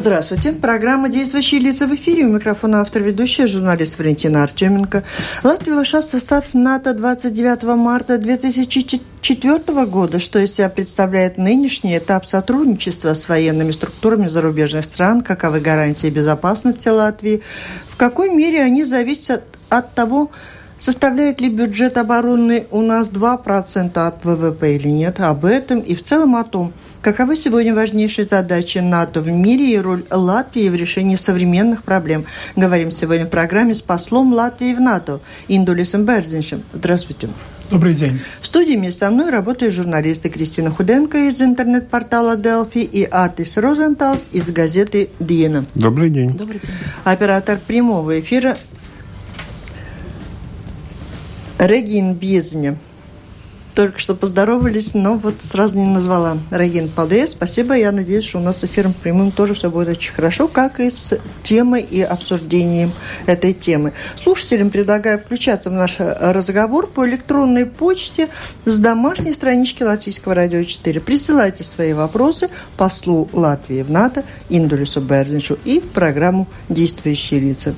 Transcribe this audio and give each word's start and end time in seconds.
Здравствуйте. 0.00 0.52
Программа 0.52 1.10
«Действующие 1.10 1.60
лица» 1.60 1.86
в 1.86 1.94
эфире. 1.94 2.24
У 2.24 2.30
микрофона 2.30 2.80
автор 2.80 3.02
ведущая 3.02 3.46
журналист 3.46 3.98
Валентина 3.98 4.42
Артеменко. 4.44 5.04
Латвия 5.42 5.74
вошла 5.74 6.00
в 6.00 6.06
состав 6.06 6.54
НАТО 6.54 6.94
29 6.94 7.64
марта 7.76 8.16
2004 8.16 9.84
года, 9.84 10.18
что 10.18 10.38
из 10.38 10.54
себя 10.54 10.70
представляет 10.70 11.36
нынешний 11.36 11.98
этап 11.98 12.24
сотрудничества 12.26 13.12
с 13.12 13.28
военными 13.28 13.72
структурами 13.72 14.26
зарубежных 14.26 14.86
стран, 14.86 15.20
каковы 15.20 15.60
гарантии 15.60 16.06
безопасности 16.06 16.88
Латвии, 16.88 17.42
в 17.86 17.98
какой 17.98 18.30
мере 18.30 18.62
они 18.62 18.84
зависят 18.84 19.44
от 19.68 19.94
того, 19.94 20.30
Составляет 20.80 21.42
ли 21.42 21.50
бюджет 21.50 21.98
обороны 21.98 22.66
у 22.70 22.80
нас 22.80 23.12
2% 23.12 23.98
от 23.98 24.24
ВВП 24.24 24.76
или 24.76 24.88
нет? 24.88 25.20
Об 25.20 25.44
этом 25.44 25.80
и 25.80 25.94
в 25.94 26.02
целом 26.02 26.36
о 26.36 26.42
том, 26.42 26.72
каковы 27.02 27.36
сегодня 27.36 27.74
важнейшие 27.74 28.24
задачи 28.24 28.78
НАТО 28.78 29.20
в 29.20 29.26
мире 29.26 29.74
и 29.74 29.78
роль 29.78 30.06
Латвии 30.10 30.70
в 30.70 30.74
решении 30.74 31.16
современных 31.16 31.82
проблем. 31.82 32.24
Говорим 32.56 32.92
сегодня 32.92 33.26
в 33.26 33.28
программе 33.28 33.74
с 33.74 33.82
послом 33.82 34.32
Латвии 34.32 34.72
в 34.72 34.80
НАТО 34.80 35.20
Индулисом 35.48 36.06
Берзиншем. 36.06 36.62
Здравствуйте. 36.72 37.28
Добрый 37.70 37.94
день. 37.94 38.18
В 38.40 38.46
студии 38.46 38.74
вместе 38.74 39.00
со 39.00 39.10
мной 39.10 39.28
работают 39.28 39.74
журналисты 39.74 40.30
Кристина 40.30 40.70
Худенко 40.70 41.28
из 41.28 41.42
интернет-портала 41.42 42.36
Делфи 42.36 42.78
и 42.78 43.04
Атис 43.04 43.58
Розенталс 43.58 44.22
из 44.32 44.50
газеты 44.50 45.10
Диена. 45.20 45.66
Добрый 45.74 46.08
день. 46.08 46.32
Добрый 46.32 46.58
день. 46.58 46.70
Оператор 47.04 47.60
прямого 47.64 48.18
эфира 48.18 48.56
Регин 51.59 52.13
Безня. 52.13 52.77
Только 53.80 53.98
что 53.98 54.14
поздоровались, 54.14 54.92
но 54.92 55.16
вот 55.16 55.36
сразу 55.38 55.78
не 55.78 55.86
назвала. 55.86 56.36
Регин 56.50 56.90
Палде, 56.90 57.26
спасибо. 57.26 57.72
Я 57.72 57.92
надеюсь, 57.92 58.24
что 58.24 58.36
у 58.36 58.42
нас 58.42 58.58
с 58.58 58.64
эфиром 58.64 58.92
прямым 58.92 59.32
тоже 59.32 59.54
все 59.54 59.70
будет 59.70 59.88
очень 59.88 60.12
хорошо, 60.12 60.48
как 60.48 60.80
и 60.80 60.90
с 60.90 61.18
темой 61.42 61.80
и 61.80 62.02
обсуждением 62.02 62.92
этой 63.24 63.54
темы. 63.54 63.94
Слушателям 64.22 64.68
предлагаю 64.68 65.18
включаться 65.18 65.70
в 65.70 65.72
наш 65.72 65.96
разговор 65.98 66.88
по 66.88 67.08
электронной 67.08 67.64
почте 67.64 68.28
с 68.66 68.78
домашней 68.78 69.32
странички 69.32 69.82
Латвийского 69.82 70.34
радио 70.34 70.62
4. 70.62 71.00
Присылайте 71.00 71.64
свои 71.64 71.94
вопросы 71.94 72.50
послу 72.76 73.30
Латвии 73.32 73.80
в 73.80 73.90
НАТО 73.90 74.24
Индулису 74.50 75.00
Берзинчу 75.00 75.58
и 75.64 75.80
в 75.80 75.88
программу 75.88 76.46
«Действующие 76.68 77.40
лица». 77.40 77.74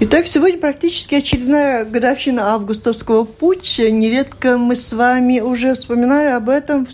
Итак, 0.00 0.26
сегодня 0.26 0.58
практически 0.58 1.14
очередная 1.14 1.84
годовщина 1.84 2.52
августовского 2.52 3.22
путча. 3.24 3.92
Нередко 3.92 4.58
мы 4.58 4.74
с 4.74 4.92
вами 4.92 5.35
уже 5.40 5.74
вспоминали 5.74 6.28
об 6.28 6.48
этом 6.48 6.86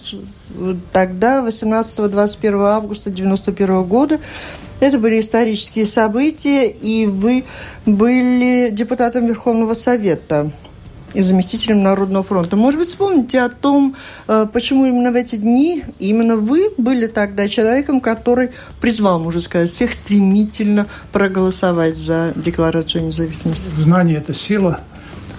тогда, 0.93 1.41
18-21 1.41 2.67
августа 2.67 3.11
1991 3.11 3.85
года. 3.85 4.21
Это 4.81 4.99
были 4.99 5.21
исторические 5.21 5.87
события, 5.87 6.69
и 6.69 7.07
вы 7.07 7.45
были 7.87 8.71
депутатом 8.73 9.27
Верховного 9.27 9.75
Совета 9.75 10.51
и 11.15 11.23
заместителем 11.23 11.83
Народного 11.83 12.25
фронта. 12.25 12.57
Может 12.57 12.81
быть, 12.81 12.89
вспомните 12.89 13.41
о 13.43 13.49
том, 13.49 13.95
э, 14.29 14.47
почему 14.53 14.87
именно 14.87 15.13
в 15.13 15.15
эти 15.15 15.37
дни 15.37 15.85
именно 15.99 16.37
вы 16.37 16.71
были 16.79 17.07
тогда 17.07 17.49
человеком, 17.49 18.01
который 18.01 18.51
призвал, 18.81 19.19
можно 19.19 19.41
сказать, 19.41 19.71
всех 19.71 19.93
стремительно 19.93 20.87
проголосовать 21.13 21.97
за 21.97 22.33
Декларацию 22.35 23.05
независимости. 23.05 23.69
Знание– 23.79 24.17
это 24.19 24.35
сила, 24.35 24.81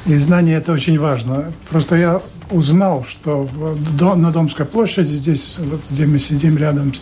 и 0.05 0.15
знание– 0.15 0.57
это 0.59 0.71
очень 0.71 0.99
важно. 0.99 1.51
Просто 1.69 1.95
я 1.95 2.21
узнал, 2.53 3.03
что 3.03 3.49
на 3.99 4.31
Домской 4.31 4.65
площади, 4.65 5.15
здесь, 5.15 5.57
где 5.89 6.05
мы 6.05 6.19
сидим 6.19 6.57
рядом 6.57 6.93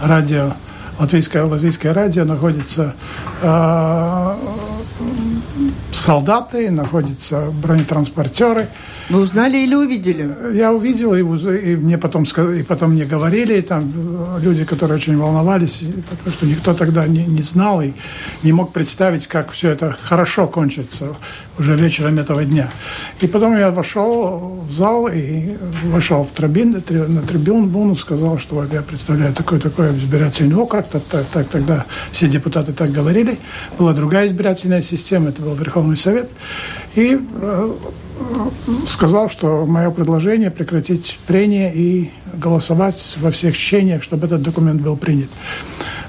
радио, 0.00 0.52
Латвийское, 0.98 1.44
Латвийское 1.44 1.92
радио, 1.94 2.24
находится 2.24 2.94
э, 3.40 4.36
солдаты, 5.92 6.70
находятся 6.70 7.50
бронетранспортеры. 7.62 8.68
Вы 9.08 9.20
узнали 9.20 9.56
или 9.58 9.74
увидели? 9.74 10.54
Я 10.54 10.72
увидел, 10.72 11.14
и, 11.14 11.20
и 11.20 11.76
мне 11.76 11.96
потом, 11.96 12.24
и 12.24 12.62
потом 12.62 12.92
мне 12.92 13.06
говорили, 13.06 13.60
там 13.62 13.90
э, 13.96 14.40
люди, 14.42 14.64
которые 14.64 14.96
очень 14.96 15.16
волновались, 15.16 15.82
потому 16.10 16.36
что 16.36 16.46
никто 16.46 16.74
тогда 16.74 17.06
не, 17.06 17.24
не 17.24 17.42
знал 17.42 17.80
и 17.80 17.92
не 18.42 18.52
мог 18.52 18.72
представить, 18.72 19.26
как 19.26 19.50
все 19.50 19.70
это 19.70 19.96
хорошо 20.02 20.46
кончится 20.46 21.16
уже 21.58 21.74
вечером 21.74 22.18
этого 22.18 22.44
дня. 22.44 22.70
И 23.20 23.26
потом 23.26 23.56
я 23.56 23.70
вошел 23.70 24.62
в 24.68 24.70
зал 24.70 25.08
и 25.08 25.56
вошел 25.84 26.22
в 26.22 26.30
трибун, 26.30 26.72
на 26.90 27.22
трибуну, 27.22 27.96
сказал, 27.96 28.38
что 28.38 28.56
вот 28.56 28.72
я 28.72 28.82
представляю 28.82 29.32
такой-такой 29.32 29.96
избирательный 29.96 30.54
округ, 30.54 30.86
так, 30.86 31.02
так, 31.04 31.26
так, 31.26 31.48
тогда 31.48 31.86
все 32.12 32.28
депутаты 32.28 32.72
так 32.74 32.92
говорили. 32.92 33.38
Была 33.78 33.94
другая 33.94 34.26
избирательная 34.26 34.82
система, 34.82 35.30
это 35.30 35.40
был 35.40 35.54
Верховный 35.54 35.96
Совет. 35.96 36.30
И 36.94 37.18
э, 37.40 37.72
сказал, 38.86 39.30
что 39.30 39.66
мое 39.66 39.90
предложение 39.90 40.50
прекратить 40.50 41.18
прение 41.26 41.72
и 41.74 42.10
голосовать 42.34 43.14
во 43.18 43.30
всех 43.30 43.56
чтениях, 43.56 44.02
чтобы 44.02 44.26
этот 44.26 44.42
документ 44.42 44.80
был 44.80 44.96
принят. 44.96 45.30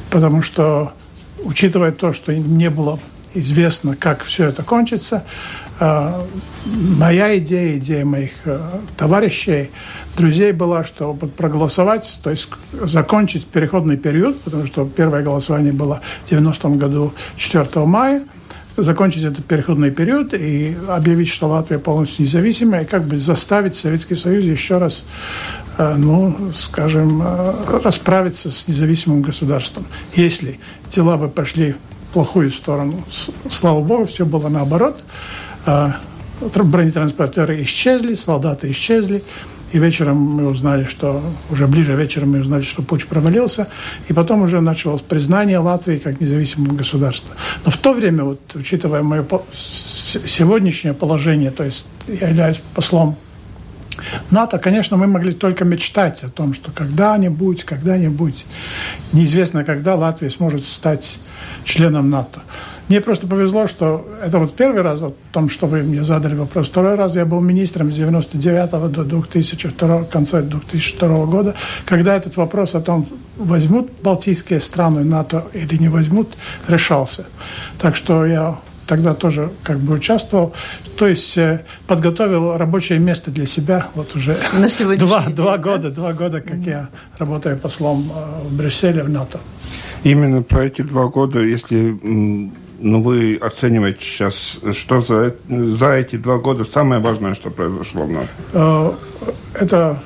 Потому 0.09 0.41
что, 0.41 0.93
учитывая 1.43 1.91
то, 1.91 2.13
что 2.13 2.33
не 2.33 2.69
было 2.69 2.99
известно, 3.33 3.95
как 3.95 4.23
все 4.23 4.47
это 4.47 4.63
кончится, 4.63 5.23
э, 5.79 6.21
моя 6.65 7.37
идея, 7.37 7.77
идея 7.77 8.05
моих 8.05 8.31
э, 8.45 8.59
товарищей, 8.97 9.69
друзей 10.17 10.51
была, 10.51 10.83
что 10.83 11.13
проголосовать, 11.13 12.19
то 12.23 12.31
есть 12.31 12.49
закончить 12.73 13.45
переходный 13.45 13.97
период, 13.97 14.41
потому 14.41 14.65
что 14.65 14.85
первое 14.85 15.23
голосование 15.23 15.71
было 15.71 16.01
в 16.25 16.31
90-м 16.31 16.77
году 16.77 17.13
4 17.37 17.85
мая– 17.85 18.23
закончить 18.83 19.23
этот 19.23 19.45
переходный 19.45 19.91
период 19.91 20.33
и 20.33 20.75
объявить, 20.87 21.29
что 21.29 21.47
Латвия 21.47 21.79
полностью 21.79 22.25
независимая, 22.25 22.83
и 22.83 22.85
как 22.85 23.03
бы 23.05 23.19
заставить 23.19 23.75
Советский 23.75 24.15
Союз 24.15 24.43
еще 24.43 24.77
раз, 24.77 25.05
э, 25.77 25.95
ну, 25.97 26.51
скажем, 26.53 27.21
э, 27.21 27.79
расправиться 27.83 28.51
с 28.51 28.67
независимым 28.67 29.21
государством. 29.21 29.85
Если 30.15 30.59
дела 30.93 31.17
бы 31.17 31.29
пошли 31.29 31.75
в 32.09 32.13
плохую 32.13 32.51
сторону, 32.51 33.03
слава 33.49 33.81
богу, 33.81 34.05
все 34.05 34.25
было 34.25 34.49
наоборот. 34.49 35.03
Э, 35.65 35.91
бронетранспортеры 36.41 37.61
исчезли, 37.63 38.13
солдаты 38.13 38.71
исчезли, 38.71 39.23
и 39.71 39.79
вечером 39.79 40.17
мы 40.17 40.47
узнали, 40.47 40.85
что 40.85 41.21
уже 41.49 41.67
ближе 41.67 41.95
вечером 41.95 42.31
мы 42.31 42.39
узнали, 42.39 42.63
что 42.63 42.81
путь 42.81 43.07
провалился. 43.07 43.67
И 44.07 44.13
потом 44.13 44.41
уже 44.41 44.61
началось 44.61 45.01
признание 45.01 45.59
Латвии 45.59 45.97
как 45.97 46.19
независимого 46.19 46.73
государства. 46.73 47.35
Но 47.65 47.71
в 47.71 47.77
то 47.77 47.93
время, 47.93 48.23
вот, 48.23 48.39
учитывая 48.55 49.03
мое 49.03 49.25
сегодняшнее 49.63 50.93
положение, 50.93 51.51
то 51.51 51.63
есть 51.63 51.85
я 52.07 52.29
являюсь 52.29 52.61
послом 52.73 53.15
НАТО, 54.31 54.59
конечно, 54.59 54.97
мы 54.97 55.07
могли 55.07 55.33
только 55.33 55.65
мечтать 55.65 56.23
о 56.23 56.29
том, 56.29 56.53
что 56.53 56.71
когда-нибудь, 56.71 57.63
когда-нибудь, 57.63 58.45
неизвестно 59.11 59.63
когда 59.63 59.95
Латвия 59.95 60.29
сможет 60.29 60.63
стать 60.65 61.19
членом 61.63 62.09
НАТО. 62.09 62.41
Мне 62.89 63.01
просто 63.01 63.27
повезло, 63.27 63.67
что 63.67 64.07
это 64.23 64.39
вот 64.39 64.55
первый 64.55 64.81
раз 64.81 65.01
о 65.03 65.13
том, 65.31 65.47
что 65.47 65.67
вы 65.67 65.83
мне 65.83 66.03
задали 66.03 66.33
вопрос. 66.33 66.69
Второй 66.69 66.95
раз 66.95 67.15
я 67.15 67.23
был 67.23 67.39
министром 67.39 67.91
с 67.91 67.95
99 67.95 68.91
до 68.91 69.03
2002, 69.03 70.03
конца 70.05 70.41
2002 70.41 71.25
года, 71.25 71.55
когда 71.85 72.15
этот 72.15 72.35
вопрос 72.35 72.73
о 72.73 72.81
том, 72.81 73.07
возьмут 73.37 73.91
балтийские 74.01 74.59
страны 74.59 75.03
НАТО 75.03 75.45
или 75.53 75.77
не 75.77 75.87
возьмут, 75.87 76.29
решался. 76.67 77.25
Так 77.77 77.95
что 77.95 78.25
я 78.25 78.59
тогда 78.87 79.13
тоже 79.13 79.51
как 79.63 79.77
бы 79.77 79.93
участвовал. 79.93 80.53
То 80.97 81.07
есть 81.07 81.37
э, 81.37 81.63
подготовил 81.85 82.57
рабочее 82.57 82.97
место 82.97 83.29
для 83.29 83.45
себя 83.45 83.85
вот 83.93 84.15
уже 84.15 84.35
На 84.51 84.97
два, 84.97 85.25
два 85.27 85.57
года, 85.59 85.91
два 85.91 86.13
года, 86.13 86.41
как 86.41 86.57
mm-hmm. 86.57 86.69
я 86.69 86.89
работаю 87.19 87.57
послом 87.57 88.11
э, 88.11 88.47
в 88.47 88.57
Брюсселе 88.57 89.03
в 89.03 89.09
НАТО. 89.09 89.39
Именно 90.03 90.41
про 90.41 90.65
эти 90.65 90.81
два 90.81 91.05
года, 91.05 91.39
если 91.39 91.95
ну, 92.81 93.01
вы 93.01 93.35
оцениваете 93.35 93.99
сейчас, 94.01 94.57
что 94.73 95.01
за, 95.01 95.35
за 95.47 95.93
эти 95.93 96.15
два 96.15 96.37
года 96.37 96.63
самое 96.63 97.01
важное, 97.01 97.33
что 97.33 97.49
произошло 97.49 98.03
в 98.05 98.11
НАТО? 98.11 98.29
Э, 98.53 98.93
это 99.53 99.99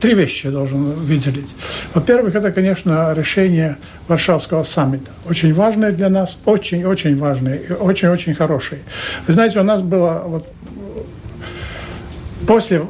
три 0.00 0.14
вещи 0.14 0.46
я 0.46 0.52
должен 0.52 0.92
выделить. 0.92 1.54
Во-первых, 1.94 2.34
это, 2.34 2.50
конечно, 2.52 3.12
решение 3.14 3.76
Варшавского 4.08 4.62
саммита. 4.62 5.10
Очень 5.28 5.54
важное 5.54 5.92
для 5.92 6.08
нас, 6.08 6.38
очень-очень 6.44 7.16
важное 7.16 7.56
и 7.56 7.72
очень-очень 7.72 8.34
хорошее. 8.34 8.80
Вы 9.26 9.32
знаете, 9.32 9.60
у 9.60 9.64
нас 9.64 9.82
было 9.82 10.22
вот 10.26 10.48
после, 12.46 12.82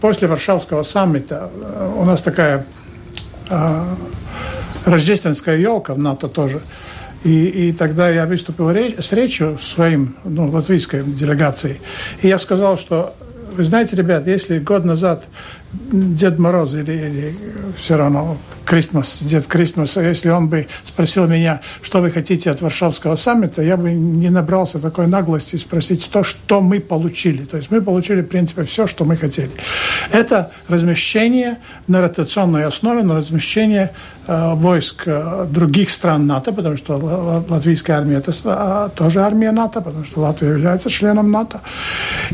после 0.00 0.28
Варшавского 0.28 0.82
саммита 0.82 1.50
э, 1.54 1.92
у 1.96 2.04
нас 2.04 2.22
такая 2.22 2.66
а, 3.50 3.94
рождественская 4.84 5.56
елка 5.56 5.94
в 5.94 5.98
НАТО 5.98 6.28
тоже. 6.28 6.60
И, 7.24 7.68
и 7.68 7.72
тогда 7.72 8.10
я 8.10 8.26
выступил 8.26 8.70
речь, 8.70 8.96
с 8.98 9.12
речью 9.12 9.58
своим, 9.58 10.16
ну, 10.24 10.46
латвийской 10.50 11.02
делегацией. 11.02 11.80
И 12.22 12.28
я 12.28 12.38
сказал, 12.38 12.76
что, 12.76 13.14
вы 13.56 13.64
знаете, 13.64 13.96
ребят, 13.96 14.26
если 14.26 14.58
год 14.58 14.84
назад 14.84 15.24
Дед 15.92 16.38
Мороз 16.38 16.74
или, 16.74 16.92
или 16.92 17.36
все 17.76 17.96
равно 17.96 18.38
Крисмас, 18.64 19.18
Дед 19.20 19.46
Крисмас, 19.46 19.96
если 19.96 20.30
он 20.30 20.48
бы 20.48 20.66
спросил 20.84 21.26
меня, 21.26 21.60
что 21.82 22.00
вы 22.00 22.10
хотите 22.10 22.50
от 22.50 22.62
Варшавского 22.62 23.16
саммита, 23.16 23.62
я 23.62 23.76
бы 23.76 23.92
не 23.92 24.30
набрался 24.30 24.78
такой 24.78 25.06
наглости 25.06 25.56
спросить 25.56 26.08
то, 26.10 26.22
что 26.22 26.60
мы 26.60 26.80
получили. 26.80 27.44
То 27.44 27.58
есть 27.58 27.70
мы 27.70 27.82
получили, 27.82 28.22
в 28.22 28.26
принципе, 28.26 28.64
все, 28.64 28.86
что 28.86 29.04
мы 29.04 29.16
хотели. 29.16 29.50
Это 30.10 30.50
размещение 30.68 31.58
на 31.88 32.00
ротационной 32.00 32.64
основе, 32.64 33.02
на 33.02 33.16
размещение 33.16 33.92
э, 34.26 34.54
войск 34.54 35.02
э, 35.06 35.46
других 35.50 35.90
стран 35.90 36.26
НАТО, 36.26 36.52
потому 36.52 36.76
что 36.76 37.44
латвийская 37.48 37.98
армия 37.98 38.16
это 38.16 38.32
э, 38.32 38.88
тоже 38.94 39.20
армия 39.20 39.52
НАТО, 39.52 39.80
потому 39.82 40.04
что 40.04 40.20
Латвия 40.20 40.48
является 40.48 40.88
членом 40.88 41.30
НАТО. 41.30 41.60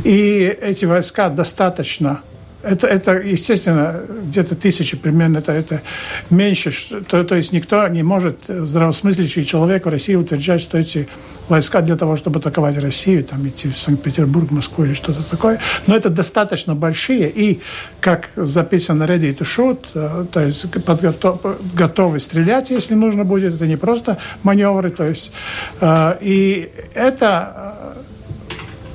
И 0.04 0.56
эти 0.62 0.84
войска 0.84 1.28
достаточно 1.28 2.20
это, 2.62 2.86
это 2.86 3.12
естественно, 3.20 4.02
где-то 4.24 4.54
тысячи 4.54 4.96
примерно, 4.96 5.38
это, 5.38 5.52
это 5.52 5.82
меньше. 6.28 6.72
То, 7.08 7.24
то 7.24 7.34
есть 7.34 7.52
никто 7.52 7.86
не 7.88 8.02
может, 8.02 8.38
здравомыслящий 8.48 9.44
человек 9.44 9.86
в 9.86 9.88
России 9.88 10.14
утверждать, 10.14 10.60
что 10.60 10.78
эти 10.78 11.08
войска 11.48 11.80
для 11.80 11.96
того, 11.96 12.16
чтобы 12.16 12.38
атаковать 12.38 12.78
Россию, 12.78 13.24
там 13.24 13.46
идти 13.48 13.68
в 13.68 13.76
Санкт-Петербург, 13.76 14.50
Москву 14.50 14.84
или 14.84 14.94
что-то 14.94 15.22
такое. 15.22 15.58
Но 15.86 15.96
это 15.96 16.10
достаточно 16.10 16.74
большие 16.74 17.30
и, 17.30 17.60
как 18.00 18.30
записано 18.36 19.04
ready 19.04 19.36
to 19.36 19.44
shoot, 19.44 19.84
э, 19.94 20.26
то 20.30 20.40
есть 20.40 20.70
подготов, 20.84 21.40
готовы 21.74 22.20
стрелять, 22.20 22.70
если 22.70 22.94
нужно 22.94 23.24
будет. 23.24 23.54
Это 23.54 23.66
не 23.66 23.76
просто 23.76 24.18
маневры, 24.42 24.90
то 24.90 25.04
есть 25.04 25.32
э, 25.80 26.18
и 26.20 26.70
это 26.94 27.96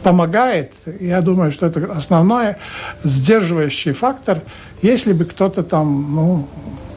помогает, 0.05 0.71
я 0.99 1.19
думаю, 1.21 1.51
что 1.51 1.65
это 1.65 1.91
основной 1.91 2.57
сдерживающий 3.03 3.91
фактор, 3.91 4.43
если 4.83 5.13
бы 5.13 5.25
кто-то 5.25 5.63
там, 5.63 6.15
ну, 6.15 6.47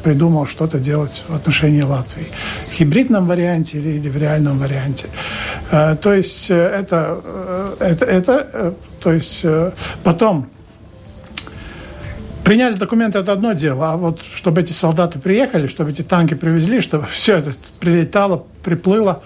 придумал 0.03 0.47
что-то 0.47 0.79
делать 0.79 1.25
в 1.27 1.35
отношении 1.35 1.81
Латвии. 1.81 2.27
В 2.71 2.79
гибридном 2.79 3.27
варианте 3.27 3.79
или, 3.79 3.97
или 3.99 4.11
в 4.11 4.19
реальном 4.19 4.59
варианте. 4.59 5.07
Э, 5.71 5.97
то 5.97 6.13
есть 6.13 6.51
э, 6.51 6.55
это, 6.55 7.23
э, 7.25 7.77
это, 7.81 8.05
это 8.05 8.75
то 9.01 9.13
есть 9.13 9.47
потом 10.05 10.51
принять 12.45 12.77
документы 12.77 13.21
это 13.21 13.33
одно 13.33 13.55
дело, 13.55 13.93
а 13.93 13.97
вот 13.97 14.21
чтобы 14.35 14.61
эти 14.61 14.73
солдаты 14.75 15.19
приехали, 15.19 15.67
чтобы 15.67 15.93
эти 15.93 16.03
танки 16.03 16.35
привезли, 16.35 16.83
чтобы 16.83 17.07
все 17.11 17.39
это 17.39 17.53
прилетало, 17.81 18.45
приплыло, 18.63 19.23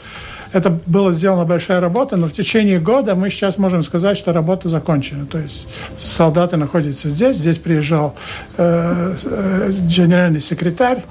это 0.53 0.71
была 0.87 1.13
сделана 1.13 1.45
большая 1.45 1.81
работа, 1.81 2.17
но 2.17 2.27
в 2.27 2.33
течение 2.33 2.79
года 2.79 3.15
мы 3.15 3.31
сейчас 3.31 3.59
можем 3.59 3.83
сказать, 3.83 4.19
что 4.19 4.33
работа 4.33 4.69
закончена. 4.69 5.27
То 5.27 5.39
есть 5.39 5.69
солдаты 5.97 6.57
находятся 6.57 7.09
здесь, 7.09 7.37
здесь 7.37 7.59
приезжал 7.59 8.15
э, 8.57 9.15
э, 9.25 9.73
генеральный 9.73 10.41
секретарь 10.41 11.05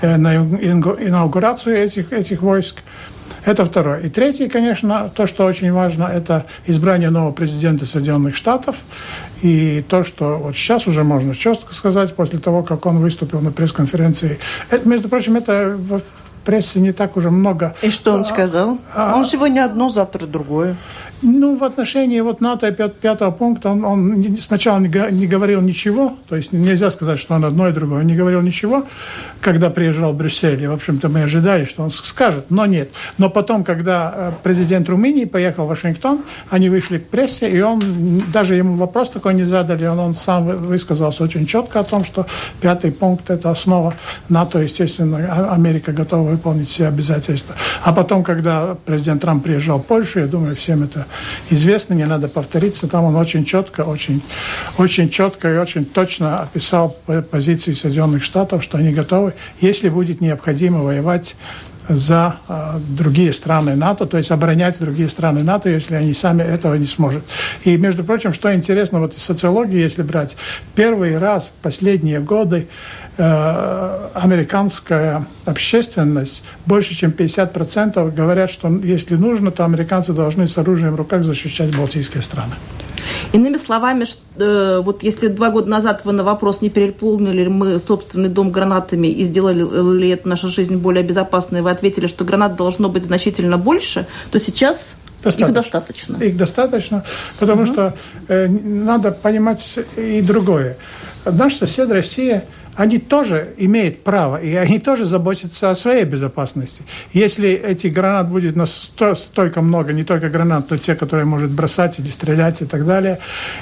э, 0.00 0.16
на 0.16 0.36
инаугурацию 0.36 1.76
этих, 1.76 2.12
этих 2.12 2.42
войск. 2.42 2.82
Это 3.44 3.64
второе. 3.64 4.00
И 4.00 4.08
третье, 4.10 4.48
конечно, 4.48 5.10
то, 5.14 5.26
что 5.26 5.46
очень 5.46 5.72
важно, 5.72 6.04
это 6.04 6.44
избрание 6.66 7.08
нового 7.08 7.32
президента 7.32 7.86
Соединенных 7.86 8.34
Штатов. 8.34 8.76
И 9.42 9.84
то, 9.88 10.02
что 10.04 10.38
вот 10.38 10.56
сейчас 10.56 10.86
уже 10.86 11.04
можно 11.04 11.34
четко 11.34 11.72
сказать, 11.72 12.14
после 12.14 12.40
того, 12.40 12.62
как 12.62 12.84
он 12.84 12.98
выступил 12.98 13.40
на 13.40 13.52
пресс-конференции. 13.52 14.38
Это, 14.70 14.86
между 14.88 15.08
прочим, 15.08 15.36
это 15.36 15.78
прессе 16.48 16.80
не 16.80 16.92
так 16.92 17.18
уже 17.18 17.30
много. 17.30 17.74
И 17.82 17.90
что 17.90 18.14
он 18.14 18.24
сказал? 18.24 18.78
А, 18.94 19.14
он 19.14 19.26
сегодня 19.26 19.66
одно, 19.66 19.90
завтра 19.90 20.24
другое. 20.26 20.76
Ну, 21.20 21.56
в 21.56 21.64
отношении 21.64 22.20
вот 22.20 22.40
НАТО 22.40 22.70
пятого 22.70 23.32
пункта 23.32 23.70
он, 23.70 23.84
он 23.84 24.38
сначала 24.40 24.78
не, 24.78 25.26
говорил 25.26 25.60
ничего, 25.60 26.16
то 26.28 26.36
есть 26.36 26.52
нельзя 26.52 26.90
сказать, 26.90 27.18
что 27.18 27.34
он 27.34 27.44
одно 27.44 27.68
и 27.68 27.72
другое, 27.72 28.00
он 28.00 28.06
не 28.06 28.14
говорил 28.14 28.40
ничего, 28.40 28.84
когда 29.40 29.70
приезжал 29.70 30.12
в 30.12 30.16
Брюссель, 30.16 30.62
и, 30.62 30.66
в 30.68 30.72
общем-то, 30.72 31.08
мы 31.08 31.22
ожидали, 31.22 31.64
что 31.64 31.82
он 31.82 31.90
скажет, 31.90 32.50
но 32.50 32.66
нет. 32.66 32.90
Но 33.18 33.30
потом, 33.30 33.64
когда 33.64 34.12
э, 34.14 34.32
президент 34.44 34.88
Румынии 34.88 35.24
поехал 35.24 35.66
в 35.66 35.68
Вашингтон, 35.68 36.20
они 36.50 36.68
вышли 36.68 36.98
к 36.98 37.08
прессе, 37.08 37.50
и 37.50 37.60
он, 37.60 38.22
даже 38.32 38.54
ему 38.54 38.76
вопрос 38.76 39.10
такой 39.10 39.34
не 39.34 39.44
задали, 39.44 39.86
он, 39.86 39.98
он 39.98 40.14
сам 40.14 40.46
высказался 40.46 41.24
очень 41.24 41.46
четко 41.46 41.80
о 41.80 41.84
том, 41.84 42.04
что 42.04 42.26
пятый 42.60 42.92
пункт– 42.92 43.28
это 43.30 43.50
основа 43.50 43.94
НАТО, 44.28 44.60
естественно, 44.60 45.18
а, 45.28 45.54
Америка 45.54 45.92
готова 45.92 46.30
выполнить 46.30 46.68
все 46.68 46.86
обязательства. 46.86 47.56
А 47.82 47.92
потом, 47.92 48.22
когда 48.22 48.76
президент 48.84 49.22
Трамп 49.22 49.42
приезжал 49.42 49.80
в 49.80 49.86
Польшу, 49.86 50.20
я 50.20 50.26
думаю, 50.26 50.54
всем 50.54 50.84
это 50.84 51.07
известно, 51.50 51.94
не 51.94 52.06
надо 52.06 52.28
повториться, 52.28 52.88
там 52.88 53.04
он 53.04 53.16
очень 53.16 53.44
четко, 53.44 53.82
очень, 53.82 54.22
очень 54.76 55.08
четко 55.08 55.52
и 55.52 55.56
очень 55.56 55.84
точно 55.84 56.42
описал 56.42 56.96
позиции 57.30 57.72
Соединенных 57.72 58.22
Штатов, 58.22 58.62
что 58.62 58.78
они 58.78 58.92
готовы, 58.92 59.34
если 59.60 59.88
будет 59.88 60.20
необходимо 60.20 60.82
воевать 60.82 61.36
за 61.88 62.36
э, 62.48 62.78
другие 62.78 63.32
страны 63.32 63.74
НАТО, 63.74 64.06
то 64.06 64.18
есть 64.18 64.30
оборонять 64.30 64.78
другие 64.78 65.08
страны 65.08 65.42
НАТО, 65.42 65.70
если 65.70 65.94
они 65.94 66.12
сами 66.12 66.42
этого 66.42 66.74
не 66.74 66.86
смогут. 66.86 67.24
И, 67.64 67.76
между 67.76 68.04
прочим, 68.04 68.32
что 68.32 68.54
интересно, 68.54 69.00
вот 69.00 69.16
из 69.16 69.22
социологии, 69.22 69.78
если 69.78 70.02
брать, 70.02 70.36
первый 70.74 71.16
раз 71.18 71.48
в 71.48 71.62
последние 71.62 72.20
годы 72.20 72.68
американская 73.18 75.26
общественность, 75.44 76.44
больше 76.66 76.94
чем 76.94 77.10
50% 77.10 78.14
говорят, 78.14 78.50
что 78.50 78.68
если 78.68 79.16
нужно, 79.16 79.50
то 79.50 79.64
американцы 79.64 80.12
должны 80.12 80.46
с 80.46 80.56
оружием 80.56 80.92
в 80.92 80.96
руках 80.96 81.24
защищать 81.24 81.76
балтийские 81.76 82.22
страны. 82.22 82.52
Иными 83.32 83.56
словами, 83.56 84.06
э, 84.36 84.80
вот 84.84 85.02
если 85.02 85.28
два 85.28 85.50
года 85.50 85.68
назад 85.68 86.02
вы 86.04 86.12
на 86.12 86.22
вопрос, 86.22 86.60
не 86.60 86.70
переполнили 86.70 87.48
мы 87.48 87.78
собственный 87.78 88.28
дом 88.28 88.50
гранатами 88.50 89.08
и 89.08 89.24
сделали 89.24 89.98
ли 89.98 90.10
это 90.10 90.28
нашу 90.28 90.48
жизнь 90.48 90.76
более 90.76 91.02
безопасной, 91.02 91.62
вы 91.62 91.70
ответили, 91.70 92.06
что 92.06 92.24
гранат 92.24 92.56
должно 92.56 92.88
быть 92.88 93.02
значительно 93.02 93.58
больше, 93.58 94.06
то 94.30 94.38
сейчас 94.38 94.94
Достаточно. 95.20 95.48
Их 95.48 95.52
достаточно. 95.52 96.16
Их 96.18 96.36
достаточно, 96.36 97.04
потому 97.40 97.62
угу. 97.62 97.72
что 97.72 97.94
э, 98.28 98.46
надо 98.46 99.10
понимать 99.10 99.76
и 99.96 100.22
другое. 100.22 100.76
Наш 101.24 101.56
сосед 101.56 101.90
Россия– 101.90 102.44
они 102.78 102.98
тоже 102.98 103.54
имеют 103.56 104.04
право, 104.04 104.40
и 104.40 104.54
они 104.54 104.78
тоже 104.78 105.04
заботятся 105.04 105.70
о 105.70 105.74
своей 105.74 106.04
безопасности. 106.04 106.84
Если 107.12 107.50
этих 107.50 107.92
гранат 107.92 108.28
будет 108.28 108.54
настолько 108.54 109.62
много, 109.62 109.92
не 109.92 110.04
только 110.04 110.28
гранат, 110.30 110.70
но 110.70 110.76
те, 110.76 110.94
которые 110.94 111.26
может 111.26 111.50
бросать 111.50 111.98
или 111.98 112.06
стрелять 112.06 112.62
и 112.62 112.66
так 112.66 112.86
далее, 112.86 113.18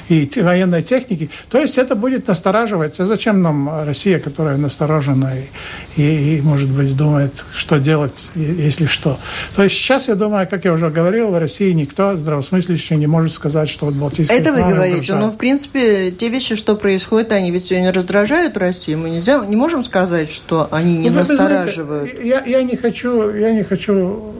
и 0.07 0.29
военной 0.35 0.83
техники, 0.83 1.31
то 1.49 1.57
есть 1.59 1.79
это 1.79 1.95
будет 1.95 2.27
настораживать. 2.27 2.99
А 2.99 3.05
зачем 3.05 3.41
нам 3.41 3.83
Россия, 3.85 4.19
которая 4.19 4.55
насторожена 4.57 5.33
и, 5.35 5.99
и, 5.99 6.37
и 6.37 6.41
может 6.41 6.69
быть, 6.69 6.95
думает, 6.95 7.43
что 7.55 7.79
делать, 7.79 8.29
если 8.35 8.85
что. 8.85 9.17
То 9.55 9.63
есть 9.63 9.75
сейчас, 9.75 10.09
я 10.09 10.13
думаю, 10.15 10.47
как 10.47 10.63
я 10.63 10.73
уже 10.73 10.91
говорил, 10.91 11.31
в 11.31 11.39
России 11.39 11.71
никто 11.71 12.15
здравомыслящий 12.17 12.95
не 12.97 13.07
может 13.07 13.33
сказать, 13.33 13.67
что 13.67 13.87
вот 13.87 13.95
Балтийские 13.95 14.37
Это 14.37 14.53
вы 14.53 14.59
говорите, 14.59 15.15
но, 15.15 15.21
ну, 15.21 15.31
в 15.31 15.37
принципе, 15.37 16.11
те 16.11 16.29
вещи, 16.29 16.55
что 16.55 16.75
происходят, 16.75 17.31
они 17.31 17.49
ведь 17.49 17.65
сегодня 17.65 17.91
раздражают 17.91 18.55
Россию, 18.57 18.99
мы 18.99 19.06
нельзя, 19.09 19.43
не 19.45 19.55
можем 19.55 19.83
сказать, 19.83 20.29
что 20.29 20.67
они 20.71 20.97
не 20.97 21.09
ну, 21.09 21.19
настораживают. 21.19 22.11
Знаете, 22.11 22.27
я, 22.27 22.43
я 22.45 22.63
не 22.63 22.75
хочу, 22.75 23.31
я 23.31 23.51
не 23.51 23.63
хочу, 23.63 24.33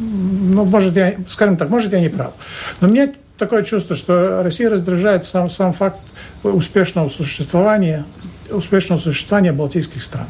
ну, 0.00 0.64
может, 0.64 0.96
я, 0.96 1.14
скажем 1.28 1.56
так, 1.56 1.70
может, 1.70 1.92
я 1.92 2.00
не 2.00 2.08
прав. 2.08 2.32
Но 2.80 2.88
мне 2.88 3.14
такое 3.38 3.62
чувство, 3.62 3.96
что 3.96 4.42
Россия 4.42 4.70
раздражает 4.70 5.24
сам, 5.24 5.50
сам 5.50 5.72
факт 5.72 6.00
успешного 6.42 7.08
существования, 7.08 8.04
успешного 8.50 9.00
существования 9.00 9.52
балтийских 9.52 10.02
стран. 10.02 10.26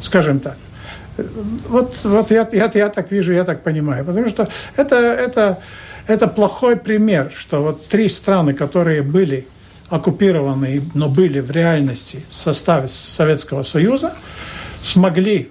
Скажем 0.00 0.40
так. 0.40 0.56
Вот, 1.68 1.94
вот 2.02 2.30
я, 2.30 2.48
я, 2.52 2.70
я 2.72 2.88
так 2.88 3.10
вижу, 3.10 3.32
я 3.32 3.44
так 3.44 3.62
понимаю. 3.62 4.04
Потому 4.04 4.28
что 4.28 4.48
это, 4.76 4.96
это, 4.96 5.60
это 6.06 6.26
плохой 6.26 6.76
пример, 6.76 7.30
что 7.36 7.62
вот 7.62 7.86
три 7.86 8.08
страны, 8.08 8.54
которые 8.54 9.02
были 9.02 9.46
оккупированные, 9.90 10.82
но 10.94 11.08
были 11.08 11.40
в 11.40 11.50
реальности 11.50 12.24
в 12.30 12.34
составе 12.34 12.88
Советского 12.88 13.62
Союза, 13.62 14.14
смогли 14.80 15.50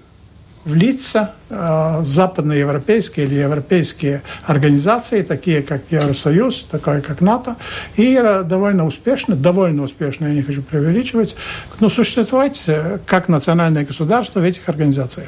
влиться 0.65 1.33
э, 1.49 2.01
западноевропейские 2.05 3.25
или 3.25 3.35
европейские 3.35 4.21
организации, 4.45 5.21
такие 5.21 5.61
как 5.61 5.81
Евросоюз, 5.89 6.67
такое 6.69 7.01
как 7.01 7.21
НАТО, 7.21 7.55
и 7.95 8.19
э, 8.21 8.43
довольно 8.43 8.85
успешно, 8.85 9.35
довольно 9.35 9.83
успешно, 9.83 10.27
я 10.27 10.33
не 10.33 10.41
хочу 10.41 10.61
преувеличивать, 10.61 11.35
но 11.79 11.89
существовать 11.89 12.63
э, 12.67 12.99
как 13.05 13.29
национальное 13.29 13.85
государство 13.85 14.39
в 14.39 14.43
этих 14.43 14.67
организациях. 14.69 15.27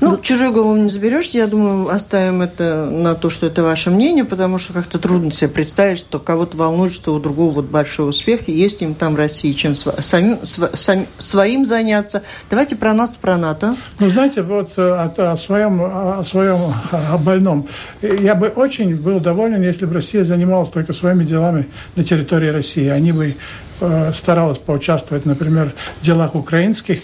Ну, 0.00 0.12
да. 0.12 0.22
чужой 0.22 0.50
голову 0.50 0.76
не 0.76 0.88
заберешься. 0.88 1.38
Я 1.38 1.46
думаю, 1.46 1.88
оставим 1.88 2.42
это 2.42 2.88
на 2.90 3.14
то, 3.14 3.30
что 3.30 3.46
это 3.46 3.62
ваше 3.62 3.90
мнение, 3.90 4.24
потому 4.24 4.58
что 4.58 4.72
как-то 4.72 4.98
трудно 4.98 5.30
себе 5.30 5.48
представить, 5.48 5.98
что 5.98 6.18
кого-то 6.18 6.56
волнует, 6.56 6.92
что 6.92 7.14
у 7.14 7.18
другого 7.18 7.52
вот 7.52 7.66
большой 7.66 8.10
успех, 8.10 8.48
и 8.48 8.52
есть 8.52 8.82
им 8.82 8.94
там 8.94 9.16
России, 9.16 9.52
чем 9.52 9.74
самим, 9.74 10.38
св, 10.44 11.08
своим 11.18 11.66
заняться. 11.66 12.22
Давайте 12.50 12.76
про 12.76 12.92
нас, 12.94 13.14
про 13.20 13.36
НАТО. 13.36 13.76
Ну, 13.98 14.08
знаете, 14.08 14.42
вот 14.42 14.72
э, 14.76 14.82
о, 14.82 15.32
о, 15.32 15.36
своем, 15.36 15.80
о 15.82 16.24
своем 16.24 16.74
о 16.92 17.18
больном. 17.18 17.68
Я 18.02 18.34
бы 18.34 18.48
очень 18.48 18.96
был 18.96 19.20
доволен, 19.20 19.62
если 19.62 19.86
бы 19.86 19.94
Россия 19.94 20.24
занималась 20.24 20.68
только 20.68 20.92
своими 20.92 21.24
делами 21.24 21.66
на 21.94 22.02
территории 22.02 22.48
России. 22.48 22.88
Они 22.88 23.12
бы 23.12 23.36
Э, 23.78 24.10
старалась 24.14 24.56
поучаствовать, 24.56 25.26
например, 25.26 25.72
в 26.00 26.04
делах 26.04 26.34
украинских 26.34 27.00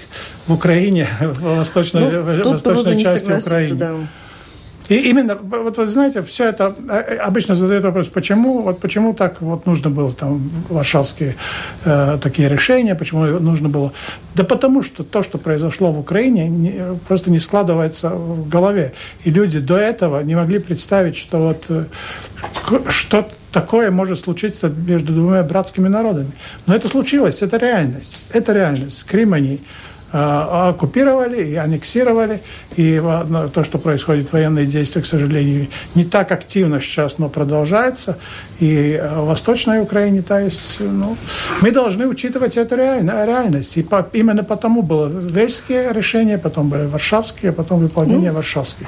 в 0.46 0.54
Украине, 0.54 1.06
в 1.20 1.56
восточной, 1.58 2.11
ну, 2.11 2.22
в 2.22 2.40
восточной 2.84 3.02
части 3.02 3.30
Украины. 3.30 3.74
Да. 3.76 3.94
И 4.88 4.96
именно, 5.10 5.36
вот 5.36 5.78
вы 5.78 5.86
знаете, 5.86 6.22
все 6.22 6.48
это 6.48 6.74
э, 6.88 7.16
обычно 7.16 7.54
задают 7.54 7.84
вопрос, 7.84 8.08
почему, 8.08 8.62
вот 8.62 8.80
почему 8.80 9.14
так 9.14 9.40
вот 9.40 9.64
нужно 9.64 9.90
было 9.90 10.12
там 10.12 10.50
варшавские 10.68 11.36
э, 11.84 12.18
такие 12.20 12.48
решения, 12.48 12.94
почему 12.94 13.24
нужно 13.40 13.68
было. 13.68 13.92
Да 14.34 14.44
потому 14.44 14.82
что 14.82 15.04
то, 15.04 15.22
что 15.22 15.38
произошло 15.38 15.92
в 15.92 15.98
Украине, 15.98 16.48
не, 16.48 16.98
просто 17.08 17.30
не 17.30 17.38
складывается 17.38 18.10
в 18.10 18.48
голове. 18.48 18.92
И 19.24 19.30
люди 19.30 19.60
до 19.60 19.76
этого 19.76 20.20
не 20.20 20.34
могли 20.34 20.58
представить, 20.58 21.16
что 21.16 21.38
вот 21.38 21.64
э, 21.68 21.84
что 22.88 23.28
такое 23.52 23.90
может 23.90 24.18
случиться 24.18 24.68
между 24.68 25.14
двумя 25.14 25.42
братскими 25.42 25.88
народами. 25.88 26.32
Но 26.66 26.74
это 26.74 26.88
случилось, 26.88 27.40
это 27.40 27.56
реальность. 27.56 28.26
Это 28.32 28.52
реальность. 28.52 29.04
Крым 29.04 29.32
они 29.32 29.54
Э, 29.56 29.60
оккупировали 30.12 31.42
и 31.42 31.54
аннексировали. 31.57 32.42
И 32.76 33.02
то, 33.54 33.64
что 33.64 33.78
происходит, 33.78 34.33
военные 34.33 34.66
действия, 34.66 35.02
к 35.02 35.07
сожалению, 35.07 35.69
не 35.95 36.04
так 36.04 36.31
активно 36.33 36.81
сейчас, 36.81 37.19
но 37.19 37.28
продолжается. 37.28 38.19
И 38.62 38.92
э, 38.92 39.25
Восточной 39.25 39.81
Украине, 39.83 40.23
то 40.23 40.38
есть, 40.38 40.76
ну, 40.78 41.16
мы 41.62 41.73
должны 41.73 42.07
учитывать 42.07 42.57
эту 42.57 42.76
реальность. 42.76 43.76
И 43.76 43.83
по, 43.83 44.09
именно 44.12 44.45
потому 44.45 44.83
было 44.83 45.09
вельские 45.09 45.92
решения, 45.92 46.38
потом 46.38 46.69
были 46.69 46.87
варшавские, 46.87 47.50
потом 47.50 47.81
выполнение 47.81 48.31
ну, 48.31 48.37
варшавских. 48.37 48.87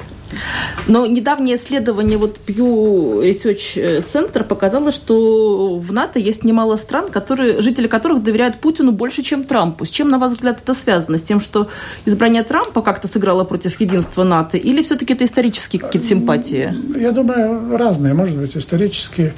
Но 0.87 1.05
недавнее 1.05 1.57
исследование 1.57 2.17
вот 2.17 2.39
Pew 2.47 3.21
Research 3.21 4.01
Center 4.05 4.45
показало, 4.45 4.93
что 4.93 5.77
в 5.77 5.91
НАТО 5.91 6.19
есть 6.19 6.45
немало 6.45 6.77
стран, 6.77 7.09
которые, 7.09 7.61
жители 7.61 7.87
которых 7.87 8.23
доверяют 8.23 8.61
Путину 8.61 8.93
больше, 8.93 9.23
чем 9.23 9.43
Трампу. 9.43 9.85
С 9.85 9.89
чем, 9.89 10.09
на 10.09 10.19
ваш 10.19 10.31
взгляд, 10.31 10.59
это 10.63 10.73
связано? 10.73 11.17
С 11.17 11.23
тем, 11.23 11.41
что 11.41 11.67
избрание 12.05 12.43
Трампа 12.43 12.81
как-то 12.81 13.09
сыграло 13.09 13.43
против 13.43 13.81
единства 13.81 14.23
НАТО? 14.23 14.57
Или 14.57 14.81
все-таки 14.83 15.13
это 15.13 15.25
исторические 15.25 15.81
какие-то 15.81 16.07
симпатии? 16.07 16.73
Я 16.97 17.11
думаю, 17.11 17.77
разные, 17.77 18.13
может 18.13 18.37
быть, 18.37 18.55
исторические. 18.55 19.33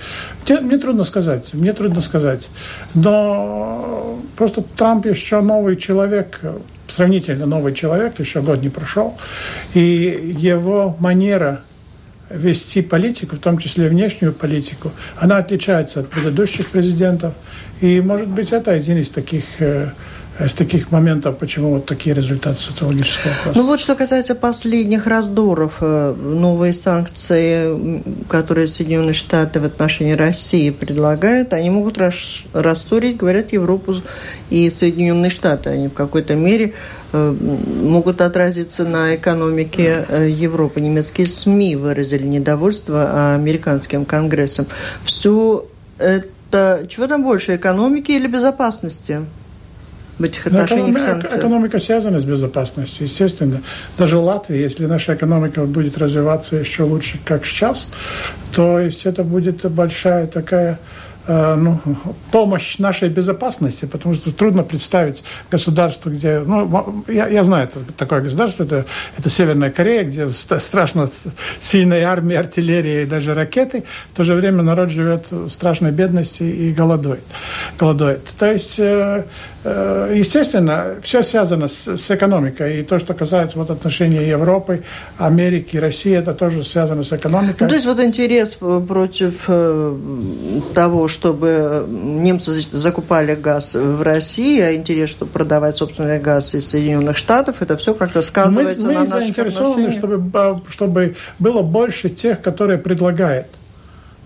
Мне 0.47 0.77
трудно 0.77 1.03
сказать, 1.03 1.53
мне 1.53 1.73
трудно 1.73 2.01
сказать. 2.01 2.49
Но 2.93 4.19
просто 4.35 4.63
Трамп 4.75 5.05
еще 5.05 5.41
новый 5.41 5.75
человек, 5.75 6.39
сравнительно 6.87 7.45
новый 7.45 7.73
человек, 7.73 8.19
еще 8.19 8.41
год 8.41 8.61
не 8.61 8.69
прошел, 8.69 9.17
и 9.73 10.35
его 10.39 10.95
манера 10.99 11.61
вести 12.29 12.81
политику, 12.81 13.35
в 13.35 13.39
том 13.39 13.57
числе 13.57 13.87
внешнюю 13.87 14.33
политику, 14.33 14.91
она 15.17 15.37
отличается 15.37 16.01
от 16.01 16.09
предыдущих 16.09 16.69
президентов. 16.69 17.33
И, 17.79 18.01
может 18.01 18.27
быть, 18.27 18.51
это 18.51 18.71
один 18.71 18.97
из 18.97 19.09
таких 19.09 19.43
э, 19.59 19.91
из 20.39 20.53
таких 20.53 20.91
моментов, 20.91 21.37
почему 21.37 21.71
вот 21.71 21.85
такие 21.85 22.13
результаты 22.13 22.59
социологического 22.59 23.33
опроса. 23.33 23.57
Ну 23.57 23.65
вот 23.65 23.79
что 23.79 23.95
касается 23.95 24.35
последних 24.35 25.07
раздоров, 25.07 25.77
э, 25.81 26.13
новые 26.13 26.73
санкции, 26.73 28.03
которые 28.29 28.67
Соединенные 28.67 29.13
Штаты 29.13 29.59
в 29.59 29.65
отношении 29.65 30.13
России 30.13 30.69
предлагают, 30.69 31.53
они 31.53 31.69
могут 31.71 31.97
рассорить, 31.97 33.17
говорят, 33.17 33.51
Европу 33.51 33.95
и 34.51 34.69
Соединенные 34.69 35.31
Штаты. 35.31 35.71
Они 35.71 35.87
в 35.87 35.93
какой-то 35.93 36.35
мере 36.35 36.73
э, 37.13 37.35
могут 37.81 38.21
отразиться 38.21 38.83
на 38.83 39.15
экономике 39.15 40.05
э, 40.07 40.29
Европы. 40.29 40.81
Немецкие 40.81 41.25
СМИ 41.25 41.75
выразили 41.77 42.27
недовольство 42.27 43.33
американским 43.33 44.05
конгрессом. 44.05 44.67
Все 45.03 45.65
это, 45.97 46.85
чего 46.87 47.07
там 47.07 47.23
больше, 47.23 47.55
экономики 47.55 48.11
или 48.11 48.27
безопасности? 48.27 49.25
В 50.19 50.23
этих 50.23 50.47
отношениях 50.47 50.97
экономика, 50.97 51.37
экономика 51.37 51.79
связана 51.79 52.19
с 52.19 52.25
безопасностью, 52.25 53.05
естественно. 53.05 53.61
Даже 53.97 54.17
в 54.17 54.23
Латвии, 54.23 54.57
если 54.57 54.85
наша 54.85 55.13
экономика 55.13 55.63
будет 55.63 55.97
развиваться 55.97 56.55
еще 56.55 56.83
лучше, 56.83 57.19
как 57.23 57.45
сейчас, 57.45 57.87
то 58.51 58.79
есть 58.79 59.05
это 59.05 59.23
будет 59.23 59.69
большая 59.71 60.27
такая 60.27 60.79
Э, 61.29 61.55
ну, 61.55 61.79
помощь 62.31 62.77
нашей 62.77 63.09
безопасности, 63.09 63.83
потому 63.83 64.15
что 64.15 64.31
трудно 64.31 64.63
представить 64.63 65.23
государство, 65.51 66.09
где... 66.09 66.39
Ну, 66.39 67.03
я, 67.09 67.27
я 67.27 67.43
знаю 67.43 67.67
это, 67.67 67.79
такое 67.97 68.21
государство, 68.21 68.63
это, 68.63 68.85
это 69.17 69.29
Северная 69.29 69.69
Корея, 69.69 70.05
где 70.05 70.29
страшно 70.29 71.09
сильная 71.59 72.05
армия, 72.07 72.39
артиллерия 72.39 73.03
и 73.03 73.05
даже 73.05 73.33
ракеты. 73.33 73.83
В 74.13 74.17
то 74.17 74.23
же 74.23 74.35
время 74.35 74.63
народ 74.63 74.89
живет 74.89 75.29
в 75.29 75.49
страшной 75.49 75.91
бедности 75.91 76.43
и 76.43 76.71
голодует. 76.71 77.23
голодует. 77.77 78.23
То 78.39 78.49
есть 78.49 78.79
э, 78.79 79.25
естественно, 79.63 80.95
все 81.01 81.23
связано 81.23 81.67
с, 81.67 81.97
с 81.97 82.11
экономикой. 82.11 82.79
И 82.79 82.83
то, 82.83 82.99
что 82.99 83.13
касается 83.13 83.57
вот 83.57 83.69
отношений 83.69 84.23
Европы, 84.25 84.83
Америки, 85.17 85.77
России, 85.77 86.15
это 86.15 86.33
тоже 86.33 86.63
связано 86.63 87.03
с 87.03 87.11
экономикой. 87.11 87.63
Ну, 87.63 87.69
то 87.69 87.75
есть 87.75 87.87
вот 87.87 87.99
интерес 87.99 88.57
против 88.87 89.49
того, 90.73 91.07
чтобы 91.07 91.85
немцы 91.89 92.51
закупали 92.71 93.35
газ 93.35 93.73
в 93.73 94.01
России, 94.01 94.59
а 94.61 94.75
интерес, 94.75 95.09
чтобы 95.09 95.31
продавать 95.31 95.77
собственный 95.77 96.19
газ 96.19 96.53
из 96.53 96.67
Соединенных 96.67 97.17
Штатов, 97.17 97.61
это 97.61 97.77
все 97.77 97.93
как-то 97.93 98.21
сказывается 98.21 98.85
мы, 98.85 98.93
на 98.93 98.99
мы 98.99 99.07
наших 99.07 99.21
заинтересованы, 99.21 99.91
чтобы, 99.91 100.61
чтобы 100.69 101.15
было 101.39 101.61
больше 101.61 102.09
тех, 102.09 102.41
которые 102.41 102.77
предлагают. 102.77 103.47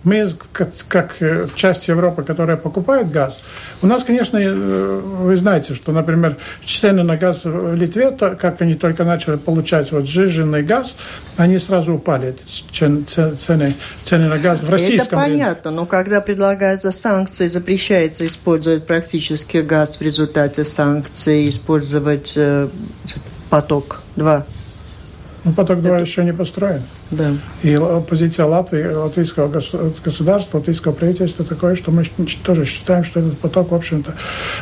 Мы, 0.04 0.28
как, 0.52 0.70
как 0.88 1.16
э, 1.20 1.48
часть 1.56 1.88
Европы, 1.88 2.24
которая 2.24 2.58
покупает 2.58 3.12
газ, 3.12 3.40
у 3.82 3.88
нас, 3.88 4.04
конечно, 4.04 4.38
э, 4.38 5.00
вы 5.04 5.38
знаете, 5.38 5.76
что, 5.76 5.92
например, 5.92 6.38
цены 6.66 7.04
на 7.04 7.18
газ 7.18 7.42
в 7.44 7.76
Литве, 7.76 8.12
то, 8.12 8.36
как 8.36 8.62
они 8.62 8.76
только 8.76 9.04
начали 9.04 9.36
получать 9.36 9.92
вот 9.92 10.08
сжиженный 10.08 10.64
газ, 10.64 10.96
они 11.38 11.60
сразу 11.60 11.94
упали, 11.94 12.36
цены, 12.72 13.76
цены 14.04 14.28
на 14.28 14.40
газ 14.40 14.64
в 14.64 14.70
российском 14.70 15.20
Это 15.20 15.30
понятно, 15.30 15.70
рынке. 15.70 15.82
но 15.82 15.86
когда 15.86 16.22
предлагаются 16.22 16.92
санкции, 16.92 17.48
запрещается 17.48 18.26
использовать 18.26 18.88
практически 18.88 19.58
газ 19.58 19.98
в 19.98 20.02
результате 20.02 20.66
санкций, 20.66 21.50
использовать 21.50 22.34
э, 22.36 22.70
поток 23.50 24.02
2. 24.16 24.46
Ну, 25.44 25.54
поток 25.54 25.82
2 25.82 25.96
Это... 25.96 26.04
еще 26.04 26.24
не 26.24 26.34
построен. 26.34 26.84
Да. 27.10 27.34
И 27.64 27.80
позиция 28.08 28.46
Латвии, 28.46 28.84
латвийского 28.84 29.48
государства, 30.06 30.58
латвийского 30.58 30.92
правительства 30.92 31.44
такое, 31.44 31.76
что 31.76 31.92
мы 31.92 32.04
тоже 32.44 32.66
считаем, 32.66 33.04
что 33.04 33.20
этот 33.20 33.40
поток, 33.40 33.72
в 33.72 33.76
общем-то, 33.76 34.14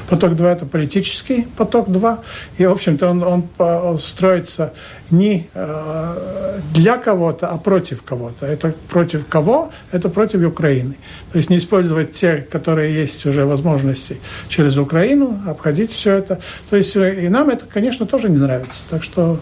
поток 0.10 0.36
2 0.36 0.52
это 0.52 0.66
политический 0.66 1.48
поток 1.58 1.92
2, 1.92 2.20
и, 2.58 2.66
в 2.66 2.72
общем-то, 2.72 3.10
он, 3.10 3.44
он 3.58 4.00
строится 4.00 4.74
не 5.12 5.48
э, 5.54 6.60
для 6.74 6.98
кого-то, 6.98 7.48
а 7.48 7.58
против 7.58 8.04
кого-то. 8.04 8.46
Это 8.46 8.74
против 8.90 9.28
кого? 9.28 9.72
Это 9.92 10.10
против 10.10 10.48
Украины. 10.48 10.98
То 11.32 11.38
есть 11.38 11.50
не 11.50 11.58
использовать 11.58 12.12
те, 12.12 12.38
которые 12.38 12.94
есть 12.94 13.26
уже 13.26 13.46
возможности 13.46 14.18
через 14.50 14.78
Украину, 14.78 15.40
обходить 15.48 15.92
все 15.92 16.14
это. 16.14 16.40
То 16.70 16.78
есть 16.78 16.96
э, 16.96 17.26
и 17.26 17.30
нам 17.30 17.50
это, 17.50 17.66
конечно, 17.66 18.06
тоже 18.06 18.30
не 18.30 18.38
нравится. 18.38 18.82
Так 18.90 19.04
что 19.04 19.40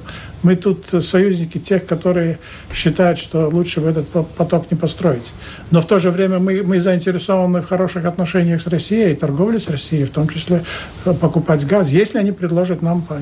мы 0.48 0.56
тут 0.56 1.04
союзники 1.04 1.58
тех, 1.58 1.86
которые 1.86 2.39
считают, 2.74 3.20
что 3.20 3.50
лучше 3.50 3.82
бы 3.82 3.89
этот 3.89 4.08
поток 4.38 4.72
не 4.72 4.77
построить. 4.77 5.34
Но 5.72 5.82
в 5.82 5.86
то 5.86 6.00
же 6.00 6.10
время 6.10 6.39
мы, 6.39 6.63
мы 6.63 6.80
заинтересованы 6.80 7.62
в 7.62 7.68
хороших 7.68 8.06
отношениях 8.06 8.62
с 8.62 8.68
Россией, 8.68 9.13
торговле 9.16 9.60
с 9.60 9.70
Россией, 9.70 10.06
в 10.06 10.12
том 10.12 10.30
числе 10.30 10.63
э, 11.06 11.13
покупать 11.13 11.68
газ, 11.68 11.89
если 11.89 12.18
они 12.20 12.32
предложат 12.32 12.82
нам 12.82 13.01
по 13.01 13.16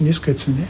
низкой 0.00 0.34
цене. 0.34 0.66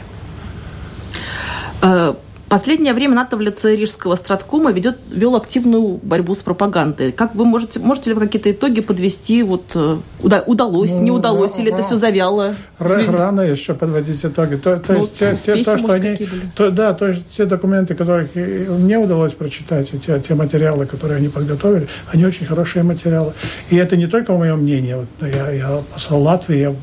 Последнее 2.53 2.93
время 2.93 3.15
НАТО 3.15 3.35
в 3.35 3.41
лице 3.41 3.75
Рижского 3.75 4.13
страткома 4.13 4.71
ведет, 4.71 4.99
вел 5.09 5.35
активную 5.35 5.99
борьбу 6.03 6.35
с 6.35 6.37
пропагандой. 6.37 7.11
Как 7.11 7.33
вы 7.33 7.45
можете, 7.45 7.79
можете 7.79 8.11
ли 8.11 8.13
вы 8.15 8.21
какие-то 8.21 8.51
итоги 8.51 8.81
подвести? 8.81 9.41
Вот, 9.41 9.71
э, 9.73 9.97
удалось, 10.21 10.91
ну, 10.91 11.01
не 11.01 11.09
удалось, 11.09 11.57
или 11.57 11.73
это 11.73 11.83
все 11.83 11.95
завяло? 11.95 12.53
Рано 12.77 13.41
еще 13.41 13.73
подводить 13.73 14.23
итоги. 14.23 14.57
То, 14.57 14.77
то 14.77 14.93
ну, 14.93 14.99
есть 14.99 15.17
те, 15.17 15.35
те, 15.35 15.63
то, 15.63 15.79
что 15.79 15.93
они, 15.93 16.15
то, 16.55 16.69
да, 16.69 16.93
то 16.93 17.07
есть 17.07 17.27
те 17.29 17.45
документы, 17.45 17.95
которых 17.95 18.35
мне 18.35 18.99
удалось 18.99 19.33
прочитать, 19.33 19.91
и 19.91 19.97
те, 19.97 20.19
те 20.19 20.35
материалы, 20.35 20.85
которые 20.85 21.17
они 21.17 21.29
подготовили, 21.29 21.87
они 22.11 22.23
очень 22.23 22.45
хорошие 22.45 22.83
материалы. 22.83 23.33
И 23.71 23.77
это 23.77 23.97
не 23.97 24.05
только 24.05 24.31
мое 24.33 24.55
мнение. 24.55 24.97
Вот 24.97 25.27
я, 25.27 25.49
я 25.49 25.81
посол 25.91 26.21
Латвии, 26.21 26.57
я, 26.57 26.75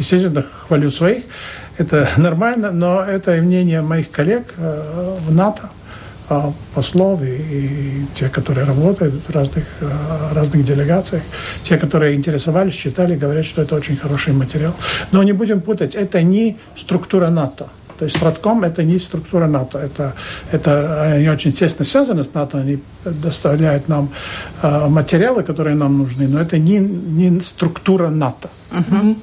естественно, 0.00 0.44
хвалю 0.66 0.90
своих 0.90 1.22
это 1.78 2.08
нормально, 2.16 2.70
но 2.72 3.02
это 3.02 3.36
и 3.36 3.40
мнение 3.40 3.82
моих 3.82 4.10
коллег 4.10 4.54
э, 4.56 5.16
в 5.26 5.34
НАТО, 5.34 5.70
э, 6.28 6.40
послов 6.74 7.22
и, 7.22 7.36
и 7.36 8.06
те, 8.14 8.28
которые 8.28 8.66
работают 8.66 9.14
в 9.26 9.30
разных, 9.30 9.64
э, 9.80 10.34
разных 10.34 10.64
делегациях, 10.64 11.22
те, 11.62 11.78
которые 11.78 12.14
интересовались, 12.14 12.74
читали, 12.74 13.16
говорят, 13.16 13.46
что 13.46 13.62
это 13.62 13.74
очень 13.74 13.96
хороший 13.96 14.32
материал. 14.32 14.74
Но 15.12 15.22
не 15.22 15.32
будем 15.32 15.60
путать, 15.60 15.94
это 15.94 16.22
не 16.22 16.56
структура 16.76 17.30
НАТО. 17.30 17.66
То 17.98 18.06
есть 18.06 18.16
Стратком– 18.16 18.64
это 18.64 18.82
не 18.82 18.98
структура 18.98 19.46
НАТО. 19.46 19.78
Это, 19.78 20.14
это, 20.50 21.02
они 21.02 21.28
очень 21.28 21.52
тесно 21.52 21.84
связаны 21.84 22.24
с 22.24 22.34
НАТО, 22.34 22.58
они 22.58 22.78
доставляют 23.04 23.88
нам 23.88 24.10
э, 24.62 24.88
материалы, 24.88 25.44
которые 25.44 25.76
нам 25.76 25.98
нужны, 25.98 26.26
но 26.26 26.40
это 26.40 26.58
не, 26.58 26.78
не 26.78 27.40
структура 27.40 28.08
НАТО. 28.08 28.50
Uh-huh. 28.70 29.16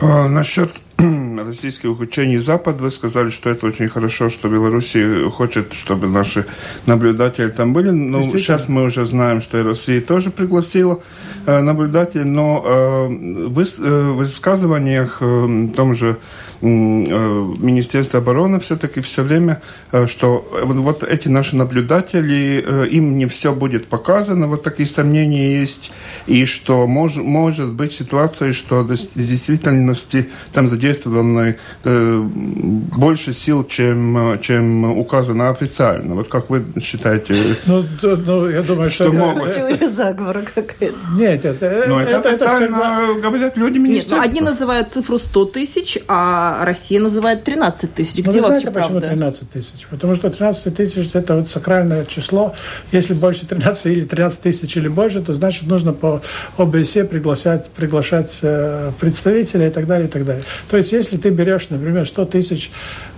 А, 0.00 0.28
насчет 0.28 0.70
российских 1.46 1.98
учений 2.00 2.38
Запад, 2.38 2.80
вы 2.80 2.90
сказали, 2.90 3.30
что 3.30 3.50
это 3.50 3.66
очень 3.66 3.88
хорошо, 3.88 4.30
что 4.30 4.48
Беларусь 4.48 4.96
хочет, 5.32 5.72
чтобы 5.72 6.06
наши 6.08 6.46
наблюдатели 6.86 7.48
там 7.48 7.72
были. 7.72 7.90
Но 7.90 8.18
ну, 8.18 8.24
сейчас 8.24 8.68
мы 8.68 8.84
уже 8.84 9.04
знаем, 9.04 9.40
что 9.40 9.58
и 9.58 9.62
Россия 9.62 10.00
тоже 10.00 10.30
пригласила 10.30 11.00
э, 11.46 11.60
наблюдателей, 11.60 12.24
но 12.24 12.62
э, 12.64 13.06
в, 13.48 13.58
э, 13.60 14.10
высказываниях 14.12 15.18
э, 15.20 15.68
том 15.76 15.94
же 15.94 16.18
Э, 16.64 17.54
Министерство 17.58 18.20
обороны 18.20 18.58
все-таки 18.58 19.00
все 19.00 19.22
время, 19.22 19.60
э, 19.92 20.06
что 20.06 20.48
вот 20.62 21.02
эти 21.02 21.28
наши 21.28 21.56
наблюдатели, 21.56 22.64
э, 22.66 22.86
им 22.88 23.18
не 23.18 23.26
все 23.26 23.52
будет 23.52 23.86
показано, 23.88 24.46
вот 24.46 24.62
такие 24.62 24.88
сомнения 24.88 25.60
есть, 25.60 25.92
и 26.26 26.46
что 26.46 26.86
мож, 26.86 27.16
может 27.16 27.72
быть 27.74 27.92
ситуация, 27.92 28.54
что 28.54 28.82
в 28.82 28.88
действительности 28.88 30.30
там 30.54 30.66
задействованы 30.84 31.56
больше 31.84 33.32
сил, 33.32 33.64
чем, 33.64 34.38
чем 34.42 34.98
указано 34.98 35.50
официально. 35.50 36.14
Вот 36.14 36.28
как 36.28 36.50
вы 36.50 36.64
считаете? 36.82 37.34
Ну, 37.66 37.84
ну 38.02 38.48
я 38.48 38.62
думаю, 38.62 38.90
что... 38.90 39.08
что 39.08 39.12
могут... 39.12 39.54
Теория 39.54 39.88
заговора 39.88 40.42
какая-то. 40.42 40.94
Нет, 41.16 41.44
это... 41.44 41.84
Но 41.88 42.00
это, 42.00 42.28
это 42.28 42.30
официально 42.34 42.76
это 42.76 43.20
говорят 43.20 43.56
люди 43.56 43.78
министерства. 43.78 44.16
Нет, 44.16 44.24
ну, 44.24 44.30
одни 44.30 44.40
называют 44.40 44.90
цифру 44.90 45.18
100 45.18 45.44
тысяч, 45.46 45.98
а 46.08 46.64
Россия 46.64 47.00
называет 47.00 47.44
13 47.44 47.94
тысяч. 47.94 48.18
Где 48.18 48.40
ну, 48.40 48.48
вы 48.48 48.60
знаете, 48.60 48.70
почему 48.70 49.00
13 49.00 49.50
тысяч? 49.50 49.86
Потому 49.90 50.14
что 50.14 50.30
13 50.30 50.76
тысяч– 50.76 51.10
это 51.14 51.36
вот 51.36 51.48
сакральное 51.48 52.04
число. 52.04 52.54
Если 52.92 53.14
больше 53.14 53.46
13 53.46 53.86
или 53.86 54.04
13 54.04 54.40
тысяч 54.40 54.76
или 54.76 54.88
больше, 54.88 55.22
то 55.22 55.32
значит 55.32 55.66
нужно 55.66 55.92
по 55.92 56.22
ОБСЕ 56.56 57.04
приглашать, 57.04 57.68
приглашать 57.70 58.38
э, 58.42 58.92
представителей 59.00 59.68
и 59.68 59.70
так 59.70 59.86
далее, 59.86 60.08
и 60.08 60.10
так 60.10 60.24
далее. 60.24 60.44
То 60.74 60.78
есть, 60.78 60.90
если 60.90 61.16
ты 61.18 61.30
берешь, 61.30 61.68
например, 61.70 62.04
100 62.04 62.24
тысяч 62.24 62.72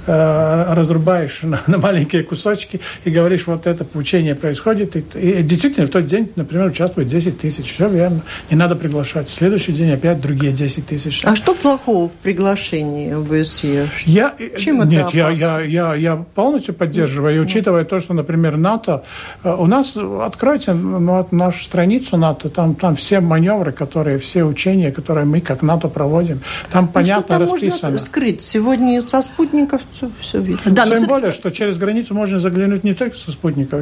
разрубаешь 0.06 1.40
на, 1.42 1.60
на 1.66 1.78
маленькие 1.78 2.22
кусочки 2.22 2.80
и 3.04 3.10
говоришь, 3.10 3.46
вот 3.46 3.66
это 3.66 3.86
учение 3.94 4.34
происходит. 4.34 4.96
И, 4.96 5.00
и 5.00 5.42
действительно, 5.42 5.86
в 5.86 5.90
тот 5.90 6.04
день, 6.04 6.30
например, 6.36 6.66
участвует 6.66 7.08
10 7.08 7.38
тысяч. 7.38 7.72
Все 7.72 7.88
верно. 7.88 8.20
Не 8.50 8.56
надо 8.56 8.76
приглашать. 8.76 9.28
В 9.28 9.34
следующий 9.34 9.72
день 9.72 9.92
опять 9.92 10.20
другие 10.20 10.52
10 10.52 10.86
тысяч. 10.86 11.22
А 11.24 11.34
что 11.34 11.54
плохого 11.54 12.08
в 12.08 12.12
приглашении 12.12 13.12
в 13.12 13.32
ОБСЕ? 13.32 13.90
Я, 14.04 14.34
Чем 14.56 14.88
нет, 14.88 15.06
это 15.08 15.16
я, 15.16 15.30
я, 15.30 15.60
я, 15.60 15.94
я 15.94 16.16
полностью 16.16 16.74
поддерживаю. 16.74 17.36
И 17.36 17.38
учитывая 17.38 17.84
то, 17.84 18.00
что, 18.00 18.14
например, 18.14 18.56
НАТО... 18.56 19.04
Э, 19.42 19.54
у 19.54 19.66
нас, 19.66 19.96
откройте 19.96 20.72
ну, 20.72 21.26
нашу 21.30 21.62
страницу 21.64 22.16
НАТО, 22.16 22.48
там, 22.48 22.74
там 22.74 22.94
все 22.94 23.20
маневры, 23.20 23.72
которые, 23.72 24.18
все 24.18 24.44
учения, 24.44 24.92
которые 24.92 25.24
мы 25.24 25.40
как 25.40 25.62
НАТО 25.62 25.88
проводим, 25.88 26.40
там 26.70 26.86
ну, 26.86 26.90
понятно 26.92 27.22
что 27.22 27.28
там 27.28 27.42
расписано. 27.42 27.90
можно 27.90 28.06
скрыть? 28.06 28.42
Сегодня 28.42 29.02
со 29.02 29.22
спутников 29.22 29.80
все, 29.96 30.10
все 30.20 30.40
видно. 30.40 30.72
Да, 30.72 30.84
Тем 30.84 31.06
более, 31.06 31.32
что 31.32 31.50
через 31.50 31.78
границу 31.78 32.14
можно 32.14 32.38
заглянуть 32.38 32.84
не 32.84 32.94
только 32.94 33.16
со 33.16 33.30
спутников. 33.30 33.80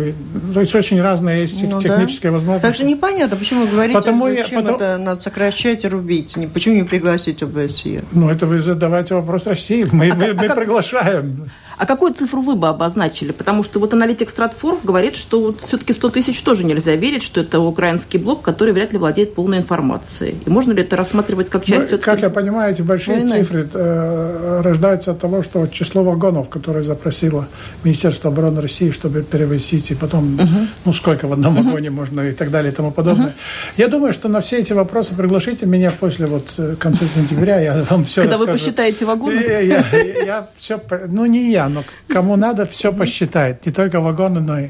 То 0.55 0.61
есть 0.61 0.75
очень 0.75 1.01
разные 1.01 1.43
есть 1.43 1.63
ну, 1.63 1.81
технические 1.81 2.31
да. 2.31 2.39
возможности. 2.39 2.67
Так 2.67 2.75
что 2.75 2.85
непонятно, 2.85 3.37
почему 3.37 3.63
вы 3.63 3.69
говорите, 3.69 3.99
потому 3.99 4.29
зачем 4.29 4.59
я, 4.59 4.63
потому... 4.63 4.77
это 4.77 4.99
надо 4.99 5.21
сокращать 5.21 5.85
и 5.85 5.89
рубить. 5.89 6.37
Почему 6.53 6.77
не 6.77 6.85
пригласить 6.85 7.43
ОБСЕ? 7.43 8.05
Ну, 8.13 8.31
это 8.31 8.47
вы 8.47 8.61
задавайте 8.61 9.15
вопрос 9.15 9.47
России. 9.47 9.87
Мы, 9.91 10.11
а, 10.11 10.15
мы, 10.15 10.25
а 10.27 10.35
мы 10.35 10.47
как... 10.47 10.57
приглашаем. 10.57 11.51
А 11.77 11.87
какую 11.87 12.15
цифру 12.15 12.41
вы 12.41 12.57
бы 12.57 12.69
обозначили? 12.69 13.33
Потому 13.33 13.63
что 13.63 13.81
вот 13.81 13.93
аналитик 13.95 14.31
Стратфор 14.31 14.79
говорит, 14.83 15.17
что 15.17 15.41
вот 15.41 15.61
все-таки 15.61 15.93
100 15.93 16.11
тысяч 16.11 16.41
тоже 16.43 16.65
нельзя 16.65 16.95
верить, 16.95 17.23
что 17.23 17.41
это 17.41 17.61
украинский 17.61 18.19
блок, 18.19 18.43
который 18.43 18.73
вряд 18.73 18.93
ли 18.93 18.99
владеет 18.99 19.35
полной 19.35 19.59
информацией. 19.59 20.37
И 20.47 20.51
можно 20.51 20.73
ли 20.73 20.83
это 20.83 20.97
рассматривать 20.97 21.51
как 21.51 21.65
часть... 21.65 21.91
Ну, 21.91 21.99
как 21.99 22.23
я 22.23 22.31
понимаю, 22.31 22.73
эти 22.73 22.83
большие 22.83 23.19
войны? 23.19 23.31
цифры 23.31 23.69
э, 23.73 24.61
рождаются 24.63 25.13
от 25.13 25.21
того, 25.21 25.43
что 25.43 25.67
число 25.67 26.05
вагонов, 26.05 26.49
которые 26.49 26.85
запросило 26.85 27.49
Министерство 27.83 28.31
обороны 28.31 28.61
России, 28.61 28.91
чтобы 28.91 29.23
перевозить, 29.23 29.91
и 29.91 29.95
потом, 29.95 30.35
угу. 30.35 30.69
ну, 30.85 30.93
сколько 30.93 31.27
в 31.27 31.33
одном 31.33 31.57
угу. 31.57 31.65
вагоне 31.65 31.91
можно 31.91 32.21
и 32.21 32.33
так 32.33 32.51
далее 32.51 32.73
и 32.73 32.75
тому 32.75 32.91
подобное. 32.91 33.29
Угу. 33.29 33.35
Я 33.77 33.89
думаю, 33.89 34.13
что 34.13 34.29
на 34.29 34.41
все 34.41 34.59
эти 34.59 34.73
вопросы 34.73 35.15
приглашите 35.15 35.67
меня 35.67 35.91
после 35.91 36.27
вот 36.27 36.47
э, 36.59 36.77
конца 36.79 37.07
сентября, 37.07 37.61
я 37.61 37.85
вам 37.91 38.05
все 38.05 38.23
Когда 38.23 38.37
расскажу. 38.37 38.53
вы 38.53 38.59
посчитаете 38.59 39.05
вагоны? 39.05 39.35
Я, 39.35 39.61
я, 39.61 39.85
я 40.25 40.49
все, 40.57 40.81
ну, 41.09 41.27
не 41.27 41.51
я, 41.53 41.64
но 41.69 41.85
кому 42.09 42.37
надо, 42.37 42.67
все 42.67 42.93
посчитает. 42.93 43.67
Не 43.67 43.73
только 43.73 44.01
вагоны, 44.01 44.41
но 44.41 44.61
и 44.61 44.69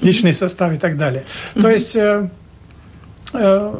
личный 0.00 0.32
состав 0.32 0.72
и 0.72 0.76
так 0.76 0.96
далее. 0.96 1.24
То 1.54 1.68
есть, 1.68 1.96
э, 1.96 2.28
э, 3.32 3.74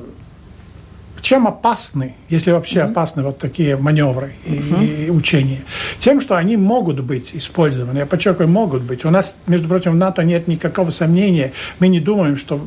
чем 1.21 1.47
опасны, 1.47 2.15
если 2.29 2.51
вообще 2.51 2.83
опасны 2.83 3.23
вот 3.23 3.39
такие 3.39 3.77
маневры 3.77 4.33
и, 4.47 5.07
и 5.07 5.11
учения? 5.11 5.61
Тем, 5.99 6.21
что 6.21 6.37
они 6.37 6.57
могут 6.57 7.01
быть 7.01 7.35
использованы. 7.35 7.99
Я 7.99 8.07
подчеркиваю, 8.07 8.49
могут 8.49 8.83
быть. 8.83 9.05
У 9.05 9.11
нас, 9.11 9.37
между 9.47 9.69
прочим, 9.69 9.93
в 9.93 9.97
НАТО 9.97 10.25
нет 10.25 10.49
никакого 10.49 10.91
сомнения. 10.91 11.53
Мы 11.79 11.89
не 11.89 12.01
думаем, 12.01 12.37
что 12.37 12.61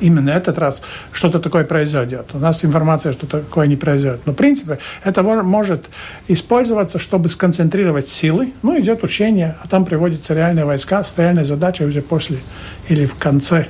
именно 0.00 0.30
этот 0.30 0.58
раз 0.58 0.82
что-то 1.12 1.38
такое 1.40 1.64
произойдет. 1.64 2.26
У 2.34 2.38
нас 2.38 2.64
информация, 2.64 3.12
что 3.12 3.26
такое 3.26 3.66
не 3.66 3.76
произойдет. 3.76 4.20
Но, 4.26 4.32
в 4.32 4.36
принципе, 4.36 4.78
это 5.04 5.22
может 5.22 5.86
использоваться, 6.28 6.98
чтобы 6.98 7.28
сконцентрировать 7.28 8.08
силы. 8.08 8.52
Ну, 8.62 8.78
идет 8.78 9.04
учение, 9.04 9.56
а 9.62 9.68
там 9.68 9.84
приводятся 9.84 10.34
реальные 10.34 10.64
войска 10.64 11.02
с 11.02 11.16
реальной 11.18 11.44
задачей 11.44 11.84
уже 11.84 12.02
после 12.02 12.38
или 12.88 13.06
в 13.06 13.14
конце 13.14 13.66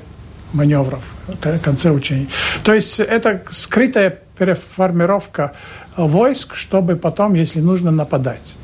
маневров, 0.53 1.03
в 1.27 1.59
конце 1.61 1.91
учений. 1.91 2.29
То 2.65 2.75
есть 2.75 3.01
это 3.01 3.43
скрытая 3.51 4.19
переформировка 4.39 5.53
войск, 5.97 6.55
чтобы 6.55 6.97
потом, 6.97 7.35
если 7.35 7.61
нужно, 7.61 7.91
нападать. 7.91 8.55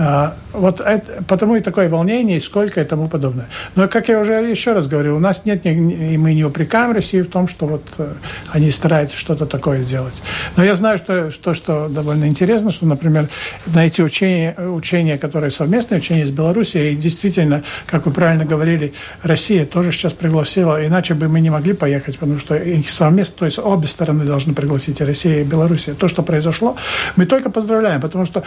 А, 0.00 0.36
вот 0.52 0.80
это, 0.80 1.24
потому 1.24 1.56
и 1.56 1.60
такое 1.60 1.88
волнение, 1.88 2.38
и 2.38 2.40
сколько 2.40 2.80
и 2.80 2.84
тому 2.84 3.08
подобное. 3.08 3.48
Но, 3.74 3.88
как 3.88 4.08
я 4.08 4.20
уже 4.20 4.34
еще 4.34 4.72
раз 4.72 4.86
говорил, 4.86 5.16
у 5.16 5.18
нас 5.18 5.44
нет, 5.44 5.66
и 5.66 5.72
мы 6.16 6.34
не 6.34 6.44
упрекаем 6.44 6.92
Россию 6.92 7.24
в 7.24 7.28
том, 7.28 7.48
что 7.48 7.66
вот 7.66 7.84
э, 7.98 8.12
они 8.52 8.70
стараются 8.70 9.16
что-то 9.16 9.44
такое 9.44 9.82
сделать. 9.82 10.22
Но 10.56 10.62
я 10.62 10.76
знаю, 10.76 10.98
что, 10.98 11.32
что, 11.32 11.52
что 11.52 11.88
довольно 11.88 12.26
интересно, 12.26 12.70
что, 12.70 12.86
например, 12.86 13.28
на 13.66 13.86
эти 13.86 14.00
учения, 14.00 14.54
учения, 14.54 15.18
которые 15.18 15.50
совместные 15.50 15.98
учения 15.98 16.26
с 16.26 16.30
Белоруссией, 16.30 16.92
и 16.92 16.96
действительно, 16.96 17.64
как 17.86 18.06
вы 18.06 18.12
правильно 18.12 18.44
говорили, 18.44 18.94
Россия 19.24 19.66
тоже 19.66 19.90
сейчас 19.90 20.12
пригласила, 20.12 20.86
иначе 20.86 21.14
бы 21.14 21.26
мы 21.26 21.40
не 21.40 21.50
могли 21.50 21.72
поехать, 21.72 22.20
потому 22.20 22.38
что 22.38 22.54
их 22.54 22.88
совместно, 22.88 23.34
то 23.40 23.46
есть 23.46 23.58
обе 23.58 23.88
стороны 23.88 24.24
должны 24.24 24.54
пригласить, 24.54 25.00
и 25.00 25.04
Россия, 25.04 25.40
и 25.40 25.44
Белоруссия. 25.44 25.94
То, 25.94 26.06
что 26.06 26.22
произошло, 26.22 26.76
мы 27.16 27.26
только 27.26 27.50
поздравляем, 27.50 28.00
потому 28.00 28.24
что 28.24 28.44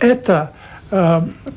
это 0.00 0.52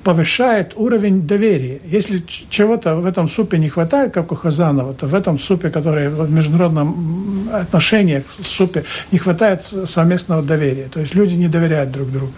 повышает 0.03 0.73
уровень 0.75 1.27
доверия. 1.27 1.79
Если 1.85 2.23
чего-то 2.49 2.95
в 2.95 3.05
этом 3.05 3.27
супе 3.29 3.57
не 3.57 3.69
хватает, 3.69 4.13
как 4.13 4.31
у 4.31 4.35
Хазанова, 4.35 4.93
то 4.93 5.07
в 5.07 5.13
этом 5.13 5.37
супе, 5.39 5.69
который 5.69 6.09
в 6.09 6.31
международном 6.31 7.49
отношениях 7.53 8.23
в 8.39 8.47
супе, 8.47 8.83
не 9.11 9.19
хватает 9.19 9.63
совместного 9.63 10.41
доверия. 10.41 10.87
То 10.93 10.99
есть 10.99 11.15
люди 11.15 11.35
не 11.35 11.47
доверяют 11.47 11.91
друг 11.91 12.11
другу. 12.11 12.33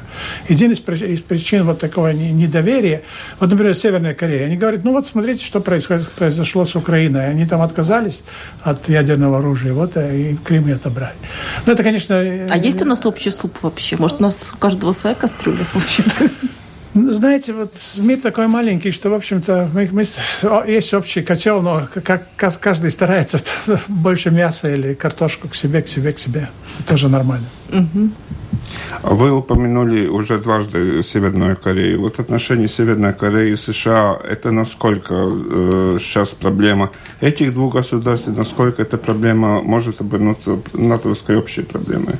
Один 0.49 0.71
из 0.71 0.79
причин 0.79 1.65
вот 1.65 1.79
такого 1.79 2.11
недоверия, 2.13 3.01
вот, 3.39 3.49
например, 3.49 3.75
Северная 3.75 4.13
Корея, 4.13 4.45
они 4.45 4.57
говорят, 4.57 4.83
ну 4.83 4.91
вот 4.91 5.07
смотрите, 5.07 5.45
что 5.45 5.61
произошло 5.61 6.65
с 6.65 6.75
Украиной. 6.75 7.29
Они 7.29 7.45
там 7.45 7.61
отказались 7.61 8.23
от 8.61 8.89
ядерного 8.89 9.37
оружия, 9.37 9.73
вот 9.73 9.95
э, 9.95 10.31
и 10.31 10.35
Крым 10.35 10.71
отобрали. 10.71 11.15
Ну, 11.65 11.73
это, 11.73 11.83
конечно... 11.83 12.15
А 12.17 12.57
есть 12.57 12.81
у 12.81 12.85
нас 12.85 13.05
общий 13.05 13.31
суп 13.31 13.57
вообще? 13.61 13.97
Может, 13.97 14.19
у 14.19 14.23
нас 14.23 14.51
у 14.53 14.57
каждого 14.57 14.91
своя 14.91 15.15
кастрюля 15.15 15.65
вообще-то? 15.73 16.29
Знаете, 17.07 17.53
вот 17.53 17.73
мир 17.97 18.19
такой 18.19 18.47
маленький, 18.47 18.91
что, 18.91 19.09
в 19.09 19.13
общем-то, 19.13 19.69
мы, 19.73 19.89
мы, 19.91 20.05
есть 20.67 20.93
общий 20.93 21.21
котел, 21.21 21.61
но 21.61 21.87
как, 22.03 22.27
каждый 22.35 22.91
старается 22.91 23.39
больше 23.87 24.31
мяса 24.31 24.73
или 24.73 24.93
картошку 24.93 25.47
к 25.47 25.55
себе, 25.55 25.81
к 25.81 25.87
себе, 25.87 26.13
к 26.13 26.19
себе. 26.19 26.49
Это 26.79 26.89
тоже 26.89 27.09
нормально. 27.09 27.47
Угу. 27.71 28.09
Вы 29.03 29.31
упомянули 29.31 30.07
уже 30.07 30.39
дважды 30.39 31.01
Северную 31.03 31.55
Корею. 31.55 32.01
Вот 32.01 32.19
отношения 32.19 32.67
Северной 32.67 33.13
Кореи 33.13 33.53
и 33.53 33.55
США, 33.55 34.19
это 34.23 34.51
насколько 34.51 35.13
э, 35.13 35.97
сейчас 36.01 36.29
проблема 36.29 36.91
этих 37.21 37.53
двух 37.53 37.73
государств, 37.73 38.27
и 38.27 38.31
насколько 38.31 38.81
эта 38.81 38.97
проблема 38.97 39.61
может 39.61 40.01
обернуться 40.01 40.59
натовской 40.73 41.37
общей 41.37 41.61
проблемой? 41.61 42.15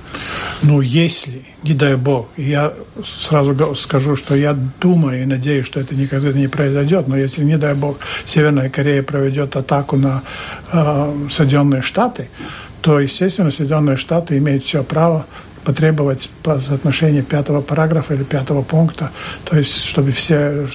Ну, 0.62 0.82
если, 0.82 1.44
не 1.64 1.74
дай 1.74 1.96
бог, 1.96 2.28
я 2.38 2.74
сразу 3.04 3.76
скажу, 3.76 4.16
что 4.16 4.36
я 4.36 4.56
думаю 4.80 5.24
и 5.24 5.26
надеюсь, 5.26 5.66
что 5.66 5.80
это 5.80 5.96
никогда 5.96 6.32
не 6.32 6.48
произойдет, 6.48 7.08
но 7.08 7.18
если, 7.18 7.44
не 7.44 7.58
дай 7.58 7.74
бог, 7.74 7.98
Северная 8.26 8.70
Корея 8.70 9.04
проведет 9.04 9.56
атаку 9.56 9.98
на 9.98 10.22
э, 10.72 11.28
Соединенные 11.30 11.82
Штаты, 11.82 12.30
то, 12.82 13.00
естественно, 13.00 13.52
Соединенные 13.52 13.98
Штаты 13.98 14.38
имеют 14.38 14.64
все 14.64 14.84
право 14.84 15.26
потребовать 15.64 16.30
по 16.42 16.58
соотношению 16.60 17.24
пятого 17.24 17.62
параграфа 17.62 18.14
или 18.14 18.24
пятого 18.24 18.62
пункта, 18.62 19.12
то 19.44 19.58
есть 19.58 19.84
чтобы 19.84 20.12
все 20.12 20.68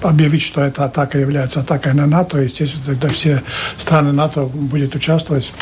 объявить, 0.00 0.42
что 0.42 0.62
эта 0.62 0.84
атака 0.84 1.18
является 1.18 1.60
атакой 1.60 1.92
на 1.94 2.06
НАТО, 2.06 2.38
естественно, 2.38 2.84
тогда 2.86 3.08
все 3.08 3.42
страны 3.76 4.12
НАТО 4.12 4.44
будут 4.44 4.94
участвовать 4.94 5.52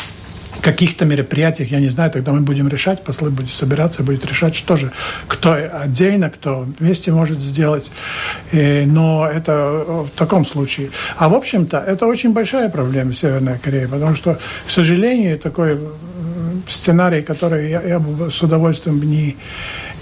каких-то 0.65 1.05
мероприятиях, 1.05 1.71
я 1.71 1.79
не 1.79 1.89
знаю, 1.89 2.09
тогда 2.09 2.31
мы 2.31 2.39
будем 2.39 2.67
решать, 2.67 3.03
послы 3.03 3.29
будут 3.29 3.51
собираться, 3.51 4.01
будет 4.01 4.25
решать, 4.25 4.55
что 4.55 4.75
же, 4.75 4.91
кто 5.27 5.53
отдельно, 5.53 6.31
кто 6.31 6.65
вместе 6.79 7.11
может 7.11 7.39
сделать. 7.39 7.91
И, 8.51 8.83
но 8.87 9.29
это 9.31 9.53
в 9.87 10.09
таком 10.15 10.43
случае. 10.43 10.89
А 11.17 11.29
в 11.29 11.35
общем-то, 11.35 11.77
это 11.77 12.07
очень 12.07 12.33
большая 12.33 12.69
проблема 12.69 13.13
Северной 13.13 13.59
Кореи, 13.59 13.85
потому 13.85 14.15
что, 14.15 14.39
к 14.65 14.71
сожалению, 14.71 15.37
такой 15.37 15.79
сценарий, 16.67 17.21
который 17.21 17.69
я, 17.69 17.81
я 17.83 17.99
бы 17.99 18.31
с 18.31 18.41
удовольствием 18.41 18.99
не 19.03 19.35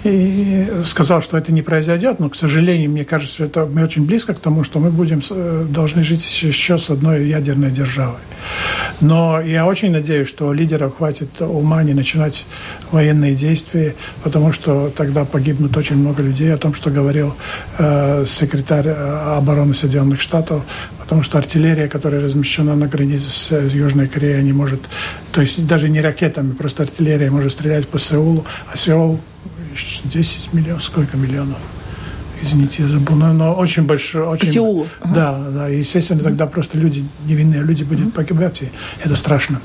и 0.04 0.66
сказал, 0.84 1.22
что 1.22 1.38
это 1.38 1.50
не 1.52 1.62
произойдет, 1.62 2.20
но, 2.20 2.28
к 2.28 2.36
сожалению, 2.36 2.90
мне 2.90 3.04
кажется, 3.04 3.44
это 3.44 3.66
мы 3.66 3.82
очень 3.82 4.04
близко 4.04 4.34
к 4.34 4.38
тому, 4.38 4.62
что 4.62 4.78
мы 4.78 4.90
будем, 4.90 5.22
э, 5.30 5.66
должны 5.68 6.02
жить 6.02 6.42
еще 6.42 6.78
с 6.78 6.90
одной 6.90 7.26
ядерной 7.26 7.70
державой. 7.70 8.20
Но 9.00 9.40
я 9.40 9.66
очень 9.66 9.90
надеюсь, 9.90 10.28
что 10.28 10.52
лидеров 10.52 10.98
хватит 10.98 11.40
ума 11.40 11.82
не 11.82 11.94
начинать 11.94 12.44
военные 12.92 13.34
действия, 13.34 13.94
потому 14.22 14.52
что 14.52 14.92
тогда 14.94 15.24
погибнут 15.24 15.76
очень 15.76 15.96
много 15.96 16.22
людей, 16.22 16.52
о 16.52 16.58
том, 16.58 16.74
что 16.74 16.90
говорил 16.90 17.34
э, 17.78 18.24
секретарь 18.26 18.88
э, 18.88 19.36
обороны 19.36 19.72
Соединенных 19.72 20.20
Штатов, 20.20 20.64
потому 20.98 21.22
что 21.22 21.38
артиллерия, 21.38 21.88
которая 21.88 22.22
размещена 22.22 22.76
на 22.76 22.88
границе 22.88 23.30
с 23.30 23.50
Южной 23.72 24.08
Кореей, 24.08 24.42
не 24.42 24.52
может, 24.52 24.82
то 25.32 25.40
есть 25.40 25.66
даже 25.66 25.88
не 25.88 26.00
ракетами, 26.00 26.52
просто 26.52 26.82
артиллерия 26.82 27.30
может 27.30 27.52
стрелять 27.52 27.88
по 27.88 27.98
Сеулу, 27.98 28.44
а 28.70 28.76
Сеул 28.76 29.20
10 30.04 30.52
миллионов, 30.52 30.82
сколько 30.82 31.16
миллионов? 31.16 31.58
Извините, 32.42 32.82
я 32.82 32.88
забыл, 32.88 33.16
но, 33.16 33.32
но 33.32 33.54
очень 33.54 33.84
большой. 33.84 34.22
Очень, 34.22 34.46
По 34.46 34.52
Сеулу. 34.52 34.88
Да, 35.14 35.38
да, 35.38 35.70
и, 35.70 35.78
естественно, 35.78 36.22
тогда 36.22 36.46
просто 36.46 36.76
люди, 36.78 37.04
невинные 37.26 37.62
люди 37.62 37.84
будут 37.84 38.12
погибать, 38.12 38.62
и 38.62 38.68
это 39.02 39.16
страшно. 39.16 39.60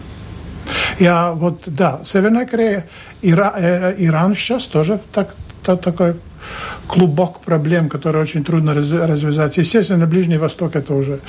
Я 1.00 1.32
вот, 1.32 1.64
да, 1.66 2.02
Северная 2.06 2.46
Корея, 2.46 2.88
Ира, 3.22 3.54
э, 3.58 3.96
Иран 3.98 4.36
сейчас 4.36 4.68
тоже 4.68 5.00
так, 5.12 5.36
так, 5.76 5.82
такой 5.82 6.16
клубок 6.88 7.42
проблем, 7.42 7.90
которые 7.90 8.24
очень 8.24 8.44
трудно 8.44 8.74
развязать. 8.74 9.58
Естественно, 9.58 10.08
Ближний 10.08 10.38
Восток 10.38 10.76
это 10.76 10.94
уже 10.96 11.20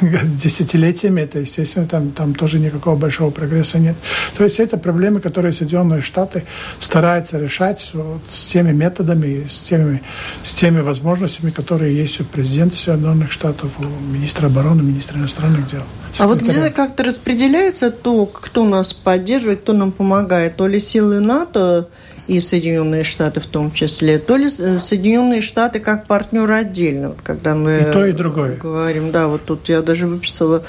десятилетиями, 0.02 1.22
это, 1.22 1.38
естественно, 1.40 1.86
там, 1.86 2.10
там 2.10 2.34
тоже 2.34 2.58
никакого 2.58 2.96
большого 2.96 3.30
прогресса 3.30 3.78
нет. 3.78 3.96
То 4.36 4.44
есть 4.44 4.60
это 4.60 4.76
проблемы, 4.76 5.20
которые 5.20 5.52
Соединенные 5.52 6.02
Штаты 6.02 6.44
стараются 6.80 7.38
решать 7.38 7.90
вот, 7.94 8.22
с 8.28 8.46
теми 8.46 8.72
методами, 8.72 9.46
с 9.48 9.60
теми, 9.60 10.02
с 10.44 10.54
теми 10.54 10.80
возможностями, 10.80 11.50
которые 11.50 11.96
есть 11.96 12.20
у 12.20 12.24
президента 12.24 12.76
Соединенных 12.76 13.32
Штатов, 13.32 13.70
у 13.78 13.84
министра 14.12 14.48
обороны, 14.48 14.82
министра 14.82 15.18
иностранных 15.18 15.70
дел. 15.70 15.82
А 16.18 16.26
вот 16.26 16.42
где 16.42 16.68
как-то 16.68 17.04
распределяется 17.04 17.90
то, 17.90 18.26
кто 18.26 18.64
нас 18.66 18.92
поддерживает, 18.92 19.62
кто 19.62 19.72
нам 19.72 19.92
помогает, 19.92 20.56
то 20.56 20.66
ли 20.66 20.80
силы 20.80 21.20
НАТО, 21.20 21.88
и 22.26 22.40
Соединенные 22.40 23.02
Штаты 23.02 23.40
в 23.40 23.46
том 23.46 23.72
числе, 23.72 24.18
то 24.18 24.36
ли 24.36 24.46
э, 24.46 24.78
Соединенные 24.78 25.42
Штаты 25.42 25.80
как 25.80 26.06
партнер 26.06 26.50
отдельно, 26.50 27.10
вот 27.10 27.18
когда 27.22 27.54
мы 27.54 27.78
и 27.88 27.92
то, 27.92 28.06
и 28.06 28.12
другое. 28.12 28.56
говорим, 28.56 29.10
да, 29.10 29.26
вот 29.26 29.44
тут 29.44 29.68
я 29.68 29.82
даже 29.82 30.06
выписала, 30.06 30.62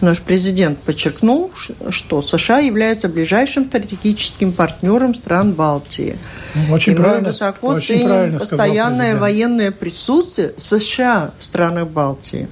наш 0.00 0.20
президент 0.20 0.78
подчеркнул, 0.80 1.52
что 1.90 2.22
США 2.22 2.58
является 2.58 3.08
ближайшим 3.08 3.66
стратегическим 3.66 4.52
партнером 4.52 5.14
стран 5.14 5.52
Балтии. 5.52 6.18
Ну, 6.54 6.74
очень 6.74 6.94
и 6.94 6.96
правильно, 6.96 7.20
мы 7.20 7.28
высоко 7.28 7.68
очень 7.68 7.86
ценим 7.86 8.08
правильно 8.08 8.38
постоянное 8.38 9.16
военное 9.16 9.70
присутствие 9.70 10.54
США 10.56 11.32
в 11.40 11.44
странах 11.44 11.88
Балтии. 11.88 12.48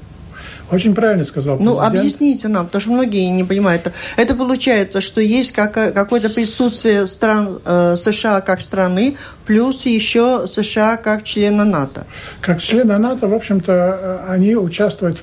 Очень 0.70 0.94
правильно 0.94 1.24
сказал 1.24 1.58
ну, 1.58 1.72
президент. 1.72 1.92
Ну, 1.92 1.98
объясните 1.98 2.48
нам, 2.48 2.66
потому 2.66 2.80
что 2.80 2.90
многие 2.92 3.28
не 3.30 3.44
понимают. 3.44 3.92
Это 4.16 4.34
получается, 4.34 5.00
что 5.00 5.20
есть 5.20 5.52
как, 5.52 5.72
какое-то 5.72 6.30
присутствие 6.30 7.06
стран 7.06 7.60
э, 7.64 7.96
США 7.98 8.40
как 8.40 8.62
страны, 8.62 9.16
плюс 9.46 9.84
еще 9.84 10.46
США 10.48 10.96
как 10.96 11.24
члена 11.24 11.64
НАТО. 11.64 12.06
Как 12.40 12.60
члена 12.60 12.98
НАТО, 12.98 13.28
в 13.28 13.34
общем-то, 13.34 13.72
э, 13.72 14.32
они 14.32 14.56
участвуют 14.56 15.22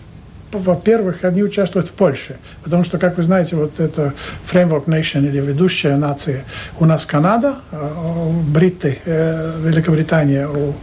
во-первых, 0.51 1.23
они 1.23 1.43
участвуют 1.43 1.87
в 1.87 1.91
Польше, 1.91 2.37
потому 2.63 2.83
что, 2.83 2.97
как 2.97 3.17
вы 3.17 3.23
знаете, 3.23 3.55
вот 3.55 3.79
это 3.79 4.13
Framework 4.45 4.85
Nation 4.85 5.25
или 5.27 5.39
ведущая 5.39 5.95
нация 5.97 6.43
у 6.79 6.85
нас 6.85 7.05
Канада, 7.05 7.55
э, 7.71 8.31
Бриты, 8.47 8.99
э, 9.05 9.59
Великобритания 9.63 10.47
у, 10.47 10.73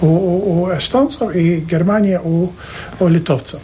у, 0.00 0.06
у 0.06 0.70
эстонцев 0.70 1.34
и 1.34 1.60
Германия 1.60 2.20
у, 2.22 2.52
у 3.00 3.08
литовцев. 3.08 3.60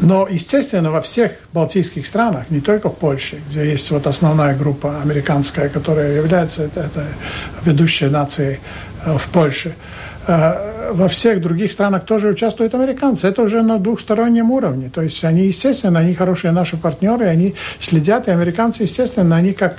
Но, 0.00 0.26
естественно, 0.30 0.90
во 0.90 1.02
всех 1.02 1.32
балтийских 1.52 2.06
странах, 2.06 2.44
не 2.50 2.60
только 2.60 2.88
в 2.88 2.96
Польше, 2.96 3.38
где 3.50 3.70
есть 3.70 3.90
вот 3.90 4.06
основная 4.06 4.56
группа 4.56 5.02
американская, 5.02 5.68
которая 5.68 6.14
является 6.14 6.62
это, 6.62 6.80
это 6.80 7.04
ведущей 7.64 8.06
нацией 8.06 8.60
э, 9.04 9.18
в 9.18 9.28
Польше, 9.28 9.74
э, 10.26 10.69
во 10.92 11.08
всех 11.08 11.40
других 11.40 11.72
странах 11.72 12.04
тоже 12.04 12.28
участвуют 12.28 12.74
американцы. 12.74 13.26
Это 13.26 13.42
уже 13.42 13.62
на 13.62 13.78
двухстороннем 13.78 14.50
уровне. 14.50 14.90
То 14.92 15.02
есть 15.02 15.24
они, 15.24 15.46
естественно, 15.46 16.00
они 16.00 16.14
хорошие 16.14 16.52
наши 16.52 16.76
партнеры, 16.76 17.26
они 17.26 17.54
следят, 17.78 18.28
и 18.28 18.30
американцы, 18.30 18.82
естественно, 18.82 19.36
они 19.36 19.52
как, 19.52 19.78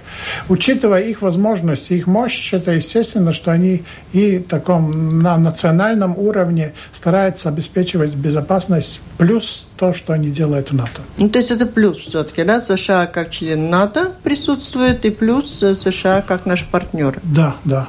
учитывая 0.50 1.02
их 1.02 1.22
возможности, 1.22 1.94
их 1.94 2.08
мощь, 2.08 2.54
это 2.54 2.72
естественно, 2.72 3.34
что 3.34 3.52
они 3.52 3.84
и 4.14 4.40
таком 4.40 5.20
на 5.22 5.38
национальном 5.38 6.18
уровне 6.18 6.74
стараются 6.94 7.50
обеспечивать 7.50 8.16
безопасность 8.16 9.02
плюс 9.18 9.68
то, 9.78 9.94
что 9.94 10.14
они 10.14 10.30
делают 10.30 10.72
в 10.72 10.76
НАТО. 10.76 11.02
Ну, 11.18 11.30
то 11.30 11.40
есть 11.40 11.52
это 11.52 11.66
плюс 11.66 11.98
все-таки, 11.98 12.44
да? 12.44 12.60
США 12.60 13.06
как 13.08 13.32
член 13.32 13.70
НАТО 13.70 14.12
присутствует, 14.24 15.06
и 15.06 15.10
плюс 15.10 15.64
э, 15.64 15.76
США 15.76 16.22
как 16.22 16.46
наш 16.46 16.66
партнер. 16.66 17.20
Да, 17.24 17.56
да. 17.66 17.88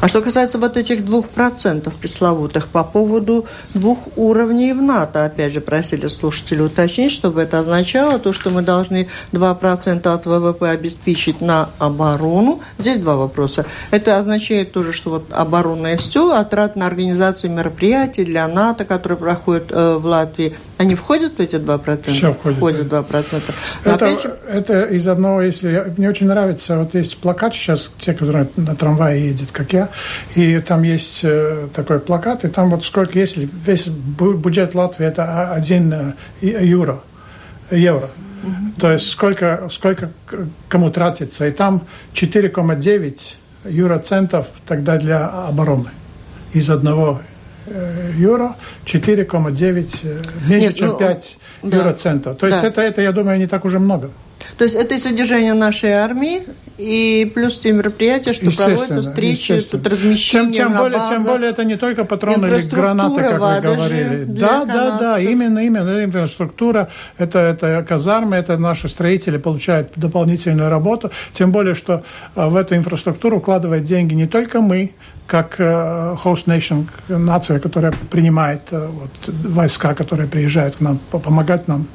А 0.00 0.08
что 0.08 0.20
касается 0.22 0.58
вот 0.58 0.76
этих 0.76 1.04
двух 1.04 1.28
процентов 1.28 1.94
пресловутых 1.94 2.68
по 2.68 2.84
поводу 2.84 3.46
двух 3.74 3.98
уровней 4.16 4.72
в 4.72 4.82
НАТО, 4.82 5.24
опять 5.24 5.52
же, 5.52 5.60
просили 5.60 6.06
слушатели 6.06 6.60
уточнить, 6.60 7.12
чтобы 7.12 7.42
это 7.42 7.58
означало 7.58 8.18
то, 8.18 8.32
что 8.32 8.50
мы 8.50 8.62
должны 8.62 9.08
2% 9.32 10.06
от 10.06 10.26
ВВП 10.26 10.70
обеспечить 10.70 11.40
на 11.40 11.70
оборону. 11.78 12.60
Здесь 12.78 12.98
два 12.98 13.16
вопроса. 13.16 13.66
Это 13.90 14.18
означает 14.18 14.72
тоже, 14.72 14.92
что 14.92 15.10
вот 15.10 15.26
оборона 15.30 15.94
и 15.94 15.96
все, 15.96 16.32
а 16.32 16.44
трат 16.44 16.76
на 16.76 16.86
организацию 16.86 17.52
мероприятий 17.52 18.24
для 18.24 18.46
НАТО, 18.48 18.84
которые 18.84 19.18
проходят 19.18 19.70
э, 19.70 19.96
в 19.96 20.06
Латвии, 20.06 20.56
они 20.80 20.94
входят 20.94 21.36
в 21.36 21.40
эти 21.40 21.56
2%? 21.56 22.10
Все 22.10 22.32
входит. 22.32 22.56
Входят 22.56 22.86
2%. 22.86 23.54
Но 23.84 23.92
это, 23.92 24.18
же... 24.18 24.38
это 24.48 24.84
из 24.84 25.06
одного, 25.08 25.42
если... 25.42 25.92
Мне 25.98 26.08
очень 26.08 26.26
нравится, 26.26 26.78
вот 26.78 26.94
есть 26.94 27.18
плакат 27.18 27.52
сейчас, 27.52 27.92
те, 27.98 28.14
которые 28.14 28.48
на 28.56 28.74
трамвае 28.74 29.28
едет, 29.28 29.50
как 29.52 29.74
я, 29.74 29.90
и 30.36 30.58
там 30.60 30.82
есть 30.82 31.20
э, 31.22 31.68
такой 31.74 32.00
плакат, 32.00 32.46
и 32.46 32.48
там 32.48 32.70
вот 32.70 32.82
сколько, 32.82 33.18
если 33.18 33.46
весь 33.52 33.88
бюджет 33.88 34.74
Латвии 34.74 35.04
это 35.04 35.52
1 35.52 35.92
э, 35.92 36.14
евро, 36.40 37.00
евро, 37.70 38.08
mm-hmm. 38.42 38.80
то 38.80 38.92
есть 38.92 39.10
сколько, 39.10 39.68
сколько 39.70 40.10
кому 40.70 40.90
тратится, 40.90 41.46
и 41.46 41.50
там 41.50 41.82
4,9 42.14 43.34
евроцентов 43.68 44.46
тогда 44.66 44.96
для 44.96 45.26
обороны 45.26 45.90
из 46.54 46.70
одного 46.70 47.20
евро, 48.16 48.56
4,9, 48.84 50.00
э, 50.02 50.22
меньше, 50.48 50.66
Нет, 50.66 50.76
чем 50.76 50.88
ну, 50.88 50.98
5 50.98 51.38
да. 51.62 51.76
евроцентов. 51.76 52.38
То 52.38 52.46
есть 52.46 52.62
да. 52.62 52.68
это, 52.68 52.80
это, 52.80 53.02
я 53.02 53.12
думаю, 53.12 53.38
не 53.38 53.46
так 53.46 53.64
уже 53.64 53.78
много. 53.78 54.10
То 54.56 54.64
есть 54.64 54.76
это 54.76 54.94
и 54.94 54.98
содержание 54.98 55.54
нашей 55.54 55.92
армии, 55.92 56.42
и 56.76 57.30
плюс 57.34 57.58
те 57.58 57.72
мероприятия, 57.72 58.32
что 58.32 58.50
проводятся, 58.50 59.02
встречи, 59.02 59.60
тут 59.60 59.86
размещение 59.86 60.52
тем, 60.52 60.66
тем 60.66 60.72
на 60.72 60.80
более, 60.80 60.98
базах. 60.98 61.16
Тем 61.16 61.24
более 61.24 61.50
это 61.50 61.64
не 61.64 61.76
только 61.76 62.04
патроны 62.04 62.46
или 62.46 62.68
гранаты, 62.68 63.20
как 63.20 63.40
вы 63.40 63.60
говорили. 63.60 64.24
Да, 64.24 64.64
да, 64.64 64.98
да, 64.98 65.18
именно, 65.18 65.58
именно 65.60 66.04
инфраструктура, 66.04 66.88
это, 67.18 67.38
это 67.38 67.84
казармы, 67.86 68.36
это 68.36 68.56
наши 68.56 68.88
строители 68.88 69.36
получают 69.36 69.92
дополнительную 69.96 70.70
работу, 70.70 71.10
тем 71.32 71.52
более, 71.52 71.74
что 71.74 72.02
а, 72.34 72.48
в 72.48 72.56
эту 72.56 72.76
инфраструктуру 72.76 73.38
укладывают 73.38 73.84
деньги 73.84 74.14
не 74.14 74.26
только 74.26 74.60
мы, 74.60 74.92
как 75.30 75.60
э, 75.60 76.16
host 76.24 76.46
nation, 76.46 76.86
нация, 77.08 77.60
которая 77.60 77.92
принимает 78.10 78.62
э, 78.72 78.88
вот, 78.88 79.10
войска, 79.28 79.94
которые 79.94 80.28
приезжают 80.28 80.76
к 80.76 80.80
нам, 80.80 80.98
помогать 80.98 81.68
нам 81.68 81.86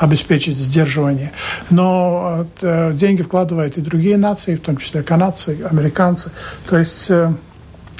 обеспечить 0.00 0.56
сдерживание. 0.56 1.32
Но 1.70 2.46
э, 2.62 2.92
деньги 2.94 3.22
вкладывают 3.22 3.76
и 3.76 3.82
другие 3.82 4.16
нации, 4.16 4.56
в 4.56 4.60
том 4.60 4.78
числе 4.78 5.02
канадцы, 5.02 5.58
американцы. 5.70 6.30
То 6.66 6.78
есть 6.78 7.10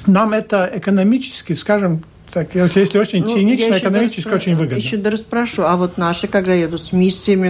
нам 0.07 0.33
это 0.33 0.70
экономически, 0.74 1.53
скажем, 1.53 2.03
так, 2.44 2.77
если 2.77 2.98
очень 2.98 3.22
ну, 3.22 3.29
цинично, 3.29 3.79
экономически 3.79 4.29
очень 4.29 4.55
выгодно. 4.55 4.77
Еще 4.77 4.96
даже 4.96 5.18
спрошу, 5.18 5.62
а 5.62 5.77
вот 5.77 5.98
наши, 5.98 6.29
когда 6.29 6.55
едут 6.55 6.87
с 6.87 6.92
миссиями, 6.92 7.48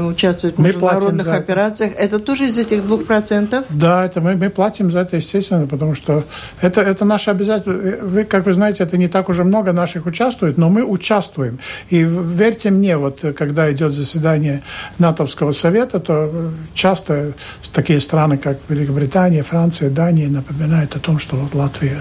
участвуют 0.00 0.56
в 0.56 0.58
мы 0.58 0.68
международных 0.68 1.28
операциях, 1.28 1.92
это. 1.96 2.18
тоже 2.18 2.46
из 2.46 2.58
этих 2.58 2.84
двух 2.84 3.04
процентов? 3.04 3.64
Да, 3.68 4.04
это 4.04 4.20
мы, 4.20 4.36
мы 4.36 4.50
платим 4.50 4.90
за 4.90 5.00
это, 5.00 5.16
естественно, 5.16 5.66
потому 5.66 5.94
что 5.94 6.24
это, 6.60 6.80
это 6.82 7.04
наше 7.04 7.30
обязательство. 7.30 7.72
Вы, 7.72 8.24
как 8.24 8.46
вы 8.46 8.54
знаете, 8.54 8.84
это 8.84 8.96
не 8.96 9.08
так 9.08 9.28
уже 9.28 9.44
много 9.44 9.72
наших 9.72 10.06
участвует, 10.06 10.58
но 10.58 10.68
мы 10.68 10.84
участвуем. 10.84 11.58
И 11.90 12.02
верьте 12.02 12.70
мне, 12.70 12.96
вот 12.96 13.24
когда 13.36 13.70
идет 13.72 13.92
заседание 13.92 14.62
НАТОвского 14.98 15.52
совета, 15.52 16.00
то 16.00 16.50
часто 16.74 17.32
такие 17.72 18.00
страны, 18.00 18.38
как 18.38 18.58
Великобритания, 18.68 19.42
Франция, 19.42 19.90
Дания 19.90 20.28
напоминают 20.28 20.96
о 20.96 21.00
том, 21.00 21.18
что 21.18 21.36
вот 21.36 21.54
Латвия 21.54 22.00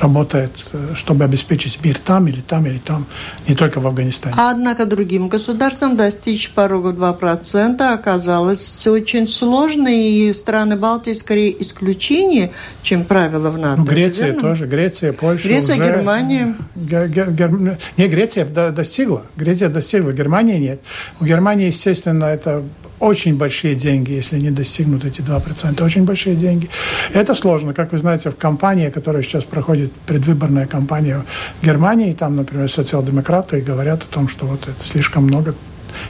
работает, 0.00 0.52
э, 0.72 0.94
чтобы 0.94 1.24
обеспечить 1.24 1.77
мир 1.84 1.98
там 1.98 2.28
или 2.28 2.40
там 2.40 2.66
или 2.66 2.78
там, 2.78 3.06
не 3.46 3.54
только 3.54 3.80
в 3.80 3.86
Афганистане. 3.86 4.34
Однако 4.38 4.86
другим 4.86 5.28
государствам 5.28 5.96
достичь 5.96 6.50
порога 6.50 6.90
2% 6.90 7.82
оказалось 7.92 8.86
очень 8.86 9.28
сложно, 9.28 9.88
и 9.88 10.32
страны 10.32 10.76
Балтии 10.76 11.12
скорее 11.12 11.60
исключение, 11.62 12.52
чем 12.82 13.04
правило 13.04 13.50
в 13.50 13.58
НАТО. 13.58 13.80
Ну, 13.80 13.84
Греция 13.84 14.32
тоже, 14.34 14.66
Греция, 14.66 15.12
Польша. 15.12 15.48
Греция, 15.48 15.76
уже... 15.76 15.86
Германия. 15.86 16.56
Гер, 16.74 17.08
гер, 17.08 17.30
гер... 17.30 17.78
Не, 17.96 18.08
Греция 18.08 18.44
достигла, 18.44 19.22
Греция 19.36 19.68
достигла, 19.68 20.12
Германия 20.12 20.58
нет. 20.58 20.80
У 21.20 21.24
Германии, 21.24 21.66
естественно, 21.66 22.24
это 22.24 22.62
очень 23.00 23.36
большие 23.36 23.74
деньги, 23.74 24.12
если 24.12 24.38
не 24.38 24.50
достигнут 24.50 25.04
эти 25.04 25.20
2%. 25.20 25.82
Очень 25.84 26.04
большие 26.04 26.36
деньги. 26.36 26.68
Это 27.12 27.34
сложно. 27.34 27.74
Как 27.74 27.92
вы 27.92 27.98
знаете, 27.98 28.30
в 28.30 28.36
компании, 28.36 28.90
которая 28.90 29.22
сейчас 29.22 29.44
проходит 29.44 29.92
предвыборная 30.06 30.66
кампания 30.66 31.24
в 31.60 31.66
Германии, 31.66 32.12
там, 32.12 32.36
например, 32.36 32.70
социал-демократы 32.70 33.60
говорят 33.60 34.02
о 34.02 34.06
том, 34.06 34.28
что 34.28 34.46
вот 34.46 34.62
это 34.62 34.84
слишком 34.84 35.24
много, 35.24 35.54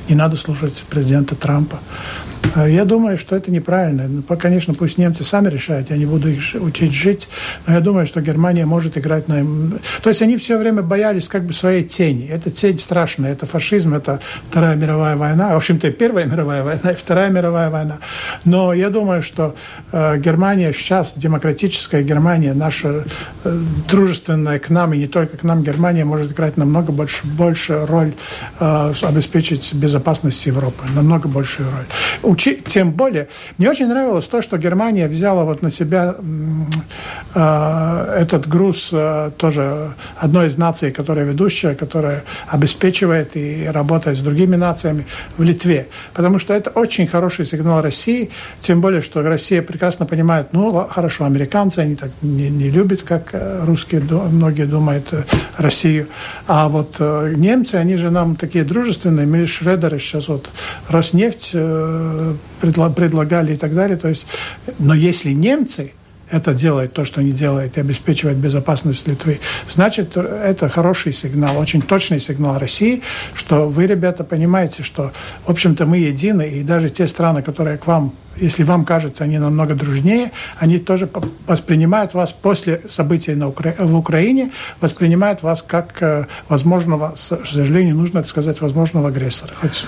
не 0.09 0.15
надо 0.15 0.37
слушать 0.37 0.85
президента 0.89 1.35
Трампа. 1.35 1.79
А 2.55 2.69
я 2.69 2.85
думаю, 2.85 3.19
что 3.19 3.37
это 3.37 3.51
неправильно. 3.51 4.05
Ну, 4.09 4.37
конечно, 4.37 4.75
пусть 4.75 4.99
немцы 4.99 5.25
сами 5.25 5.49
решают, 5.49 5.91
я 5.91 5.97
не 5.97 6.07
буду 6.07 6.29
их 6.29 6.43
учить 6.55 6.93
жить, 6.93 7.29
но 7.67 7.75
я 7.75 7.81
думаю, 7.81 8.07
что 8.07 8.21
Германия 8.21 8.67
может 8.67 8.97
играть 8.97 9.29
на... 9.29 9.45
То 10.03 10.09
есть 10.09 10.23
они 10.23 10.37
все 10.37 10.59
время 10.59 10.83
боялись 10.83 11.29
как 11.29 11.45
бы 11.45 11.53
своей 11.53 11.85
тени. 11.85 12.29
Это 12.29 12.51
тень 12.51 12.79
страшная, 12.79 13.33
это 13.33 13.47
фашизм, 13.47 13.95
это 13.95 14.21
Вторая 14.49 14.77
мировая 14.77 15.17
война, 15.17 15.55
в 15.55 15.57
общем-то, 15.57 15.91
Первая 15.91 16.27
мировая 16.27 16.63
война 16.63 16.93
и 16.93 16.95
Вторая 16.95 17.31
мировая 17.31 17.71
война. 17.71 17.99
Но 18.45 18.73
я 18.73 18.91
думаю, 18.91 19.23
что 19.23 19.55
э, 19.93 20.19
Германия 20.19 20.73
сейчас, 20.73 21.15
демократическая 21.17 22.03
Германия, 22.03 22.55
наша 22.55 23.05
э, 23.45 23.61
дружественная 23.91 24.59
к 24.59 24.71
нам, 24.71 24.95
и 24.95 24.99
не 24.99 25.07
только 25.07 25.37
к 25.37 25.43
нам, 25.43 25.63
Германия 25.63 26.05
может 26.05 26.33
играть 26.33 26.57
намного 26.57 26.93
больше, 26.93 27.27
больше 27.27 27.85
роль, 27.87 28.13
э, 28.61 28.93
обеспечить 29.03 29.75
безопасность 29.75 30.47
Европы, 30.47 30.85
намного 30.95 31.29
большую 31.29 31.69
роль 31.71 31.87
учи, 32.39 32.57
тем 32.67 32.93
более, 32.93 33.29
мне 33.59 33.69
очень 33.69 33.89
нравилось 33.89 34.27
то, 34.27 34.43
что 34.43 34.59
Германия 34.59 35.09
взяла 35.09 35.45
вот 35.45 35.63
на 35.63 35.71
себя 35.71 36.15
э, 37.35 38.15
этот 38.21 38.47
груз 38.49 38.91
э, 38.93 39.31
тоже 39.37 39.93
одной 40.17 40.47
из 40.47 40.57
наций, 40.57 40.93
которая 40.93 41.25
ведущая, 41.25 41.75
которая 41.75 42.23
обеспечивает 42.47 43.37
и 43.37 43.69
работает 43.73 44.19
с 44.19 44.21
другими 44.21 44.57
нациями 44.57 45.05
в 45.37 45.43
Литве. 45.43 45.89
Потому 46.15 46.39
что 46.39 46.55
это 46.55 46.71
очень 46.71 47.07
хороший 47.09 47.45
сигнал 47.45 47.83
России, 47.83 48.31
тем 48.61 48.81
более, 48.81 49.01
что 49.01 49.23
Россия 49.23 49.63
прекрасно 49.63 50.07
понимает, 50.07 50.53
ну, 50.53 50.87
хорошо, 50.89 51.25
американцы, 51.25 51.81
они 51.81 51.97
так 51.97 52.11
не, 52.23 52.51
не 52.51 52.71
любят, 52.71 53.03
как 53.03 53.31
э, 53.33 53.65
русские, 53.65 54.01
многие 54.01 54.67
думают, 54.67 55.13
э, 55.13 55.25
Россию. 55.57 56.07
А 56.47 56.69
вот 56.69 56.97
э, 57.01 57.35
немцы, 57.37 57.75
они 57.75 57.97
же 57.97 58.11
нам 58.11 58.37
такие 58.37 58.65
дружественные, 58.65 59.27
мы 59.27 59.47
Шредеры 59.47 59.99
сейчас 59.99 60.29
вот 60.29 60.51
Роснефть 60.89 61.51
э, 61.55 62.28
предлагали 62.61 63.55
и 63.55 63.57
так 63.57 63.75
далее. 63.75 63.97
То 63.97 64.09
есть, 64.09 64.27
но 64.79 64.95
если 64.95 65.33
немцы 65.33 65.93
это 66.31 66.55
делают 66.55 66.93
то, 66.93 67.05
что 67.05 67.21
они 67.21 67.33
делают, 67.33 67.77
и 67.77 67.81
обеспечивают 67.81 68.39
безопасность 68.39 69.09
Литвы, 69.09 69.41
значит, 69.69 70.17
это 70.17 70.69
хороший 70.69 71.13
сигнал, 71.13 71.59
очень 71.59 71.83
точный 71.83 72.21
сигнал 72.21 72.59
России, 72.59 73.03
что 73.35 73.69
вы, 73.69 73.87
ребята, 73.87 74.25
понимаете, 74.25 74.83
что, 74.83 75.13
в 75.47 75.51
общем-то, 75.51 75.87
мы 75.87 75.99
едины, 75.99 76.49
и 76.49 76.63
даже 76.63 76.91
те 76.91 77.07
страны, 77.07 77.43
которые 77.43 77.79
к 77.79 77.87
вам 77.87 78.13
если 78.41 78.63
вам 78.63 78.85
кажется, 78.85 79.25
они 79.25 79.39
намного 79.39 79.75
дружнее, 79.75 80.31
они 80.59 80.79
тоже 80.79 81.09
воспринимают 81.47 82.15
вас 82.15 82.33
после 82.33 82.83
событий 82.87 83.35
на 83.35 83.49
Укра... 83.49 83.75
в 83.79 83.97
Украине, 83.97 84.53
воспринимают 84.81 85.43
вас 85.43 85.61
как 85.61 86.01
э, 86.01 86.27
возможного, 86.49 87.17
к 87.17 87.19
сожалению, 87.19 87.97
нужно 87.97 88.21
это 88.21 88.29
сказать, 88.29 88.61
возможного 88.61 89.09
агрессора. 89.09 89.53
Хоть 89.61 89.87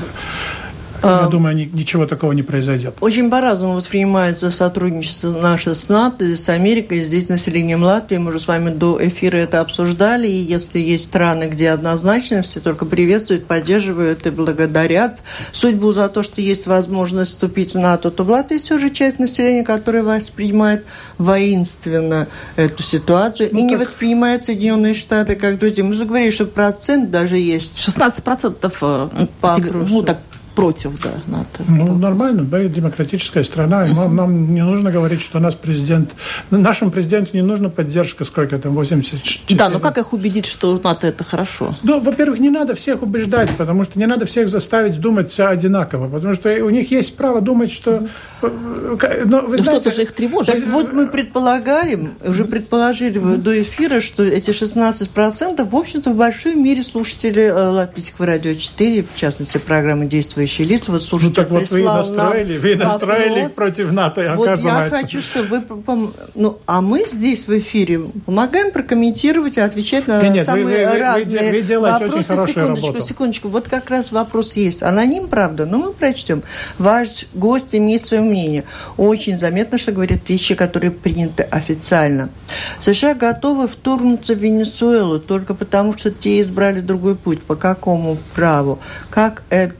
я 1.03 1.21
а, 1.21 1.29
думаю, 1.29 1.57
ничего 1.57 2.07
такого 2.07 2.33
не 2.33 2.43
произойдет. 2.43 2.95
Очень 3.01 3.31
по-разному 3.31 3.75
воспринимается 3.75 4.51
сотрудничество 4.51 5.31
наше 5.31 5.75
с 5.75 5.89
НАТО, 5.89 6.37
с 6.37 6.49
Америкой, 6.49 7.05
здесь 7.05 7.29
населением 7.29 7.83
Латвии. 7.83 8.19
Мы 8.19 8.29
уже 8.29 8.41
с 8.41 8.47
вами 8.47 8.71
до 8.71 8.99
эфира 9.07 9.39
это 9.39 9.61
обсуждали. 9.61 10.29
И 10.29 10.43
если 10.43 10.79
есть 10.79 11.05
страны, 11.05 11.45
где 11.45 11.71
однозначно 11.71 12.43
все 12.43 12.61
только 12.61 12.85
приветствуют, 12.85 13.47
поддерживают 13.47 14.27
и 14.27 14.31
благодарят 14.31 15.23
судьбу 15.53 15.93
за 15.93 16.09
то, 16.09 16.23
что 16.23 16.41
есть 16.41 16.67
возможность 16.67 17.33
вступить 17.33 17.75
в 17.75 17.79
НАТО, 17.79 18.11
то 18.11 18.25
в 18.25 18.31
Латвии 18.31 18.59
все 18.59 18.79
же 18.79 18.91
часть 18.91 19.19
населения, 19.19 19.63
которая 19.63 20.03
воспринимает 20.03 20.85
воинственно 21.17 22.29
эту 22.57 22.83
ситуацию 22.83 23.49
ну, 23.53 23.59
и 23.59 23.63
так... 23.63 23.71
не 23.71 23.77
воспринимает 23.77 24.45
Соединенные 24.45 24.95
Штаты 24.95 25.37
как 25.37 25.59
друзья. 25.59 25.83
Мы 25.85 25.95
же 25.95 26.05
говорили, 26.05 26.31
что 26.31 26.45
процент 26.45 27.11
даже 27.11 27.39
есть. 27.39 27.79
16 27.79 28.23
процентов 28.23 28.79
э, 28.83 29.09
ну, 29.43 30.03
так 30.03 30.19
против 30.61 31.03
да, 31.03 31.13
НАТО. 31.27 31.65
Ну, 31.67 31.97
нормально, 31.97 32.43
да, 32.43 32.63
демократическая 32.65 33.45
страна. 33.45 33.87
Uh-huh. 33.87 33.95
Нам, 33.95 34.15
нам 34.15 34.53
не 34.53 34.63
нужно 34.63 34.93
говорить, 34.93 35.23
что 35.23 35.39
у 35.39 35.41
нас 35.41 35.55
президент... 35.55 36.13
Нашему 36.51 36.91
президенту 36.91 37.31
не 37.33 37.41
нужна 37.41 37.71
поддержка, 37.71 38.27
сколько 38.27 38.59
там, 38.59 38.75
84... 38.75 39.59
Да, 39.59 39.71
но 39.71 39.81
как 39.81 39.97
их 39.97 40.13
убедить, 40.13 40.45
что 40.45 40.79
НАТО 40.85 41.07
это 41.07 41.25
хорошо? 41.25 41.75
Ну, 41.83 42.01
во-первых, 42.01 42.41
не 42.41 42.51
надо 42.51 42.75
всех 42.75 43.03
убеждать, 43.03 43.49
потому 43.57 43.85
что 43.85 43.99
не 43.99 44.05
надо 44.05 44.27
всех 44.27 44.51
заставить 44.51 45.01
думать 45.01 45.31
все 45.31 45.47
одинаково, 45.47 46.11
потому 46.11 46.35
что 46.35 46.51
у 46.63 46.69
них 46.69 46.91
есть 46.91 47.17
право 47.17 47.41
думать, 47.41 47.73
что... 47.73 48.07
Э, 48.43 49.25
но, 49.25 49.41
вы 49.41 49.57
ну, 49.57 49.63
знаете, 49.63 49.65
что-то 49.65 49.97
же 49.97 50.03
их 50.03 50.13
тревожит. 50.13 50.55
Так 50.55 50.67
вот 50.67 50.93
мы 50.93 51.07
предполагали, 51.07 52.11
уже 52.23 52.45
предположили 52.45 53.19
mm-hmm. 53.19 53.37
до 53.39 53.63
эфира, 53.63 54.01
что 54.01 54.25
эти 54.25 54.51
16% 54.51 55.67
в 55.67 55.75
общем-то 55.75 56.11
в 56.11 56.17
большой 56.17 56.55
мере 56.55 56.83
слушатели 56.83 57.45
э, 57.45 57.53
Латвийского 57.55 58.27
радио 58.27 58.53
4, 58.53 59.05
в 59.05 59.19
частности, 59.19 59.57
программы 59.57 60.05
«Действующие 60.05 60.50
действующие 60.51 60.67
лица. 60.67 60.93
Вот 60.93 61.03
слушайте, 61.03 61.41
ну 61.41 61.45
так 61.45 61.51
вот 61.51 61.71
вы 61.71 61.83
настроили, 61.83 62.59
вы 62.59 62.77
настроили 62.77 63.41
вопрос. 63.41 63.53
против 63.53 63.93
НАТО, 63.93 64.35
вот 64.37 64.49
оказывается. 64.49 64.97
я 64.97 65.03
хочу, 65.03 65.21
чтобы 65.21 65.63
вы... 65.69 66.13
Ну, 66.35 66.59
а 66.67 66.81
мы 66.81 67.05
здесь 67.07 67.47
в 67.47 67.59
эфире 67.59 68.01
помогаем 68.27 68.73
прокомментировать 68.73 69.57
и 69.57 69.61
отвечать 69.61 70.07
на 70.07 70.27
нет, 70.29 70.47
самые 70.47 70.87
вы, 70.87 70.93
вы, 70.93 70.99
разные 70.99 71.53
вы, 71.53 71.63
вы 71.63 71.81
вопросы. 71.81 72.23
секундочку, 72.23 72.61
работу. 72.61 73.01
секундочку. 73.01 73.49
Вот 73.49 73.69
как 73.69 73.91
раз 73.91 74.13
вопрос 74.13 74.55
есть. 74.55 74.83
Аноним, 74.83 75.29
правда, 75.29 75.67
но 75.67 75.79
мы 75.79 75.93
прочтем. 75.93 76.43
Ваш 76.79 77.27
гость 77.35 77.75
имеет 77.75 78.07
свое 78.07 78.23
мнение. 78.23 78.65
Очень 78.97 79.37
заметно, 79.37 79.79
что 79.79 79.93
говорят 79.93 80.29
вещи, 80.29 80.55
которые 80.55 80.91
приняты 80.91 81.43
официально. 81.45 82.31
США 82.79 83.15
готовы 83.15 83.69
вторгнуться 83.69 84.35
в 84.35 84.39
Венесуэлу 84.39 85.19
только 85.19 85.55
потому, 85.55 85.97
что 85.97 86.11
те 86.11 86.41
избрали 86.41 86.81
другой 86.81 87.17
путь. 87.17 87.43
По 87.43 87.57
какому 87.57 88.19
праву? 88.35 88.79
Как 89.11 89.43
это 89.51 89.75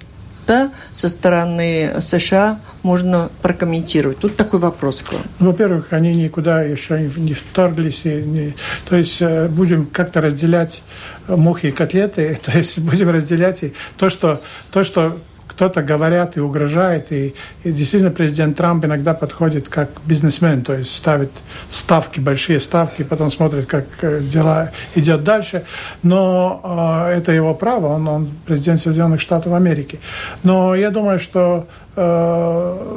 что 0.51 0.73
со 0.93 1.09
стороны 1.09 2.01
США 2.01 2.61
можно 2.83 3.31
прокомментировать? 3.41 4.19
Тут 4.19 4.37
такой 4.37 4.59
вопрос 4.59 5.01
к 5.01 5.13
вам. 5.13 5.23
Во-первых, 5.39 5.93
они 5.93 6.13
никуда 6.13 6.63
еще 6.63 7.09
не 7.17 7.35
вторглись. 7.35 8.01
И 8.05 8.23
не... 8.23 8.55
То 8.89 8.97
есть 8.97 9.19
э, 9.21 9.47
будем 9.49 9.87
как-то 9.87 10.21
разделять 10.21 10.83
мухи 11.29 11.67
и 11.67 11.71
котлеты, 11.71 12.39
то 12.45 12.57
есть 12.59 12.81
будем 12.81 13.11
разделять 13.11 13.63
и 13.63 13.75
то, 13.97 14.11
что, 14.11 14.43
то, 14.73 14.83
что 14.83 15.19
кто-то 15.61 15.83
говорят 15.83 16.39
и 16.39 16.41
угрожает, 16.41 17.13
и, 17.13 17.35
и 17.65 17.71
действительно 17.71 18.11
президент 18.11 18.57
Трамп 18.57 18.87
иногда 18.87 19.13
подходит 19.13 19.69
как 19.69 19.91
бизнесмен, 20.07 20.63
то 20.63 20.73
есть 20.73 20.97
ставит 20.97 21.31
ставки, 21.69 22.19
большие 22.19 22.61
ставки, 22.61 23.03
потом 23.03 23.31
смотрит, 23.31 23.67
как 23.67 23.85
э, 24.01 24.21
дела 24.21 24.71
идет 24.95 25.23
дальше, 25.23 25.65
но 26.03 26.63
э, 27.11 27.19
это 27.19 27.33
его 27.33 27.53
право, 27.53 27.89
он, 27.89 28.09
он 28.09 28.31
президент 28.47 28.81
Соединенных 28.81 29.21
Штатов 29.21 29.53
Америки. 29.53 30.01
Но 30.45 30.75
я 30.75 30.91
думаю, 30.91 31.21
что 31.21 31.67
э, 31.95 32.97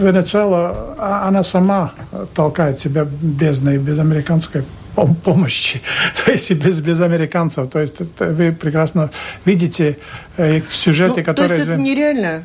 Венесуэла, 0.00 0.94
а, 0.98 1.26
она 1.26 1.42
сама 1.42 1.90
толкает 2.36 2.78
себя 2.78 3.04
бездной, 3.04 3.78
без 3.78 3.98
американской 3.98 4.62
помощи, 5.04 5.80
то 6.24 6.32
есть 6.32 6.50
без, 6.52 6.80
без 6.80 7.00
американцев. 7.00 7.68
То 7.70 7.80
есть 7.80 7.96
вы 8.18 8.52
прекрасно 8.52 9.10
видите 9.44 9.98
э, 10.36 10.60
сюжеты, 10.70 11.18
ну, 11.18 11.24
которые... 11.24 11.48
То 11.48 11.54
есть 11.54 11.68
это 11.68 11.80
нереально? 11.80 12.44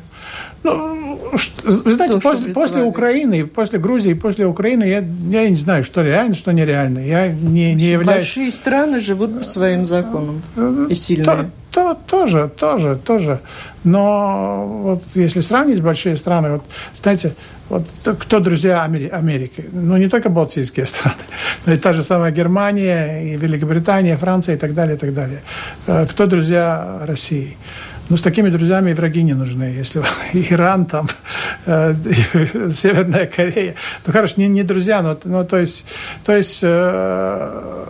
Ну, 0.62 1.18
вы 1.64 1.92
знаете, 1.92 2.14
То, 2.14 2.20
после, 2.20 2.52
после 2.52 2.82
Украины, 2.82 3.46
после 3.46 3.78
Грузии, 3.78 4.14
после 4.14 4.46
Украины, 4.46 4.84
я, 4.84 4.98
я 4.98 5.48
не 5.48 5.56
знаю, 5.56 5.82
что 5.84 6.02
реально, 6.02 6.34
что 6.34 6.52
нереально. 6.52 7.00
Я 7.00 7.28
не, 7.28 7.74
не 7.74 7.84
являюсь... 7.84 8.26
Большие 8.26 8.50
страны 8.50 9.00
живут 9.00 9.38
по 9.38 9.44
своим 9.44 9.86
законам. 9.86 10.42
И 10.88 10.94
сильные. 10.94 11.24
То, 11.24 11.50
то, 11.70 11.98
тоже, 12.06 12.50
тоже, 12.56 12.96
тоже. 13.04 13.40
Но 13.82 14.66
вот 14.82 15.02
если 15.14 15.40
сравнить 15.40 15.82
большие 15.82 16.16
страны, 16.16 16.50
вот, 16.52 16.62
знаете, 17.02 17.34
вот 17.68 17.84
кто 18.20 18.38
друзья 18.38 18.82
Америки? 18.84 19.64
Ну, 19.72 19.96
не 19.96 20.08
только 20.08 20.28
балтийские 20.28 20.86
страны, 20.92 21.16
но 21.66 21.72
и 21.72 21.76
та 21.76 21.92
же 21.92 22.02
самая 22.02 22.30
Германия, 22.30 23.32
и 23.32 23.36
Великобритания, 23.36 24.16
Франция 24.16 24.56
и 24.56 24.58
так 24.58 24.74
далее, 24.74 24.96
и 24.96 24.98
так 24.98 25.14
далее. 25.14 25.40
Э, 25.86 26.06
кто 26.06 26.26
друзья 26.26 27.00
России? 27.06 27.56
Ну, 28.12 28.18
с 28.18 28.20
такими 28.20 28.50
друзьями 28.50 28.90
и 28.90 28.92
враги 28.92 29.22
не 29.22 29.32
нужны. 29.32 29.62
Если 29.62 30.02
Иран, 30.34 30.84
там, 30.84 31.08
э, 31.64 31.94
Северная 32.70 33.26
Корея, 33.26 33.74
ну, 34.06 34.12
хорошо, 34.12 34.34
не, 34.36 34.48
не 34.48 34.64
друзья, 34.64 35.00
но, 35.00 35.18
но 35.24 35.44
то 35.44 35.56
есть, 35.56 35.86
то 36.22 36.36
есть 36.36 36.58
э, 36.62 37.84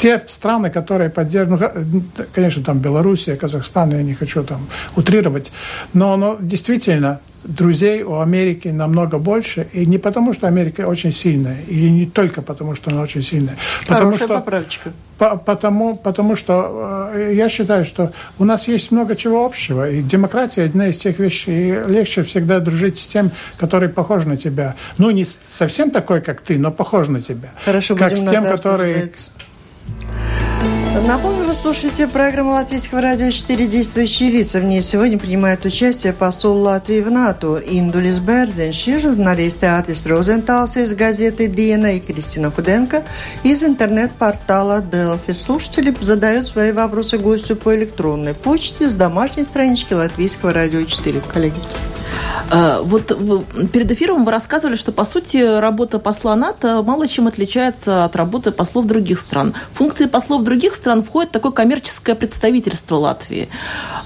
те 0.00 0.22
страны, 0.28 0.70
которые 0.70 1.10
поддерживают, 1.10 1.74
ну, 1.92 2.02
конечно, 2.32 2.64
там 2.64 2.78
Белоруссия, 2.78 3.36
Казахстан, 3.36 3.90
я 3.90 4.02
не 4.02 4.14
хочу 4.14 4.42
там 4.42 4.66
утрировать, 4.96 5.52
но, 5.92 6.16
но 6.16 6.38
действительно 6.40 7.20
друзей 7.44 8.02
у 8.02 8.20
Америки 8.20 8.68
намного 8.68 9.18
больше, 9.18 9.66
и 9.74 9.84
не 9.84 9.98
потому, 9.98 10.32
что 10.32 10.46
Америка 10.46 10.86
очень 10.86 11.12
сильная, 11.12 11.58
или 11.68 11.88
не 11.88 12.06
только 12.06 12.40
потому, 12.40 12.74
что 12.76 12.90
она 12.90 13.02
очень 13.02 13.22
сильная. 13.22 13.58
Потому 13.86 14.12
Хорошая 14.12 14.26
что, 14.26 14.34
поправочка. 14.36 14.92
По, 15.18 15.36
потому, 15.36 15.96
потому 15.96 16.34
что 16.34 17.10
э, 17.12 17.34
я 17.34 17.50
считаю, 17.50 17.84
что 17.84 18.12
у 18.38 18.46
нас 18.46 18.68
есть 18.68 18.90
много 18.90 19.16
чего 19.16 19.44
общего, 19.44 19.90
и 19.90 20.00
демократия 20.00 20.62
одна 20.62 20.88
из 20.88 20.96
тех 20.96 21.18
вещей, 21.18 21.72
и 21.72 21.90
легче 21.90 22.22
всегда 22.22 22.60
дружить 22.60 22.98
с 22.98 23.06
тем, 23.06 23.32
который 23.58 23.90
похож 23.90 24.24
на 24.24 24.38
тебя. 24.38 24.76
Ну, 24.96 25.10
не 25.10 25.26
совсем 25.26 25.90
такой, 25.90 26.22
как 26.22 26.40
ты, 26.40 26.58
но 26.58 26.72
похож 26.72 27.08
на 27.08 27.20
тебя. 27.20 27.50
Хорошо, 27.66 27.96
как 27.96 28.16
с 28.16 28.26
тем, 28.26 28.44
который... 28.44 28.92
Обсуждать. 28.92 29.30
Напомню, 30.92 31.44
вы 31.44 31.54
слушаете 31.54 32.08
программу 32.08 32.50
Латвийского 32.50 33.00
радио 33.00 33.30
«Четыре 33.30 33.68
действующие 33.68 34.28
лица». 34.28 34.58
В 34.58 34.64
ней 34.64 34.82
сегодня 34.82 35.18
принимает 35.18 35.64
участие 35.64 36.12
посол 36.12 36.58
Латвии 36.58 37.00
в 37.00 37.08
НАТО 37.08 37.62
Индулис 37.64 38.18
Берзенш 38.18 38.88
и 38.88 38.98
журналисты 38.98 39.66
Атлис 39.66 40.04
Розенталс 40.04 40.76
из 40.76 40.92
газеты 40.94 41.46
«Диена» 41.46 41.94
и 41.94 42.00
Кристина 42.00 42.50
Худенко 42.50 43.04
из 43.44 43.62
интернет-портала 43.62 44.82
«Делфи». 44.82 45.30
Слушатели 45.30 45.94
задают 46.00 46.48
свои 46.48 46.72
вопросы 46.72 47.18
гостю 47.18 47.54
по 47.54 47.74
электронной 47.76 48.34
почте 48.34 48.88
с 48.88 48.94
домашней 48.94 49.44
странички 49.44 49.94
Латвийского 49.94 50.52
радио 50.52 50.82
4. 50.82 51.20
Коллеги. 51.20 51.60
Э, 52.50 52.80
вот 52.82 53.16
перед 53.72 53.90
эфиром 53.90 54.24
вы 54.24 54.30
рассказывали, 54.30 54.76
что, 54.76 54.92
по 54.92 55.04
сути, 55.04 55.36
работа 55.60 55.98
посла 55.98 56.36
НАТО 56.36 56.82
мало 56.82 57.06
чем 57.06 57.26
отличается 57.26 58.04
от 58.04 58.16
работы 58.16 58.50
послов 58.50 58.86
других 58.86 59.18
стран. 59.18 59.54
В 59.72 59.78
функции 59.78 60.06
послов 60.06 60.42
других 60.42 60.74
стран 60.74 61.02
входит 61.02 61.30
такое 61.30 61.52
коммерческое 61.52 62.14
представительство 62.14 62.96
Латвии. 62.96 63.48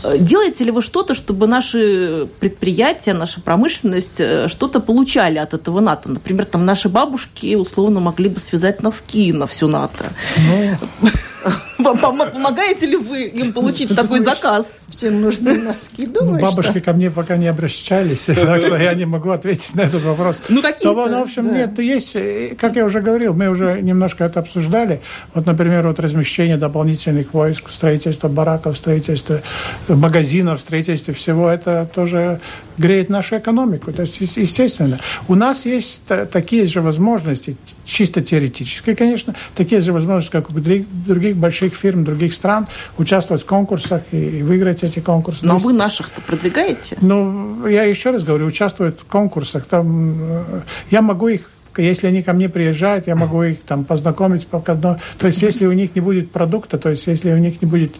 Э, 0.02 0.18
делаете 0.18 0.64
ли 0.64 0.70
вы 0.70 0.82
что-то, 0.82 1.14
чтобы 1.14 1.46
наши 1.46 2.28
предприятия, 2.40 3.14
наша 3.14 3.40
промышленность 3.40 4.20
э, 4.20 4.48
что-то 4.48 4.80
получали 4.80 5.38
от 5.38 5.54
этого 5.54 5.80
НАТО? 5.80 6.10
Например, 6.10 6.44
там 6.44 6.64
наши 6.64 6.88
бабушки 6.88 7.54
условно 7.54 8.00
могли 8.00 8.28
бы 8.28 8.38
связать 8.38 8.82
носки 8.82 9.32
на 9.32 9.46
всю 9.46 9.68
НАТО. 9.68 10.12
Ну... 10.36 11.10
Помогаете 11.78 12.86
ли 12.86 12.96
вы 12.96 13.24
им 13.24 13.52
получить 13.52 13.94
такой 13.94 14.20
заказ? 14.20 14.66
Всем 14.88 15.20
нужны 15.20 15.54
носки, 15.62 16.06
думаешь? 16.06 16.42
Бабушки 16.42 16.80
ко 16.80 16.92
мне 16.92 17.10
пока 17.10 17.36
не 17.36 17.46
обращались, 17.46 18.24
так 18.26 18.62
что 18.62 18.76
я 18.76 18.94
не 18.94 19.04
могу 19.04 19.30
ответить 19.30 19.74
на 19.74 19.82
этот 19.82 20.02
вопрос. 20.02 20.40
Ну, 20.48 20.62
какие 20.62 20.88
Ну, 20.88 20.94
в 20.94 21.22
общем, 21.22 21.52
нет, 21.52 21.78
есть, 21.78 22.16
как 22.58 22.76
я 22.76 22.84
уже 22.84 23.00
говорил, 23.00 23.34
мы 23.34 23.48
уже 23.48 23.80
немножко 23.82 24.24
это 24.24 24.40
обсуждали. 24.40 25.00
Вот, 25.34 25.46
например, 25.46 25.86
вот 25.86 26.00
размещение 26.00 26.56
дополнительных 26.56 27.34
войск, 27.34 27.70
строительство 27.70 28.28
бараков, 28.28 28.76
строительство 28.76 29.42
магазинов, 29.88 30.60
строительство 30.60 31.12
всего, 31.12 31.48
это 31.48 31.88
тоже 31.94 32.40
греет 32.78 33.08
нашу 33.08 33.38
экономику. 33.38 33.92
То 33.92 34.02
есть, 34.02 34.20
естественно, 34.20 35.00
у 35.28 35.34
нас 35.34 35.66
есть 35.66 36.02
такие 36.32 36.66
же 36.66 36.80
возможности, 36.80 37.56
чисто 37.84 38.22
теоретические, 38.22 38.96
конечно, 38.96 39.34
такие 39.54 39.80
же 39.80 39.92
возможности, 39.92 40.32
как 40.32 40.50
у 40.50 40.52
других 40.52 41.33
больших 41.34 41.74
фирм, 41.74 42.04
других 42.04 42.34
стран, 42.34 42.66
участвовать 42.98 43.42
в 43.42 43.46
конкурсах 43.46 44.02
и 44.12 44.42
выиграть 44.42 44.84
эти 44.84 45.00
конкурсы. 45.00 45.44
Но 45.44 45.58
вы 45.58 45.72
наших-то 45.72 46.20
продвигаете? 46.20 46.96
Ну, 47.00 47.66
я 47.66 47.84
еще 47.84 48.10
раз 48.10 48.24
говорю, 48.24 48.46
участвуют 48.46 49.00
в 49.00 49.04
конкурсах. 49.04 49.64
Там, 49.64 50.16
э, 50.20 50.60
я 50.90 51.02
могу 51.02 51.28
их 51.28 51.50
если 51.76 52.06
они 52.06 52.22
ко 52.22 52.32
мне 52.32 52.48
приезжают, 52.48 53.06
я 53.06 53.16
могу 53.16 53.42
их 53.42 53.62
там 53.62 53.84
познакомить 53.84 54.46
одно. 54.52 54.98
То 55.18 55.26
есть, 55.26 55.42
если 55.42 55.66
у 55.66 55.72
них 55.72 55.94
не 55.94 56.00
будет 56.00 56.30
продукта, 56.30 56.78
то 56.78 56.90
есть, 56.90 57.06
если 57.06 57.32
у 57.32 57.38
них 57.38 57.60
не 57.62 57.68
будет 57.68 57.96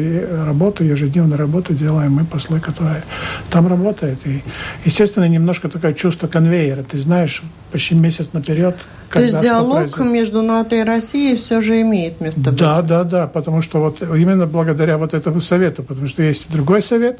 работу, 0.46 0.84
ежедневную 0.84 1.38
работу 1.38 1.74
делаем 1.74 2.12
мы, 2.14 2.26
послы, 2.26 2.60
которые 2.60 3.04
там 3.50 3.68
работают. 3.68 4.20
И, 4.26 4.44
естественно, 4.84 5.30
немножко 5.30 5.70
такое 5.70 5.94
чувство 5.94 6.28
конвейера. 6.28 6.84
Ты 6.84 7.00
знаешь, 7.00 7.42
почти 7.72 7.96
месяц 7.96 8.30
наперед. 8.34 8.76
То 9.12 9.22
есть 9.22 9.40
диалог 9.40 10.00
между 10.00 10.42
НАТО 10.42 10.76
и 10.76 10.84
Россией 10.84 11.36
все 11.36 11.62
же 11.62 11.82
имеет 11.82 12.22
место 12.22 12.40
быть? 12.40 12.56
Да, 12.56 12.82
да, 12.82 13.04
да, 13.04 13.28
потому 13.28 13.62
что 13.62 13.80
вот 13.80 14.02
именно 14.02 14.46
благодаря 14.46 14.98
вот 14.98 15.14
этому 15.14 15.42
совету, 15.42 15.84
потому 15.84 16.08
что 16.08 16.24
есть 16.24 16.52
другой 16.52 16.82
совет, 16.82 17.20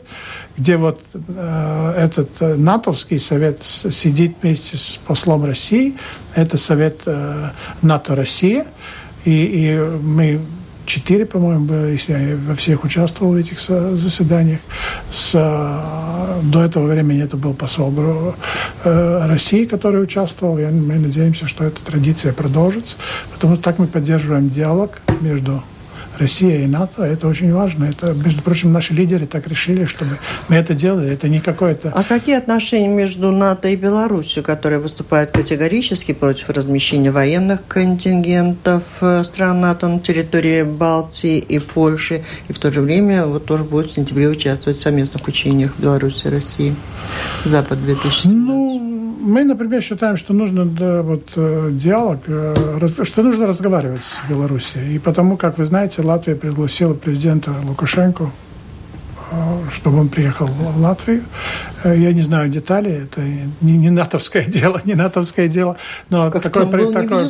где 0.58 0.78
вот 0.78 1.02
э, 1.14 1.94
этот 1.98 2.30
э, 2.40 2.56
натовский 2.56 3.20
совет 3.20 3.62
сидит 3.62 4.38
вместе 4.42 4.78
с 4.78 5.00
послом 5.06 5.44
России, 5.46 5.98
это 6.36 6.58
совет 6.58 7.02
э, 7.06 7.50
НАТО-Россия, 7.82 8.66
и, 9.26 9.32
и 9.32 9.78
мы 10.02 10.40
четыре, 10.92 11.26
по-моему, 11.26 11.66
было, 11.66 11.86
если 11.86 12.12
я 12.12 12.36
во 12.36 12.54
всех 12.54 12.84
участвовал 12.84 13.32
в 13.32 13.36
этих 13.38 13.62
заседаниях. 13.62 14.60
С, 15.10 15.32
до 15.32 16.64
этого 16.64 16.88
времени 16.88 17.24
это 17.24 17.38
был 17.38 17.54
посол 17.54 17.94
э, 18.84 19.26
России, 19.28 19.64
который 19.66 20.04
участвовал. 20.04 20.58
Мы 20.58 20.96
надеемся, 20.96 21.48
что 21.48 21.64
эта 21.64 21.82
традиция 21.82 22.34
продолжится, 22.34 22.98
потому 23.32 23.56
что 23.56 23.64
так 23.64 23.80
мы 23.80 23.88
поддерживаем 23.88 24.50
диалог 24.50 25.00
между 25.22 25.64
Россия 26.22 26.64
и 26.64 26.68
НАТО, 26.68 27.04
это 27.04 27.28
очень 27.28 27.52
важно. 27.52 27.86
Это, 27.86 28.14
между 28.14 28.44
прочим, 28.44 28.72
наши 28.72 28.94
лидеры 28.94 29.26
так 29.26 29.48
решили, 29.48 29.86
чтобы 29.86 30.20
мы 30.50 30.56
это 30.56 30.76
делали. 30.76 31.12
Это 31.12 31.28
не 31.28 31.40
какое-то... 31.40 31.92
А 31.96 32.04
какие 32.04 32.36
отношения 32.36 32.90
между 32.90 33.32
НАТО 33.32 33.70
и 33.70 33.76
Беларусью, 33.76 34.44
которая 34.44 34.80
выступает 34.80 35.32
категорически 35.32 36.14
против 36.14 36.50
размещения 36.50 37.12
военных 37.12 37.66
контингентов 37.68 38.84
э, 39.02 39.24
стран 39.24 39.62
НАТО 39.62 39.88
на 39.88 40.00
территории 40.00 40.62
Балтии 40.62 41.40
и 41.40 41.58
Польши, 41.58 42.24
и 42.48 42.54
в 42.54 42.60
то 42.60 42.72
же 42.72 42.82
время 42.82 43.26
вот 43.26 43.46
тоже 43.46 43.64
будет 43.64 43.90
в 43.90 43.94
сентябре 43.94 44.28
участвовать 44.28 44.78
в 44.78 44.82
совместных 44.82 45.28
учениях 45.28 45.74
Беларуси 45.80 46.28
и 46.28 46.30
России? 46.30 46.76
Запад 47.46 47.84
2017. 47.84 48.26
Ну, 48.32 48.91
мы, 49.22 49.44
например, 49.44 49.82
считаем, 49.82 50.18
что 50.18 50.34
нужно 50.34 50.66
да, 50.66 51.02
вот, 51.02 51.30
э, 51.36 51.70
диалог, 51.72 52.20
э, 52.28 52.88
что 53.04 53.24
нужно 53.24 53.48
разговаривать 53.48 54.04
с 54.04 54.30
Белоруссией. 54.30 54.96
И 54.96 55.00
потому, 55.00 55.38
как 55.38 55.58
вы 55.58 55.66
знаете, 55.66 56.02
Латвия 56.02 56.36
пригласила 56.36 56.94
президента 56.94 57.52
Лукашенко 57.64 58.32
чтобы 59.72 60.00
он 60.00 60.10
приехал 60.10 60.48
в 60.48 60.82
Латвию. 60.82 61.24
Э, 61.84 61.98
я 61.98 62.14
не 62.14 62.22
знаю 62.22 62.50
деталей, 62.50 63.04
это 63.04 63.22
не, 63.62 63.78
не 63.78 63.90
натовское 63.90 64.44
дело, 64.48 64.82
не 64.86 64.94
натовское 64.94 65.48
дело, 65.48 65.78
но 66.10 66.30
как 66.32 66.44
такое, 66.44 66.66
при, 66.66 66.92
такое, 66.92 67.28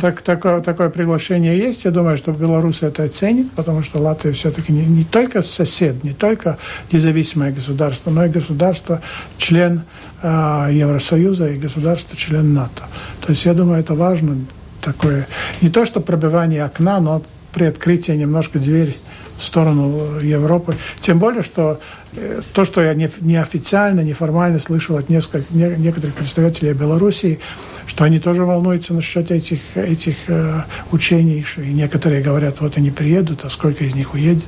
так, 0.00 0.22
такое, 0.22 0.60
такое 0.60 0.90
приглашение 0.90 1.58
есть. 1.58 1.84
Я 1.84 1.90
думаю, 1.90 2.16
что 2.16 2.32
Беларусь 2.32 2.82
это 2.82 3.02
оценит, 3.02 3.50
потому 3.52 3.82
что 3.82 4.00
Латвия 4.00 4.32
все-таки 4.32 4.72
не, 4.72 4.84
не 4.84 5.04
только 5.04 5.42
сосед, 5.42 6.04
не 6.04 6.12
только 6.12 6.58
независимое 6.92 7.52
государство, 7.52 8.10
но 8.10 8.24
и 8.24 8.28
государство, 8.28 9.02
член 9.36 9.78
э, 9.78 10.05
Евросоюза 10.26 11.48
и 11.48 11.58
государство, 11.58 12.16
член 12.16 12.54
НАТО. 12.54 12.84
То 13.20 13.30
есть 13.30 13.44
я 13.44 13.54
думаю, 13.54 13.80
это 13.80 13.94
важно 13.94 14.38
такое, 14.80 15.26
не 15.60 15.68
то 15.68 15.84
что 15.84 16.00
пробивание 16.00 16.64
окна, 16.64 17.00
но 17.00 17.22
при 17.52 17.64
открытии 17.64 18.12
немножко 18.12 18.58
дверь 18.58 18.96
в 19.38 19.42
сторону 19.42 20.18
Европы. 20.20 20.76
Тем 21.00 21.18
более, 21.18 21.42
что 21.42 21.80
э, 22.14 22.40
то, 22.52 22.64
что 22.64 22.82
я 22.82 22.94
неофициально, 22.94 24.00
неформально 24.00 24.58
слышал 24.58 24.96
от 24.96 25.08
нескольких, 25.08 25.50
некоторых 25.50 26.14
представителей 26.14 26.72
Белоруссии, 26.72 27.38
что 27.86 28.04
они 28.04 28.18
тоже 28.18 28.44
волнуются 28.44 28.94
насчет 28.94 29.30
этих, 29.30 29.60
этих 29.74 30.16
э, 30.28 30.62
учений, 30.90 31.44
и 31.56 31.72
некоторые 31.72 32.22
говорят, 32.22 32.60
вот 32.60 32.76
они 32.76 32.90
приедут, 32.90 33.44
а 33.44 33.50
сколько 33.50 33.84
из 33.84 33.94
них 33.94 34.14
уедет. 34.14 34.44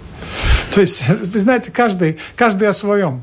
То 0.75 0.81
есть, 0.81 1.09
вы 1.33 1.39
знаете, 1.39 1.71
каждый, 1.71 2.19
каждый 2.37 2.69
о 2.69 2.73
своем, 2.73 3.23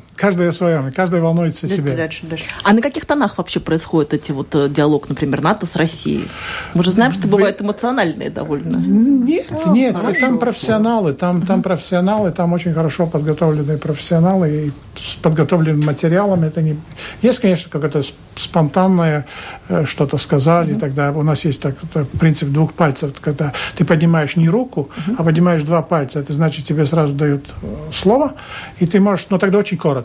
своем, 0.52 0.88
и 0.88 0.92
каждый 0.92 1.22
волнуется 1.22 1.68
о 1.68 1.70
себе. 1.70 1.96
Дальше, 1.96 2.26
дальше. 2.26 2.46
А 2.64 2.74
на 2.74 2.82
каких 2.82 3.06
тонах 3.06 3.38
вообще 3.38 3.60
происходит 3.60 4.14
эти 4.14 4.32
вот 4.32 4.54
э, 4.56 4.70
диалог, 4.70 5.10
например, 5.10 5.42
НАТО 5.42 5.66
с 5.66 5.76
Россией? 5.76 6.28
Мы 6.74 6.84
же 6.84 6.92
знаем, 6.92 7.14
что 7.14 7.24
Вы... 7.24 7.38
бывают 7.38 7.62
эмоциональные 7.62 8.30
довольно. 8.30 8.78
Нет, 8.78 9.48
а, 9.52 9.70
нет, 9.70 9.96
хорошо, 9.96 10.22
там 10.22 10.40
профессионалы, 10.40 11.14
там, 11.14 11.46
там 11.46 11.62
профессионалы, 11.62 12.32
там 12.32 12.54
очень 12.54 12.74
хорошо 12.74 13.08
подготовленные 13.08 13.78
профессионалы 13.78 14.50
и 14.50 14.72
с 15.00 15.16
подготовленным 15.16 15.86
материалом. 15.86 16.44
Это 16.44 16.62
не... 16.62 16.78
Есть, 17.22 17.40
конечно, 17.40 17.70
какое-то 17.70 18.02
спонтанное 18.36 19.26
э, 19.70 19.86
что-то 19.86 20.18
сказали, 20.18 20.76
mm-hmm. 20.76 20.80
тогда 20.80 21.12
у 21.12 21.24
нас 21.24 21.46
есть 21.46 21.62
так, 21.62 21.76
принцип 22.20 22.50
двух 22.50 22.74
пальцев, 22.74 23.14
когда 23.22 23.54
ты 23.76 23.86
поднимаешь 23.86 24.36
не 24.36 24.50
руку, 24.50 24.90
mm-hmm. 24.96 25.16
а 25.18 25.24
поднимаешь 25.24 25.64
два 25.64 25.82
пальца, 25.82 26.20
это 26.20 26.34
значит, 26.34 26.66
тебе 26.66 26.86
сразу 26.86 27.14
дают 27.14 27.46
э, 27.62 27.68
слово, 27.94 28.34
и 28.80 28.86
ты 28.86 29.00
можешь, 29.00 29.28
но 29.30 29.38
тогда 29.38 29.60
очень 29.60 29.78
коротко. 29.78 30.05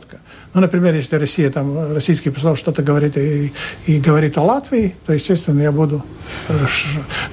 Ну, 0.55 0.61
например, 0.61 0.95
если 0.95 1.17
Россия, 1.17 1.51
там, 1.51 1.95
российский 1.95 2.31
посол 2.31 2.57
что-то 2.57 2.83
говорит 2.83 3.17
и, 3.17 3.53
и 3.87 4.01
говорит 4.01 4.39
о 4.39 4.43
Латвии, 4.43 4.95
то, 5.07 5.13
естественно, 5.13 5.61
я 5.61 5.73
буду... 5.73 6.03
Э, 6.49 6.67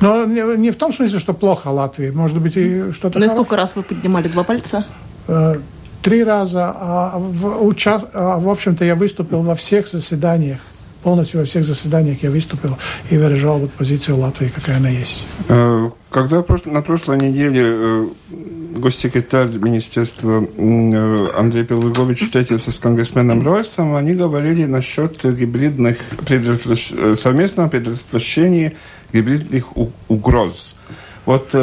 но 0.01 0.25
не, 0.25 0.57
не 0.57 0.71
в 0.71 0.75
том 0.75 0.93
смысле, 0.93 1.19
что 1.19 1.33
плохо 1.33 1.69
о 1.69 1.73
Латвии, 1.73 2.09
может 2.09 2.39
быть, 2.39 2.57
и 2.57 2.91
что-то 2.91 3.19
Ну, 3.19 3.25
и 3.25 3.29
сколько 3.29 3.55
раз 3.55 3.75
вы 3.75 3.83
поднимали 3.83 4.27
два 4.27 4.43
пальца? 4.43 4.85
Три 6.01 6.23
раза, 6.23 6.73
а 6.75 7.17
в, 7.17 7.63
уча... 7.65 8.01
а, 8.13 8.39
в 8.39 8.47
общем-то, 8.49 8.85
я 8.85 8.95
выступил 8.95 9.41
во 9.41 9.55
всех 9.55 9.87
заседаниях 9.87 10.59
полностью 11.03 11.39
во 11.39 11.45
всех 11.45 11.63
заседаниях 11.63 12.23
я 12.23 12.31
выступил 12.31 12.77
и 13.09 13.17
выражал 13.17 13.59
вот 13.59 13.71
позицию 13.71 14.17
Латвии, 14.17 14.51
какая 14.53 14.77
она 14.77 14.89
есть. 14.89 15.25
Э, 15.47 15.89
когда 16.09 16.43
на 16.65 16.81
прошлой 16.81 17.17
неделе 17.17 17.63
э, 17.65 18.07
госсекретарь 18.77 19.49
Министерства 19.57 20.43
э, 20.43 21.27
Андрей 21.37 21.63
Пелыгович 21.63 22.21
встретился 22.21 22.71
с 22.71 22.79
конгрессменом 22.79 23.45
Ройсом, 23.45 23.95
они 23.95 24.13
говорили 24.13 24.65
насчет 24.65 25.23
гибридных, 25.23 25.97
совместного 27.15 27.67
предотвращения 27.69 28.75
гибридных 29.13 29.65
угроз. 30.07 30.75
Вот 31.25 31.53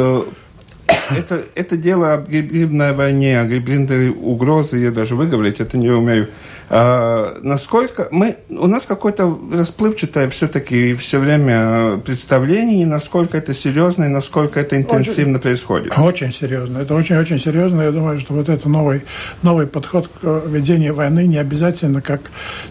это, 0.87 1.43
это 1.55 1.77
дело 1.77 2.13
о 2.13 2.17
гибридной 2.17 2.93
войне, 2.93 3.39
о 3.39 3.45
гибридной 3.45 4.09
угрозе, 4.09 4.81
я 4.81 4.91
даже 4.91 5.15
выговорить 5.15 5.59
это 5.59 5.77
не 5.77 5.89
умею. 5.89 6.27
А, 6.67 7.37
насколько 7.43 8.07
мы, 8.09 8.37
у 8.49 8.67
нас 8.67 8.85
какое-то 8.85 9.37
расплывчатое 9.53 10.29
все-таки 10.29 10.95
все 10.95 11.19
время 11.19 11.97
представление, 11.97 12.87
насколько 12.87 13.37
это 13.37 13.53
серьезно 13.53 14.05
и 14.05 14.07
насколько 14.07 14.59
это 14.59 14.75
интенсивно 14.75 15.33
очень, 15.33 15.41
происходит. 15.41 15.93
Очень 15.97 16.33
серьезно. 16.33 16.79
Это 16.79 16.95
очень-очень 16.95 17.39
серьезно. 17.39 17.83
Я 17.83 17.91
думаю, 17.91 18.19
что 18.19 18.33
вот 18.33 18.49
это 18.49 18.67
новый, 18.67 19.03
новый 19.43 19.67
подход 19.67 20.07
к 20.07 20.43
ведению 20.47 20.95
войны 20.95 21.27
не 21.27 21.37
обязательно, 21.37 22.01
как, 22.01 22.21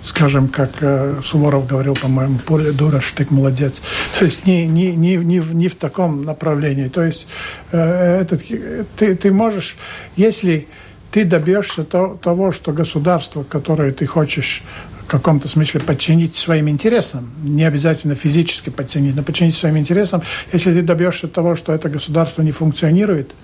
скажем, 0.02 0.48
как 0.48 0.70
э, 0.80 1.20
Суворов 1.22 1.68
говорил, 1.68 1.94
по-моему, 1.94 2.38
поле 2.38 2.72
дура, 2.72 3.00
штык 3.00 3.30
молодец. 3.30 3.80
То 4.18 4.24
есть 4.24 4.44
не, 4.44 4.66
не, 4.66 4.96
не, 4.96 5.16
не, 5.16 5.38
в, 5.38 5.54
не 5.54 5.68
в 5.68 5.76
таком 5.76 6.24
направлении. 6.24 6.88
То 6.88 7.04
есть 7.04 7.28
э, 7.63 7.63
этот, 7.76 8.42
ты, 8.96 9.14
ты 9.14 9.32
можешь, 9.32 9.76
если 10.16 10.68
ты 11.10 11.24
добьешься 11.24 11.84
то, 11.84 12.18
того, 12.20 12.52
что 12.52 12.72
государство, 12.72 13.44
которое 13.44 13.92
ты 13.92 14.06
хочешь 14.06 14.62
в 15.02 15.06
каком-то 15.06 15.48
смысле 15.48 15.80
подчинить 15.80 16.34
своим 16.34 16.68
интересам, 16.68 17.30
не 17.42 17.64
обязательно 17.64 18.14
физически 18.14 18.70
подчинить, 18.70 19.14
но 19.14 19.22
подчинить 19.22 19.54
своим 19.54 19.78
интересам, 19.78 20.22
если 20.52 20.72
ты 20.72 20.82
добьешься 20.82 21.28
того, 21.28 21.56
что 21.56 21.72
это 21.72 21.88
государство 21.88 22.42
не 22.42 22.52
функционирует, 22.52 23.34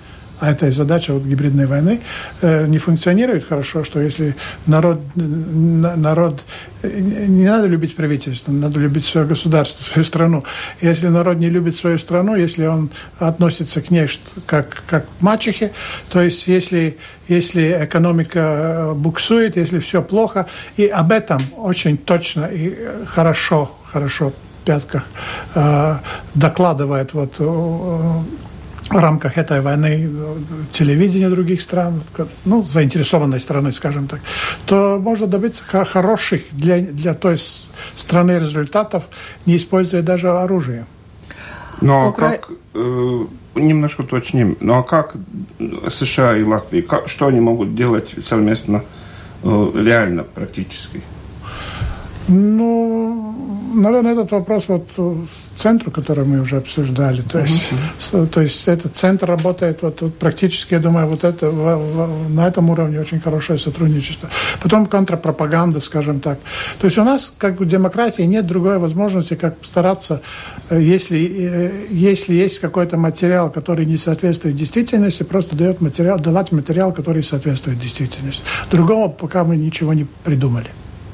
а 0.41 0.51
это 0.51 0.67
и 0.67 0.71
задача 0.71 1.13
вот 1.13 1.23
гибридной 1.23 1.67
войны, 1.67 2.01
э, 2.41 2.67
не 2.67 2.79
функционирует 2.79 3.47
хорошо, 3.47 3.85
что 3.85 4.01
если 4.01 4.35
народ, 4.67 5.01
народ, 5.15 6.45
не 6.83 7.45
надо 7.45 7.67
любить 7.67 7.95
правительство, 7.95 8.51
надо 8.51 8.81
любить 8.81 9.05
свое 9.05 9.27
государство, 9.27 9.85
свою 9.93 10.05
страну. 10.05 10.45
Если 10.81 11.09
народ 11.09 11.37
не 11.37 11.51
любит 11.51 11.77
свою 11.77 11.99
страну, 11.99 12.35
если 12.37 12.67
он 12.67 12.91
относится 13.19 13.83
к 13.83 13.91
ней 13.91 14.09
как, 14.47 14.83
как 14.87 15.05
к 15.05 15.21
мачехе, 15.21 15.73
то 16.11 16.23
есть 16.23 16.47
если, 16.49 16.97
если 17.29 17.85
экономика 17.85 18.41
э, 18.41 18.95
буксует, 18.95 19.57
если 19.57 19.79
все 19.79 20.01
плохо, 20.01 20.47
и 20.79 20.87
об 20.87 21.13
этом 21.13 21.43
очень 21.57 21.99
точно 21.99 22.47
и 22.47 22.75
хорошо, 23.07 23.71
хорошо 23.93 24.33
пятках 24.65 25.05
э, 25.55 25.97
докладывает 26.35 27.13
вот 27.15 27.35
в 28.91 28.99
рамках 28.99 29.39
этой 29.39 29.61
войны 29.61 30.11
телевидения 30.73 31.31
других 31.31 31.63
стран, 31.63 32.03
ну, 32.45 32.65
заинтересованной 32.65 33.39
страны, 33.39 33.73
скажем 33.73 34.09
так, 34.09 34.21
то 34.67 34.99
можно 35.01 35.27
добиться 35.27 35.65
хороших 35.65 36.43
для, 36.51 36.81
для 36.81 37.15
той 37.15 37.39
страны 37.97 38.33
результатов, 38.33 39.05
не 39.47 39.57
используя 39.57 40.03
даже 40.03 40.31
оружие. 40.31 40.87
Ну, 41.81 41.93
а 41.95 42.09
Укра... 42.09 42.31
как, 42.31 42.51
э, 42.75 43.27
немножко 43.55 44.03
уточним, 44.03 44.57
ну 44.61 44.79
а 44.79 44.83
как 44.83 45.15
США 45.89 46.37
и 46.37 46.43
Латвия, 46.43 46.83
как, 46.83 47.09
что 47.09 47.29
они 47.29 47.41
могут 47.41 47.75
делать 47.75 48.15
совместно, 48.23 48.83
э, 49.45 49.71
реально, 49.75 50.25
практически? 50.25 51.01
Ну, 52.29 53.73
наверное, 53.75 54.13
этот 54.13 54.33
вопрос 54.33 54.69
вот 54.69 54.89
центру, 55.61 55.91
который 55.91 56.25
мы 56.25 56.41
уже 56.41 56.57
обсуждали. 56.57 57.21
То 57.21 57.41
есть, 57.41 57.73
uh-huh. 58.13 58.27
то 58.27 58.41
есть 58.41 58.67
этот 58.69 58.97
центр 58.97 59.27
работает 59.27 59.83
вот, 59.83 60.01
вот 60.01 60.15
практически, 60.15 60.75
я 60.75 60.81
думаю, 60.81 61.07
вот 61.07 61.25
это, 61.25 61.51
в, 61.51 61.77
в, 61.77 62.35
на 62.35 62.49
этом 62.49 62.71
уровне 62.71 63.01
очень 63.01 63.21
хорошее 63.21 63.59
сотрудничество. 63.59 64.31
Потом 64.63 64.87
контрпропаганда, 64.87 65.81
скажем 65.81 66.21
так. 66.21 66.39
То 66.81 66.87
есть 66.87 66.99
у 66.99 67.05
нас, 67.05 67.33
как 67.39 67.61
в 67.61 67.67
демократии, 67.67 68.23
нет 68.23 68.47
другой 68.47 68.79
возможности, 68.79 69.35
как 69.35 69.55
стараться, 69.63 70.23
э, 70.71 70.81
если, 70.81 71.19
э, 71.19 71.87
если 71.91 72.35
есть 72.35 72.59
какой-то 72.61 72.97
материал, 72.97 73.51
который 73.51 73.87
не 73.87 73.99
соответствует 73.99 74.57
действительности, 74.57 75.25
просто 75.25 75.57
дает 75.57 75.81
материал, 75.81 76.19
давать 76.19 76.53
материал, 76.53 76.93
который 76.93 77.23
соответствует 77.23 77.79
действительности. 77.79 78.43
Другого 78.71 79.09
пока 79.09 79.45
мы 79.45 79.57
ничего 79.57 79.93
не 79.93 80.07
придумали. 80.25 80.71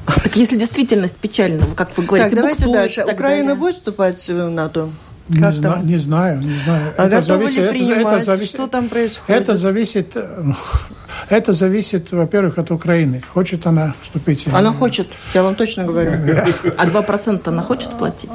Так 0.07 0.35
если 0.35 0.57
действительность 0.57 1.15
печальна, 1.17 1.63
как 1.75 1.89
вы 1.97 2.03
говорите, 2.05 2.29
так, 2.29 2.39
давайте 2.39 2.71
дальше. 2.71 3.03
Украина 3.03 3.47
далее. 3.47 3.55
будет 3.55 3.75
вступать 3.75 4.27
в 4.29 4.49
НАТО? 4.49 4.89
Не, 5.29 5.51
зна, 5.51 5.79
не 5.83 5.97
знаю, 5.97 6.39
не 6.39 6.53
знаю. 6.53 6.93
А 6.97 7.05
это 7.07 7.17
готовы 7.19 7.49
зависит, 7.49 7.59
ли 7.63 7.69
принимать? 7.69 7.99
Это, 7.99 8.15
это 8.15 8.25
зависит, 8.31 8.49
что 8.55 8.67
там 8.67 8.87
происходит? 8.87 9.41
Это 9.41 9.55
зависит... 9.55 10.17
это 11.29 11.51
зависит, 11.51 12.11
во-первых, 12.13 12.57
от 12.57 12.71
Украины. 12.71 13.21
Хочет 13.33 13.67
она 13.67 13.93
вступить? 14.01 14.47
Она 14.53 14.71
хочет, 14.71 15.09
я 15.33 15.43
вам 15.43 15.55
точно 15.55 15.83
говорю. 15.83 16.11
А 16.77 16.85
2% 16.85 17.41
она 17.49 17.61
хочет 17.61 17.89
платить? 17.97 18.29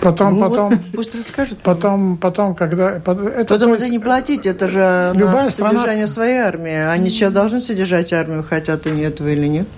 Потом, 0.00 0.34
Ну, 0.40 0.40
потом, 0.48 0.68
вот 0.70 0.78
пусть 0.92 1.14
расскажет. 1.14 1.58
Потом, 1.62 2.16
потом, 2.16 2.56
когда... 2.56 2.90
Это 2.96 3.44
Потом 3.44 3.70
будет- 3.70 3.82
это 3.82 3.88
не 3.88 4.00
платить, 4.00 4.44
это 4.44 4.66
же 4.66 5.12
Любая 5.14 5.44
на 5.44 5.50
страна- 5.52 5.70
содержание 5.70 6.08
своей 6.08 6.38
армии. 6.38 6.74
Они 6.74 7.08
сейчас 7.10 7.32
должны 7.32 7.60
содержать 7.60 8.12
армию, 8.12 8.42
хотят 8.42 8.84
они 8.86 9.02
этого 9.02 9.28
или 9.28 9.46
нет. 9.46 9.68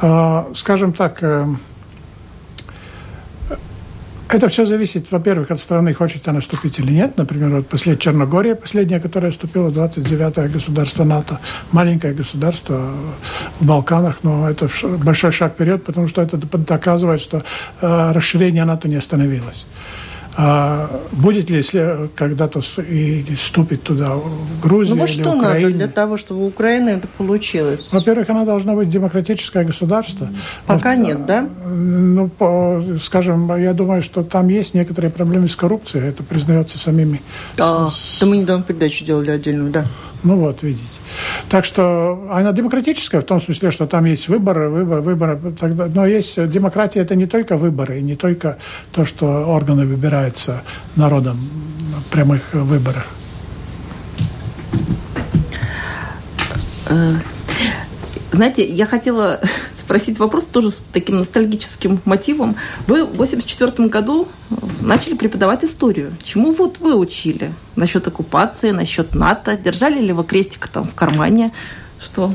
А, 0.00 0.48
скажем 0.54 0.92
так, 0.92 1.22
э, 1.22 1.46
это 4.28 4.48
все 4.48 4.64
зависит, 4.66 5.12
во-первых, 5.12 5.50
от 5.50 5.60
страны, 5.60 5.94
хочет 5.94 6.26
она 6.28 6.40
вступить 6.40 6.78
или 6.80 6.92
нет. 6.92 7.16
Например, 7.16 7.50
вот 7.50 7.68
послед... 7.68 8.00
Черногория, 8.00 8.54
последняя, 8.56 8.98
которая 8.98 9.30
вступила, 9.30 9.70
29-е 9.70 10.48
государство 10.48 11.04
НАТО, 11.04 11.38
маленькое 11.70 12.12
государство 12.12 12.90
в 13.60 13.64
Балканах, 13.66 14.18
но 14.22 14.50
это 14.50 14.68
большой 14.82 15.30
шаг 15.30 15.52
вперед, 15.52 15.84
потому 15.84 16.08
что 16.08 16.22
это 16.22 16.36
доказывает, 16.36 17.20
что 17.20 17.44
э, 17.80 18.12
расширение 18.12 18.64
НАТО 18.64 18.88
не 18.88 18.96
остановилось. 18.96 19.64
А 20.38 21.00
будет 21.12 21.48
ли 21.48 21.56
если 21.56 22.10
когда-то 22.14 22.60
и 22.82 23.24
вступит 23.36 23.82
туда 23.82 24.16
Грузия 24.62 24.92
Ну 24.94 25.00
вот 25.00 25.08
что 25.08 25.34
надо 25.34 25.48
Украина? 25.48 25.70
для 25.70 25.86
того, 25.86 26.18
чтобы 26.18 26.42
у 26.44 26.46
Украины 26.48 26.90
это 26.90 27.08
получилось? 27.08 27.90
Во-первых, 27.90 28.28
она 28.28 28.44
должна 28.44 28.74
быть 28.74 28.88
демократическое 28.88 29.64
государство. 29.64 30.28
Пока 30.66 30.90
Во- 30.90 30.96
нет, 30.96 31.24
да? 31.24 31.48
Ну, 31.64 32.28
по- 32.28 32.82
скажем, 33.00 33.56
я 33.56 33.72
думаю, 33.72 34.02
что 34.02 34.22
там 34.22 34.48
есть 34.48 34.74
некоторые 34.74 35.10
проблемы 35.10 35.48
с 35.48 35.56
коррупцией. 35.56 36.06
Это 36.06 36.22
признается 36.22 36.78
самими. 36.78 37.22
А, 37.58 37.88
то 38.20 38.26
мы 38.26 38.36
недавно 38.36 38.62
передачу 38.62 39.06
делали 39.06 39.30
отдельную, 39.30 39.70
да. 39.72 39.86
Ну 40.26 40.34
вот, 40.34 40.64
видите. 40.64 40.82
Так 41.48 41.64
что 41.64 42.26
она 42.32 42.50
демократическая 42.50 43.20
в 43.20 43.24
том 43.24 43.40
смысле, 43.40 43.70
что 43.70 43.86
там 43.86 44.06
есть 44.06 44.26
выборы, 44.26 44.68
выборы, 44.68 45.00
выборы. 45.00 45.38
Но 45.94 46.04
есть 46.04 46.36
э, 46.36 46.48
демократия, 46.48 46.98
это 46.98 47.14
не 47.14 47.26
только 47.26 47.56
выборы, 47.56 48.00
не 48.00 48.16
только 48.16 48.58
то, 48.90 49.04
что 49.04 49.44
органы 49.46 49.86
выбираются 49.86 50.62
народом 50.96 51.38
на 51.92 52.02
прямых 52.10 52.42
выборах. 52.52 53.06
Знаете, 58.32 58.68
я 58.68 58.86
хотела 58.86 59.40
спросить 59.86 60.18
вопрос 60.18 60.46
тоже 60.46 60.72
с 60.72 60.80
таким 60.92 61.18
ностальгическим 61.18 62.00
мотивом. 62.04 62.56
Вы 62.88 63.04
в 63.04 63.12
1984 63.14 63.88
году 63.88 64.26
начали 64.80 65.14
преподавать 65.14 65.64
историю. 65.64 66.12
Чему 66.24 66.52
вот 66.52 66.80
вы 66.80 66.96
учили? 66.96 67.52
Насчет 67.76 68.04
оккупации, 68.08 68.72
насчет 68.72 69.14
НАТО? 69.14 69.56
Держали 69.56 70.00
ли 70.00 70.12
вы 70.12 70.24
крестик 70.24 70.66
там 70.66 70.82
в 70.84 70.94
кармане? 70.96 71.52
Что? 72.02 72.32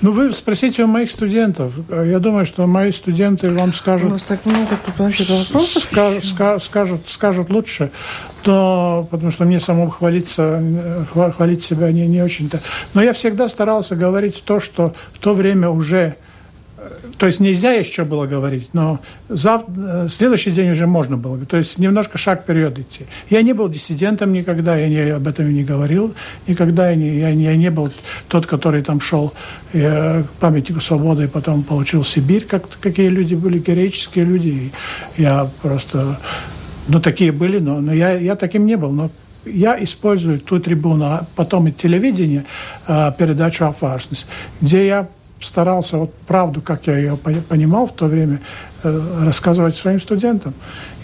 Ну, 0.00 0.10
вы 0.12 0.32
спросите 0.32 0.82
у 0.82 0.86
моих 0.86 1.10
студентов. 1.10 1.72
Я 1.90 2.18
думаю, 2.20 2.46
что 2.46 2.66
мои 2.66 2.90
студенты 2.90 3.50
вам 3.50 3.68
У 3.68 3.72
скажут, 3.72 4.10
нас 4.10 4.22
так 4.22 4.44
много 4.46 4.76
тут 4.84 4.98
вообще 4.98 5.24
вопросов. 5.24 5.86
ска- 5.92 6.18
ска- 6.20 6.58
скажут, 6.60 7.00
скажут 7.06 7.50
лучше, 7.50 7.90
но 8.46 9.06
потому 9.10 9.30
что 9.30 9.44
мне 9.44 9.60
самому 9.60 9.90
хвалиться, 9.90 10.60
хва- 11.14 11.32
хвалить 11.32 11.62
себя 11.62 11.92
не, 11.92 12.06
не 12.08 12.22
очень-то. 12.22 12.60
Но 12.94 13.02
я 13.02 13.12
всегда 13.12 13.48
старался 13.50 13.94
говорить 13.94 14.42
то, 14.44 14.58
что 14.58 14.94
в 15.12 15.18
то 15.18 15.32
время 15.34 15.68
уже 15.70 16.16
то 17.18 17.26
есть 17.26 17.40
нельзя 17.40 17.72
еще 17.72 18.04
было 18.04 18.26
говорить, 18.26 18.70
но 18.72 19.00
зав... 19.28 19.64
э, 19.76 20.08
следующий 20.08 20.50
день 20.50 20.70
уже 20.70 20.86
можно 20.86 21.16
было. 21.16 21.38
То 21.44 21.56
есть 21.56 21.78
немножко 21.78 22.18
шаг 22.18 22.42
вперед 22.42 22.78
идти. 22.78 23.06
Я 23.30 23.42
не 23.42 23.52
был 23.52 23.68
диссидентом 23.68 24.32
никогда, 24.32 24.76
я 24.76 24.88
не, 24.88 24.98
об 25.10 25.26
этом 25.26 25.48
и 25.48 25.52
не 25.52 25.64
говорил 25.64 26.14
никогда. 26.46 26.90
Я 26.90 26.96
не, 26.96 27.18
я, 27.18 27.34
не- 27.34 27.44
я 27.44 27.56
не 27.56 27.70
был 27.70 27.92
тот, 28.28 28.46
который 28.46 28.82
там 28.82 29.00
шел 29.00 29.32
э, 29.72 30.22
к 30.22 30.30
памятнику 30.40 30.80
свободы 30.80 31.24
и 31.24 31.28
потом 31.28 31.62
получил 31.62 32.04
Сибирь, 32.04 32.44
как 32.44 32.68
какие 32.80 33.08
люди 33.08 33.34
были, 33.34 33.58
героические 33.58 34.24
люди. 34.24 34.72
Я 35.16 35.50
просто... 35.62 36.18
Ну, 36.88 37.00
такие 37.00 37.32
были, 37.32 37.58
но, 37.58 37.80
но 37.80 37.92
я, 37.92 38.12
я 38.12 38.34
таким 38.34 38.64
не 38.64 38.76
был. 38.76 38.92
Но 38.92 39.10
я 39.44 39.82
использую 39.82 40.40
ту 40.40 40.58
трибуну, 40.58 41.04
а 41.04 41.26
потом 41.36 41.68
и 41.68 41.72
телевидение, 41.72 42.44
э, 42.86 43.12
передачу 43.18 43.64
«Опасность», 43.66 44.26
где 44.60 44.86
я 44.86 45.08
старался 45.40 45.98
вот 45.98 46.14
правду, 46.26 46.60
как 46.60 46.86
я 46.86 46.96
ее 46.96 47.16
пони- 47.16 47.40
понимал 47.40 47.86
в 47.86 47.92
то 47.92 48.06
время, 48.06 48.40
э, 48.82 49.24
рассказывать 49.24 49.76
своим 49.76 50.00
студентам. 50.00 50.54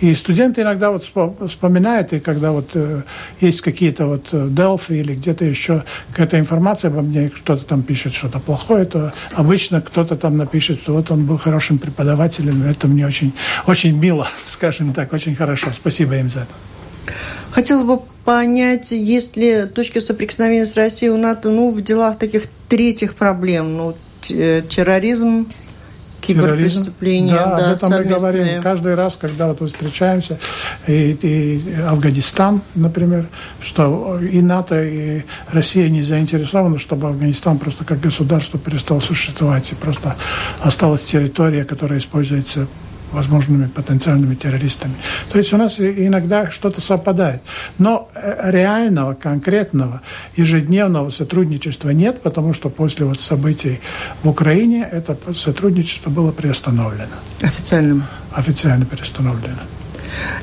И 0.00 0.14
студенты 0.14 0.62
иногда 0.62 0.90
вот 0.90 1.04
спо- 1.04 1.48
вспоминают, 1.48 2.12
и 2.12 2.20
когда 2.20 2.52
вот 2.52 2.70
э, 2.74 3.02
есть 3.40 3.60
какие-то 3.60 4.06
вот 4.06 4.28
э, 4.32 4.46
Delphi 4.48 5.00
или 5.00 5.14
где-то 5.14 5.44
еще 5.44 5.84
какая-то 6.10 6.38
информация 6.38 6.90
обо 6.90 7.02
мне, 7.02 7.30
кто-то 7.30 7.64
там 7.64 7.82
пишет 7.82 8.14
что-то 8.14 8.38
плохое, 8.38 8.84
то 8.84 9.12
обычно 9.34 9.80
кто-то 9.80 10.16
там 10.16 10.36
напишет, 10.36 10.82
что 10.82 10.94
вот 10.94 11.10
он 11.10 11.26
был 11.26 11.38
хорошим 11.38 11.78
преподавателем, 11.78 12.64
это 12.64 12.88
мне 12.88 13.06
очень, 13.06 13.32
очень 13.66 13.96
мило, 13.96 14.28
скажем 14.44 14.92
так, 14.92 15.12
очень 15.12 15.34
хорошо. 15.36 15.70
Спасибо 15.72 16.16
им 16.16 16.30
за 16.30 16.40
это. 16.40 16.54
Хотелось 17.50 17.86
бы 17.86 18.00
понять, 18.24 18.90
есть 18.90 19.36
ли 19.36 19.66
точки 19.66 20.00
соприкосновения 20.00 20.66
с 20.66 20.74
Россией 20.74 21.12
у 21.12 21.16
НАТО 21.16 21.50
ну, 21.50 21.70
в 21.70 21.80
делах 21.82 22.18
таких 22.18 22.44
третьих 22.68 23.14
проблем, 23.14 23.76
ну, 23.76 23.96
терроризм, 24.26 25.46
киберпреступления, 26.26 27.34
Да, 27.34 27.56
да, 27.56 27.70
об 27.70 27.76
этом 27.76 27.90
мы 27.90 27.96
совместные. 27.96 28.18
говорим 28.18 28.62
каждый 28.62 28.94
раз, 28.94 29.18
когда 29.20 29.48
вот 29.48 29.60
мы 29.60 29.66
встречаемся, 29.66 30.38
и, 30.86 31.16
и 31.20 31.74
Афганистан, 31.86 32.62
например, 32.74 33.26
что 33.60 34.18
и 34.20 34.40
НАТО, 34.40 34.82
и 34.82 35.22
Россия 35.52 35.88
не 35.88 36.02
заинтересованы, 36.02 36.78
чтобы 36.78 37.08
Афганистан 37.08 37.58
просто 37.58 37.84
как 37.84 38.00
государство 38.00 38.58
перестал 38.58 39.00
существовать, 39.00 39.72
и 39.72 39.74
просто 39.74 40.16
осталась 40.60 41.04
территория, 41.04 41.64
которая 41.64 41.98
используется 41.98 42.66
возможными 43.14 43.66
потенциальными 43.66 44.34
террористами. 44.34 44.94
То 45.32 45.38
есть 45.38 45.52
у 45.52 45.56
нас 45.56 45.80
иногда 45.80 46.50
что-то 46.50 46.80
совпадает. 46.80 47.40
Но 47.78 48.10
э, 48.14 48.50
реального, 48.50 49.14
конкретного, 49.14 50.02
ежедневного 50.36 51.10
сотрудничества 51.10 51.90
нет, 51.90 52.20
потому 52.22 52.52
что 52.52 52.68
после 52.68 53.06
вот 53.06 53.20
событий 53.20 53.80
в 54.22 54.28
Украине 54.28 54.86
это 54.90 55.16
сотрудничество 55.34 56.10
было 56.10 56.32
приостановлено, 56.32 57.14
Официальным. 57.42 58.04
официально 58.32 58.84
приостановлено. 58.84 59.60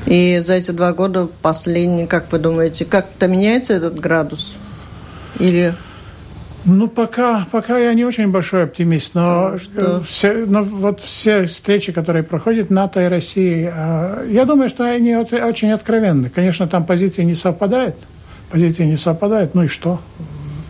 И 0.06 0.42
за 0.46 0.54
эти 0.54 0.70
два 0.70 0.92
года 0.92 1.28
последние, 1.40 2.06
как 2.06 2.32
вы 2.32 2.38
думаете, 2.38 2.84
как-то 2.84 3.26
меняется 3.28 3.72
этот 3.74 3.98
градус? 4.00 4.54
Или 5.38 5.74
Ну, 6.64 6.86
пока, 6.88 7.46
пока 7.50 7.76
я 7.78 7.92
не 7.92 8.04
очень 8.04 8.28
большой 8.30 8.64
оптимист, 8.64 9.14
но, 9.14 9.58
что? 9.58 9.98
э, 9.98 10.00
все, 10.06 10.32
но 10.46 10.62
вот 10.62 11.00
все 11.00 11.46
встречи, 11.46 11.90
которые 11.90 12.22
проходят 12.22 12.70
НАТО 12.70 13.00
и 13.04 13.08
России, 13.08 13.68
э, 13.72 14.28
я 14.30 14.44
думаю, 14.44 14.68
что 14.68 14.84
они 14.84 15.16
очень 15.16 15.72
откровенны. 15.72 16.30
Конечно, 16.30 16.68
там 16.68 16.86
позиции 16.86 17.24
не 17.24 17.34
совпадают, 17.34 17.96
позиции 18.50 18.84
не 18.84 18.96
совпадают, 18.96 19.54
ну 19.54 19.64
и 19.64 19.66
что? 19.66 20.00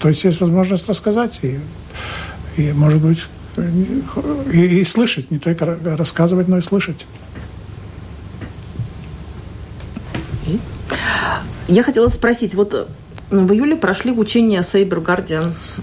То 0.00 0.08
есть 0.08 0.24
есть 0.24 0.40
возможность 0.40 0.88
рассказать 0.88 1.40
и, 1.42 1.60
и 2.56 2.72
может 2.72 3.02
быть, 3.02 3.26
и, 4.50 4.80
и 4.80 4.84
слышать, 4.84 5.30
не 5.30 5.38
только 5.38 5.66
ра- 5.66 5.96
рассказывать, 5.96 6.48
но 6.48 6.56
и 6.56 6.62
слышать. 6.62 7.06
Я 11.68 11.82
хотела 11.82 12.08
спросить, 12.08 12.54
вот 12.54 12.74
э, 12.74 12.86
в 13.32 13.52
июле 13.52 13.76
прошли 13.76 14.12
учения 14.12 14.62
Guardian. 15.02 15.52
Э, 15.78 15.82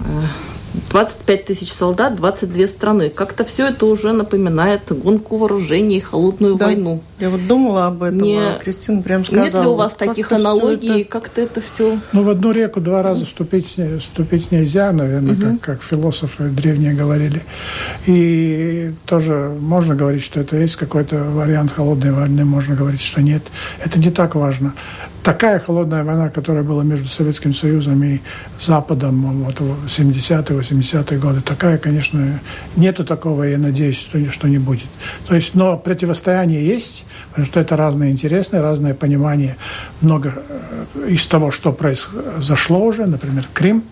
25 0.92 1.46
тысяч 1.46 1.72
солдат, 1.74 2.16
22 2.16 2.68
страны. 2.68 3.10
Как-то 3.10 3.44
все 3.44 3.70
это 3.70 3.88
уже 3.88 4.14
напоминает 4.14 4.82
гонку 4.90 5.38
вооружений, 5.38 6.00
холодную 6.00 6.56
Да. 6.56 6.66
войну. 6.68 7.02
я 7.20 7.30
вот 7.32 7.46
думала 7.48 7.88
об 7.88 8.04
этом, 8.04 8.20
Не- 8.20 8.38
а 8.38 8.60
Кристина 8.64 9.02
прям 9.02 9.26
сказала. 9.26 9.46
Нет 9.46 9.54
ли 9.56 9.68
у 9.68 9.74
вас 9.74 9.94
таких 9.94 10.32
аналогий? 10.32 11.02
это- 11.02 11.10
Как-то 11.10 11.42
это 11.42 11.62
все... 11.62 12.00
Ну, 12.14 12.24
в 12.24 12.30
одну 12.30 12.52
реку 12.52 12.82
два 12.82 13.02
раза 13.02 13.26
вступить, 13.26 13.78
не- 13.78 13.98
вступить 13.98 14.52
нельзя, 14.52 14.92
наверное, 14.92 15.36
как, 15.36 15.60
как 15.60 15.82
философы 15.84 16.50
древние 16.50 16.94
говорили. 16.94 17.42
И 18.06 18.94
тоже 19.06 19.52
можно 19.60 19.96
говорить, 19.96 20.24
что 20.24 20.40
это 20.40 20.56
есть 20.56 20.76
какой-то 20.76 21.18
вариант 21.24 21.72
холодной 21.74 22.12
войны, 22.12 22.46
можно 22.46 22.76
говорить, 22.76 23.02
что 23.02 23.22
нет. 23.22 23.42
Это 23.84 24.00
не 24.00 24.12
так 24.12 24.36
важно. 24.36 24.74
Такая 25.30 25.60
холодная 25.60 26.04
война, 26.04 26.30
которая 26.30 26.64
была 26.64 26.84
между 26.84 27.08
Советским 27.08 27.54
Союзом 27.54 28.04
и 28.04 28.20
Западом 28.60 29.44
вот, 29.44 29.60
в 29.60 29.86
70-е, 29.86 30.60
80-е 30.60 31.20
годы, 31.20 31.42
такая, 31.42 31.78
конечно, 31.78 32.40
нету 32.76 33.06
такого, 33.06 33.44
я 33.44 33.60
надеюсь, 33.60 33.96
что, 34.00 34.20
что 34.32 34.48
не 34.48 34.58
будет. 34.58 34.88
То 35.28 35.36
есть, 35.36 35.54
но 35.54 35.78
противостояние 35.78 36.66
есть, 36.66 37.06
потому 37.30 37.46
что 37.46 37.60
это 37.60 37.76
разные 37.76 38.10
интересы, 38.10 38.60
разное 38.60 38.96
понимание, 38.96 39.56
много 40.02 40.34
э, 40.96 41.10
из 41.10 41.28
того, 41.28 41.52
что 41.52 41.74
произошло 41.74 42.84
уже, 42.84 43.06
например, 43.06 43.48
Крым, 43.54 43.84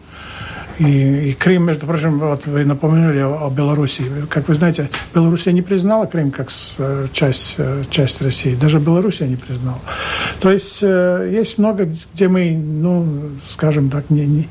И, 0.79 1.29
и 1.29 1.33
Крым, 1.33 1.65
между 1.65 1.87
прочим, 1.87 2.19
вот 2.19 2.45
вы 2.45 2.63
напоминали 2.63 3.19
о, 3.19 3.47
о 3.47 3.49
Беларуси. 3.49 4.03
Как 4.29 4.47
вы 4.47 4.53
знаете, 4.53 4.89
Белоруссия 5.13 5.51
не 5.51 5.61
признала 5.61 6.05
Крым 6.05 6.31
как 6.31 6.49
э, 6.77 7.07
часть, 7.13 7.55
э, 7.57 7.83
часть 7.89 8.21
России. 8.21 8.55
Даже 8.55 8.79
Белоруссия 8.79 9.27
не 9.27 9.37
признала. 9.37 9.79
То 10.39 10.51
есть 10.51 10.79
э, 10.81 11.29
есть 11.33 11.57
много, 11.57 11.89
где 12.13 12.27
мы, 12.27 12.51
ну, 12.51 13.05
скажем 13.47 13.89
так, 13.89 14.09
не, 14.09 14.25
не, 14.25 14.47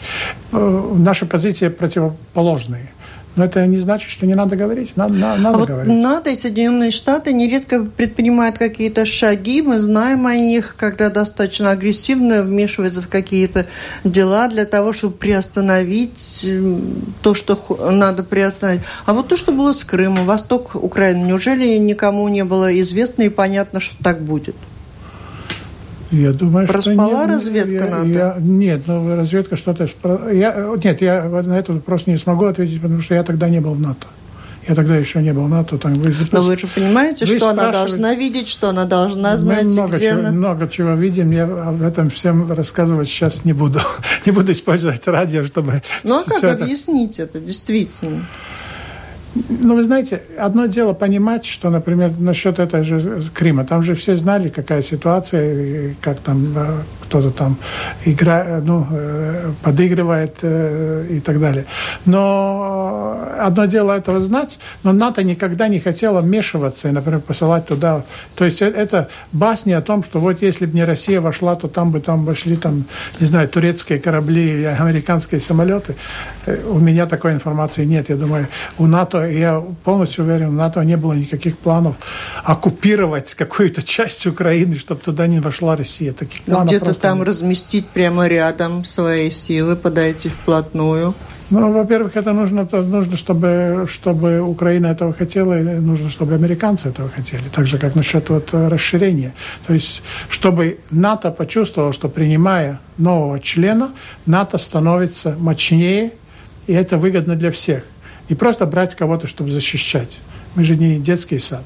наши 0.53 1.27
позиции 1.27 1.69
противоположные. 1.69 2.91
Но 3.37 3.45
это 3.45 3.67
не 3.67 3.79
значит, 3.79 4.11
что 4.11 4.27
не 4.27 4.35
надо 4.35 4.57
говорить. 4.57 4.97
Надо, 4.97 5.15
надо 5.15 5.49
а 5.49 5.53
вот 5.53 5.69
говорить. 5.69 5.93
НАТО 5.93 6.31
и 6.31 6.37
Соединенные 6.37 6.91
Штаты 6.91 7.33
нередко 7.33 7.85
предпринимают 7.85 8.59
какие-то 8.59 9.05
шаги. 9.05 9.63
Мы 9.63 9.81
знаем 9.81 10.27
о 10.27 10.35
них, 10.35 10.75
когда 10.79 11.11
достаточно 11.11 11.71
агрессивно 11.71 12.43
вмешиваются 12.43 13.03
в 13.03 13.09
какие-то 13.09 13.67
дела 14.05 14.49
для 14.49 14.65
того, 14.65 14.93
чтобы 14.93 15.15
приостановить 15.15 16.47
то, 17.23 17.35
что 17.35 17.59
надо 17.91 18.23
приостановить. 18.23 18.83
А 19.05 19.13
вот 19.13 19.29
то, 19.29 19.37
что 19.37 19.53
было 19.53 19.73
с 19.73 19.85
Крымом, 19.85 20.25
восток 20.25 20.75
Украины, 20.75 21.27
неужели 21.27 21.77
никому 21.77 22.27
не 22.29 22.45
было 22.45 22.81
известно 22.81 23.23
и 23.23 23.29
понятно, 23.29 23.81
что 23.81 24.03
так 24.03 24.23
будет? 24.23 24.57
Я 26.11 26.33
думаю, 26.33 26.69
Проспала 26.69 27.09
что 27.09 27.21
нет, 27.21 27.31
разведка 27.31 27.85
я, 27.85 27.91
НАТО? 27.91 28.09
Я, 28.09 28.37
нет, 28.39 28.83
ну 28.87 29.17
разведка 29.17 29.57
что-то... 29.57 29.89
Я, 30.31 30.75
нет, 30.83 31.03
я 31.03 31.25
на 31.25 31.59
этот 31.59 31.77
вопрос 31.77 32.07
не 32.07 32.17
смогу 32.17 32.45
ответить, 32.45 32.81
потому 32.81 33.01
что 33.01 33.15
я 33.15 33.25
тогда 33.25 33.49
не 33.49 33.61
был 33.61 33.75
в 33.75 33.81
НАТО. 33.81 34.07
Я 34.69 34.75
тогда 34.75 34.97
еще 34.97 35.23
не 35.23 35.33
был 35.33 35.45
в 35.45 35.49
НАТО. 35.49 35.79
Там 35.79 35.95
вы, 35.95 36.13
Но 36.33 36.43
вы 36.43 36.59
же 36.59 36.67
понимаете, 36.67 37.25
вы 37.25 37.39
что 37.39 37.51
она 37.51 37.71
должна 37.71 38.15
видеть, 38.15 38.49
что 38.49 38.71
она 38.71 38.85
должна 38.85 39.37
знать, 39.37 39.65
Мы 39.65 39.73
много 39.73 39.97
где 39.97 40.11
чего, 40.11 40.19
она... 40.19 40.33
много 40.33 40.69
чего 40.69 40.95
видим. 40.95 41.31
Я 41.31 41.45
об 41.45 41.83
этом 41.83 42.11
всем 42.11 42.53
рассказывать 42.53 43.09
сейчас 43.09 43.45
не 43.45 43.53
буду. 43.53 43.81
не 44.27 44.33
буду 44.33 44.53
использовать 44.53 45.07
радио, 45.07 45.45
чтобы... 45.45 45.83
Ну, 46.03 46.21
а 46.21 46.25
как 46.25 46.43
это... 46.43 46.65
объяснить 46.65 47.19
это 47.19 47.39
действительно? 47.39 48.25
Ну, 49.49 49.77
вы 49.77 49.83
знаете, 49.83 50.23
одно 50.39 50.67
дело 50.67 50.93
понимать, 50.93 51.45
что, 51.45 51.71
например, 51.71 52.13
насчет 52.19 52.59
этой 52.59 52.83
же 52.83 53.23
Крыма, 53.35 53.65
там 53.65 53.83
же 53.83 53.95
все 53.95 54.17
знали, 54.17 54.49
какая 54.49 54.83
ситуация, 54.83 55.95
как 56.01 56.19
там 56.21 56.55
кто-то 57.07 57.31
там 57.31 57.57
игра, 58.05 58.61
ну, 58.65 58.87
э, 58.91 59.53
подыгрывает 59.63 60.39
э, 60.43 61.07
и 61.11 61.21
так 61.21 61.41
далее. 61.41 61.65
Но 62.05 63.19
одно 63.39 63.67
дело 63.67 63.93
этого 63.93 64.21
знать, 64.21 64.59
но 64.83 64.93
НАТО 64.93 65.23
никогда 65.23 65.69
не 65.69 65.81
хотела 65.81 66.21
вмешиваться 66.21 66.89
и, 66.89 66.93
например, 66.93 67.21
посылать 67.21 67.67
туда. 67.67 68.05
То 68.35 68.45
есть 68.45 68.63
э, 68.63 68.67
это 68.67 69.09
басни 69.33 69.73
о 69.73 69.81
том, 69.81 70.05
что 70.05 70.19
вот 70.19 70.43
если 70.43 70.67
бы 70.67 70.77
не 70.77 70.85
Россия 70.85 71.21
вошла, 71.21 71.55
то 71.55 71.69
там 71.69 71.91
бы 71.91 72.01
там 72.01 72.25
вошли, 72.25 72.57
там, 72.57 72.85
не 73.21 73.27
знаю, 73.27 73.49
турецкие 73.49 73.99
корабли 73.99 74.51
или 74.51 74.65
американские 74.65 75.41
самолеты. 75.41 75.95
У 76.69 76.79
меня 76.79 77.07
такой 77.07 77.33
информации 77.33 77.85
нет. 77.85 78.09
Я 78.09 78.17
думаю, 78.17 78.49
у 78.79 78.87
НАТО, 78.87 79.27
я 79.27 79.63
полностью 79.85 80.25
уверен, 80.25 80.49
у 80.49 80.53
НАТО 80.53 80.83
не 80.83 80.97
было 80.97 81.13
никаких 81.13 81.59
планов 81.59 81.97
оккупировать 82.45 83.35
какую-то 83.35 83.83
часть 83.83 84.27
Украины, 84.27 84.77
чтобы 84.77 85.01
туда 85.01 85.27
не 85.27 85.41
вошла 85.41 85.77
Россия. 85.77 86.13
Таких 86.13 86.41
ну, 86.47 86.55
планов 86.55 86.69
где-то 86.69 86.96
там 86.97 87.23
разместить 87.23 87.87
прямо 87.89 88.27
рядом 88.27 88.85
свои 88.85 89.31
силы, 89.31 89.77
подойти 89.77 90.29
вплотную? 90.29 91.15
Ну, 91.49 91.73
во-первых, 91.73 92.17
это 92.17 92.33
нужно, 92.33 92.63
это 92.63 92.83
нужно 92.83 93.17
чтобы, 93.17 93.87
чтобы 93.89 94.41
Украина 94.41 94.89
этого 94.89 95.13
хотела, 95.13 95.61
и 95.61 95.63
нужно, 95.63 96.11
чтобы 96.11 96.35
американцы 96.35 96.89
этого 96.89 97.09
хотели. 97.09 97.45
Так 97.55 97.67
же, 97.67 97.79
как 97.79 97.95
насчет 97.95 98.29
вот 98.31 98.49
расширения. 98.53 99.33
То 99.67 99.75
есть, 99.75 100.03
чтобы 100.29 100.81
НАТО 100.91 101.31
почувствовало, 101.31 101.93
что 101.93 102.09
принимая 102.09 102.81
нового 102.99 103.39
члена, 103.39 103.93
НАТО 104.27 104.59
становится 104.59 105.37
мощнее, 105.39 106.13
и 106.67 106.73
это 106.73 106.97
выгодно 106.97 107.37
для 107.37 107.53
всех. 107.53 107.85
Не 108.29 108.35
просто 108.35 108.67
брать 108.67 108.97
кого-то, 108.97 109.29
чтобы 109.29 109.53
защищать. 109.53 110.19
Мы 110.57 110.65
же 110.65 110.75
не 110.75 110.99
детский 110.99 111.39
сад. 111.39 111.63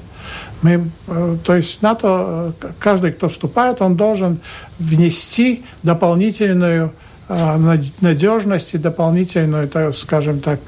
Мы, 0.61 0.89
э, 1.07 1.37
то 1.43 1.55
есть 1.55 1.81
НАТО, 1.81 2.53
э, 2.61 2.67
каждый, 2.79 3.11
кто 3.11 3.29
вступает, 3.29 3.81
он 3.81 3.95
должен 3.95 4.39
внести 4.79 5.63
дополнительную 5.83 6.93
э, 7.29 7.77
надежность 8.01 8.73
и 8.73 8.77
дополнительную, 8.77 9.67
так, 9.67 9.95
скажем 9.95 10.39
так, 10.39 10.59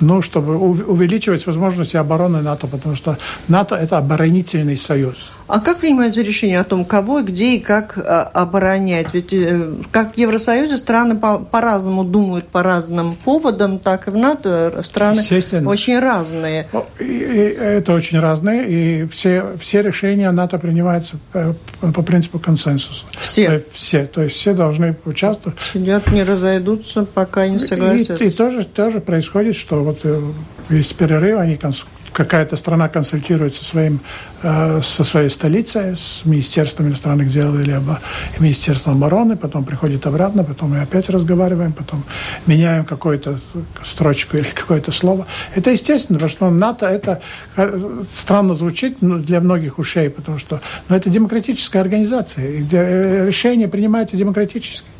ну, 0.00 0.22
чтобы 0.22 0.56
увеличивать 0.56 1.46
возможности 1.46 1.96
обороны 1.96 2.42
НАТО, 2.42 2.66
потому 2.66 2.96
что 2.96 3.18
НАТО– 3.48 3.74
это 3.82 3.98
оборонительный 3.98 4.76
союз. 4.76 5.32
А 5.46 5.60
как 5.60 5.80
принимается 5.80 6.22
решение 6.22 6.58
о 6.58 6.64
том, 6.64 6.84
кого, 6.84 7.22
где 7.22 7.56
и 7.56 7.60
как 7.60 7.98
а, 7.98 8.22
оборонять? 8.22 9.12
Ведь 9.12 9.32
э, 9.32 9.74
как 9.90 10.14
в 10.14 10.18
Евросоюзе 10.18 10.76
страны 10.78 11.16
по- 11.16 11.38
по-разному 11.38 12.02
думают 12.02 12.48
по 12.48 12.62
разным 12.62 13.16
поводам, 13.24 13.78
так 13.78 14.08
и 14.08 14.10
в 14.10 14.16
НАТО 14.16 14.80
страны 14.84 15.20
очень 15.66 15.98
разные. 15.98 16.66
И, 16.98 17.04
и, 17.04 17.38
это 17.58 17.92
очень 17.92 18.20
разные, 18.20 18.68
и 18.68 19.06
все, 19.08 19.56
все 19.58 19.82
решения 19.82 20.30
НАТО 20.30 20.58
принимаются 20.58 21.16
по, 21.32 21.54
по 21.92 22.02
принципу 22.02 22.38
консенсуса. 22.38 23.04
Все? 23.20 23.58
То 23.58 23.64
все, 23.72 24.06
то 24.06 24.22
есть 24.22 24.36
все 24.36 24.54
должны 24.54 24.96
участвовать. 25.04 25.58
Сидят, 25.60 26.10
не 26.10 26.24
разойдутся, 26.24 27.04
пока 27.04 27.46
не 27.48 27.58
согласятся. 27.58 28.24
И, 28.24 28.28
и 28.28 28.30
тоже, 28.30 28.64
тоже 28.64 29.00
происходит, 29.00 29.56
что 29.56 29.84
вот 29.84 30.00
э, 30.04 30.20
есть 30.70 30.96
перерыв, 30.96 31.38
они 31.38 31.56
какая-то 32.14 32.56
страна 32.56 32.88
консультируется 32.88 33.62
со, 33.64 33.70
своим, 33.70 34.00
э, 34.42 34.80
со 34.82 35.04
своей 35.04 35.28
столицей, 35.28 35.96
с 35.96 36.22
Министерством 36.24 36.86
иностранных 36.86 37.28
дел 37.28 37.58
или 37.58 37.72
обо, 37.72 38.00
Министерством 38.38 38.96
обороны, 38.96 39.36
потом 39.36 39.64
приходит 39.64 40.06
обратно, 40.06 40.44
потом 40.44 40.70
мы 40.70 40.80
опять 40.80 41.10
разговариваем, 41.10 41.72
потом 41.72 42.04
меняем 42.46 42.84
какую-то 42.84 43.38
строчку 43.82 44.36
или 44.36 44.46
какое-то 44.54 44.92
слово. 44.92 45.26
Это 45.54 45.70
естественно, 45.70 46.18
потому 46.18 46.30
что 46.30 46.50
НАТО 46.50 46.86
это 46.86 47.20
э, 47.56 48.02
странно 48.10 48.54
звучит 48.54 49.02
ну, 49.02 49.18
для 49.18 49.40
многих 49.40 49.78
ушей, 49.78 50.08
потому 50.08 50.38
что 50.38 50.60
ну, 50.88 50.96
это 50.96 51.10
демократическая 51.10 51.80
организация, 51.80 52.60
где 52.60 52.78
э, 52.78 53.26
решение 53.26 53.66
принимается 53.68 54.16
демократически. 54.16 54.93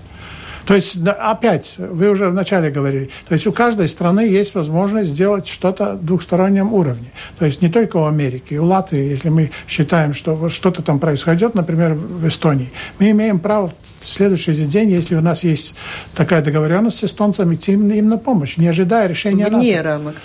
То 0.66 0.74
есть, 0.74 0.96
опять, 1.06 1.74
вы 1.78 2.08
уже 2.08 2.28
вначале 2.28 2.70
говорили, 2.70 3.10
то 3.28 3.34
есть 3.34 3.46
у 3.46 3.52
каждой 3.52 3.88
страны 3.88 4.20
есть 4.20 4.54
возможность 4.54 5.10
сделать 5.10 5.46
что-то 5.46 5.94
в 5.94 6.04
двухстороннем 6.04 6.72
уровне. 6.72 7.10
То 7.38 7.44
есть 7.44 7.62
не 7.62 7.68
только 7.68 7.98
у 7.98 8.06
Америки, 8.06 8.54
у 8.54 8.64
Латвии, 8.64 9.00
если 9.00 9.28
мы 9.28 9.50
считаем, 9.68 10.14
что 10.14 10.48
что-то 10.48 10.82
там 10.82 10.98
происходит, 10.98 11.54
например, 11.54 11.94
в 11.94 12.26
Эстонии, 12.26 12.70
мы 12.98 13.10
имеем 13.10 13.38
право 13.38 13.72
в 14.00 14.06
следующий 14.06 14.54
день, 14.54 14.90
если 14.90 15.16
у 15.16 15.20
нас 15.20 15.44
есть 15.44 15.76
такая 16.14 16.42
договоренность 16.42 16.98
с 16.98 17.04
эстонцами, 17.04 17.54
идти 17.54 17.72
им 17.72 18.08
на 18.08 18.18
помощь, 18.18 18.56
не 18.56 18.68
ожидая 18.68 19.08
решения 19.08 19.46
Вне 19.46 19.76
НАТО. 19.76 19.82
рамок. 19.82 20.16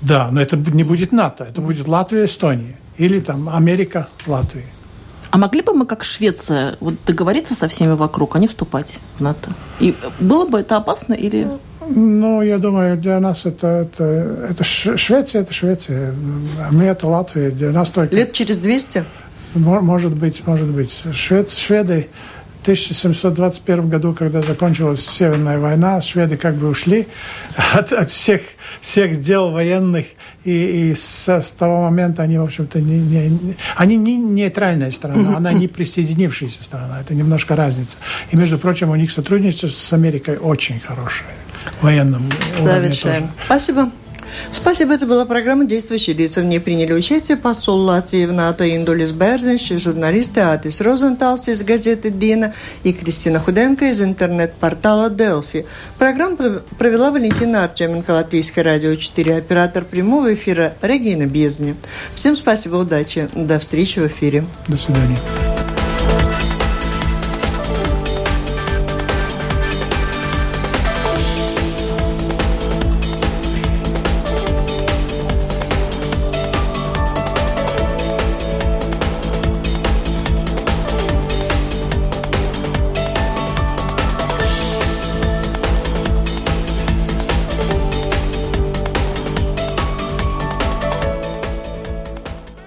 Да, 0.00 0.28
но 0.30 0.40
это 0.40 0.56
не 0.56 0.84
будет 0.84 1.12
НАТО, 1.12 1.46
это 1.50 1.60
будет 1.60 1.88
Латвия, 1.88 2.26
Эстония. 2.26 2.76
Или 2.96 3.18
там 3.18 3.48
Америка, 3.48 4.06
Латвия. 4.26 4.66
А 5.34 5.36
могли 5.36 5.62
бы 5.62 5.74
мы, 5.74 5.84
как 5.84 6.04
Швеция, 6.04 6.76
вот 6.78 6.94
договориться 7.04 7.56
со 7.56 7.66
всеми 7.66 7.94
вокруг, 7.94 8.36
а 8.36 8.38
не 8.38 8.46
вступать 8.46 9.00
в 9.18 9.20
НАТО? 9.20 9.50
И 9.80 9.96
было 10.20 10.46
бы 10.46 10.60
это 10.60 10.76
опасно 10.76 11.12
или... 11.12 11.48
Ну, 11.88 12.40
я 12.40 12.58
думаю, 12.58 12.96
для 12.96 13.18
нас 13.18 13.44
это, 13.44 13.66
это, 13.66 14.04
это 14.48 14.62
Швеция, 14.62 15.42
это 15.42 15.52
Швеция, 15.52 16.14
а 16.60 16.70
мы 16.70 16.84
это 16.84 17.08
Латвия. 17.08 17.50
Для 17.50 17.72
нас 17.72 17.90
только... 17.90 18.14
Лет 18.14 18.32
через 18.32 18.58
200? 18.58 19.04
Может 19.54 20.12
быть, 20.12 20.46
может 20.46 20.68
быть. 20.68 21.00
Швед, 21.12 21.50
шведы 21.50 22.10
1721 22.64 23.90
году, 23.90 24.14
когда 24.14 24.40
закончилась 24.40 25.06
Северная 25.06 25.58
война, 25.58 26.00
шведы 26.00 26.38
как 26.38 26.54
бы 26.54 26.68
ушли 26.68 27.06
от, 27.74 27.92
от 27.92 28.10
всех, 28.10 28.40
всех 28.80 29.20
дел 29.20 29.50
военных 29.50 30.06
и, 30.44 30.90
и 30.90 30.94
с, 30.94 31.28
с 31.28 31.52
того 31.52 31.82
момента 31.82 32.22
они, 32.22 32.38
в 32.38 32.42
общем-то, 32.42 32.80
не, 32.80 32.98
не, 32.98 33.54
они 33.76 33.96
не 33.96 34.16
нейтральная 34.16 34.92
страна, 34.92 35.36
она 35.36 35.52
не 35.52 35.68
присоединившаяся 35.68 36.64
страна. 36.64 37.00
Это 37.00 37.14
немножко 37.14 37.54
разница. 37.54 37.98
И, 38.30 38.36
между 38.36 38.58
прочим, 38.58 38.90
у 38.90 38.96
них 38.96 39.10
сотрудничество 39.10 39.68
с 39.68 39.92
Америкой 39.92 40.38
очень 40.38 40.80
хорошее. 40.80 41.30
В 41.80 41.84
военном 41.84 42.30
уровне 42.60 42.88
тоже. 42.88 43.28
Спасибо. 43.46 43.90
Спасибо, 44.52 44.94
это 44.94 45.06
была 45.06 45.24
программа 45.24 45.64
«Действующие 45.64 46.14
лица». 46.16 46.40
В 46.40 46.44
ней 46.44 46.60
приняли 46.60 46.92
участие 46.92 47.36
посол 47.36 47.80
Латвии 47.80 48.24
в 48.26 48.32
НАТО 48.32 48.74
Индулис 48.74 49.12
Берзинш, 49.12 49.68
журналисты 49.80 50.40
Атис 50.40 50.80
Розенталс 50.80 51.48
из 51.48 51.62
газеты 51.62 52.10
«Дина» 52.10 52.54
и 52.82 52.92
Кристина 52.92 53.40
Худенко 53.40 53.86
из 53.86 54.00
интернет-портала 54.00 55.10
«Делфи». 55.10 55.66
Программу 55.98 56.36
провела 56.78 57.10
Валентина 57.10 57.64
Артеменко, 57.64 58.10
Латвийское 58.10 58.64
радио 58.64 58.94
4, 58.94 59.36
оператор 59.36 59.84
прямого 59.84 60.34
эфира 60.34 60.74
Регина 60.82 61.26
Бездня. 61.26 61.76
Всем 62.14 62.36
спасибо, 62.36 62.76
удачи, 62.76 63.28
до 63.34 63.58
встречи 63.58 63.98
в 63.98 64.06
эфире. 64.06 64.44
До 64.68 64.76
свидания. 64.76 65.43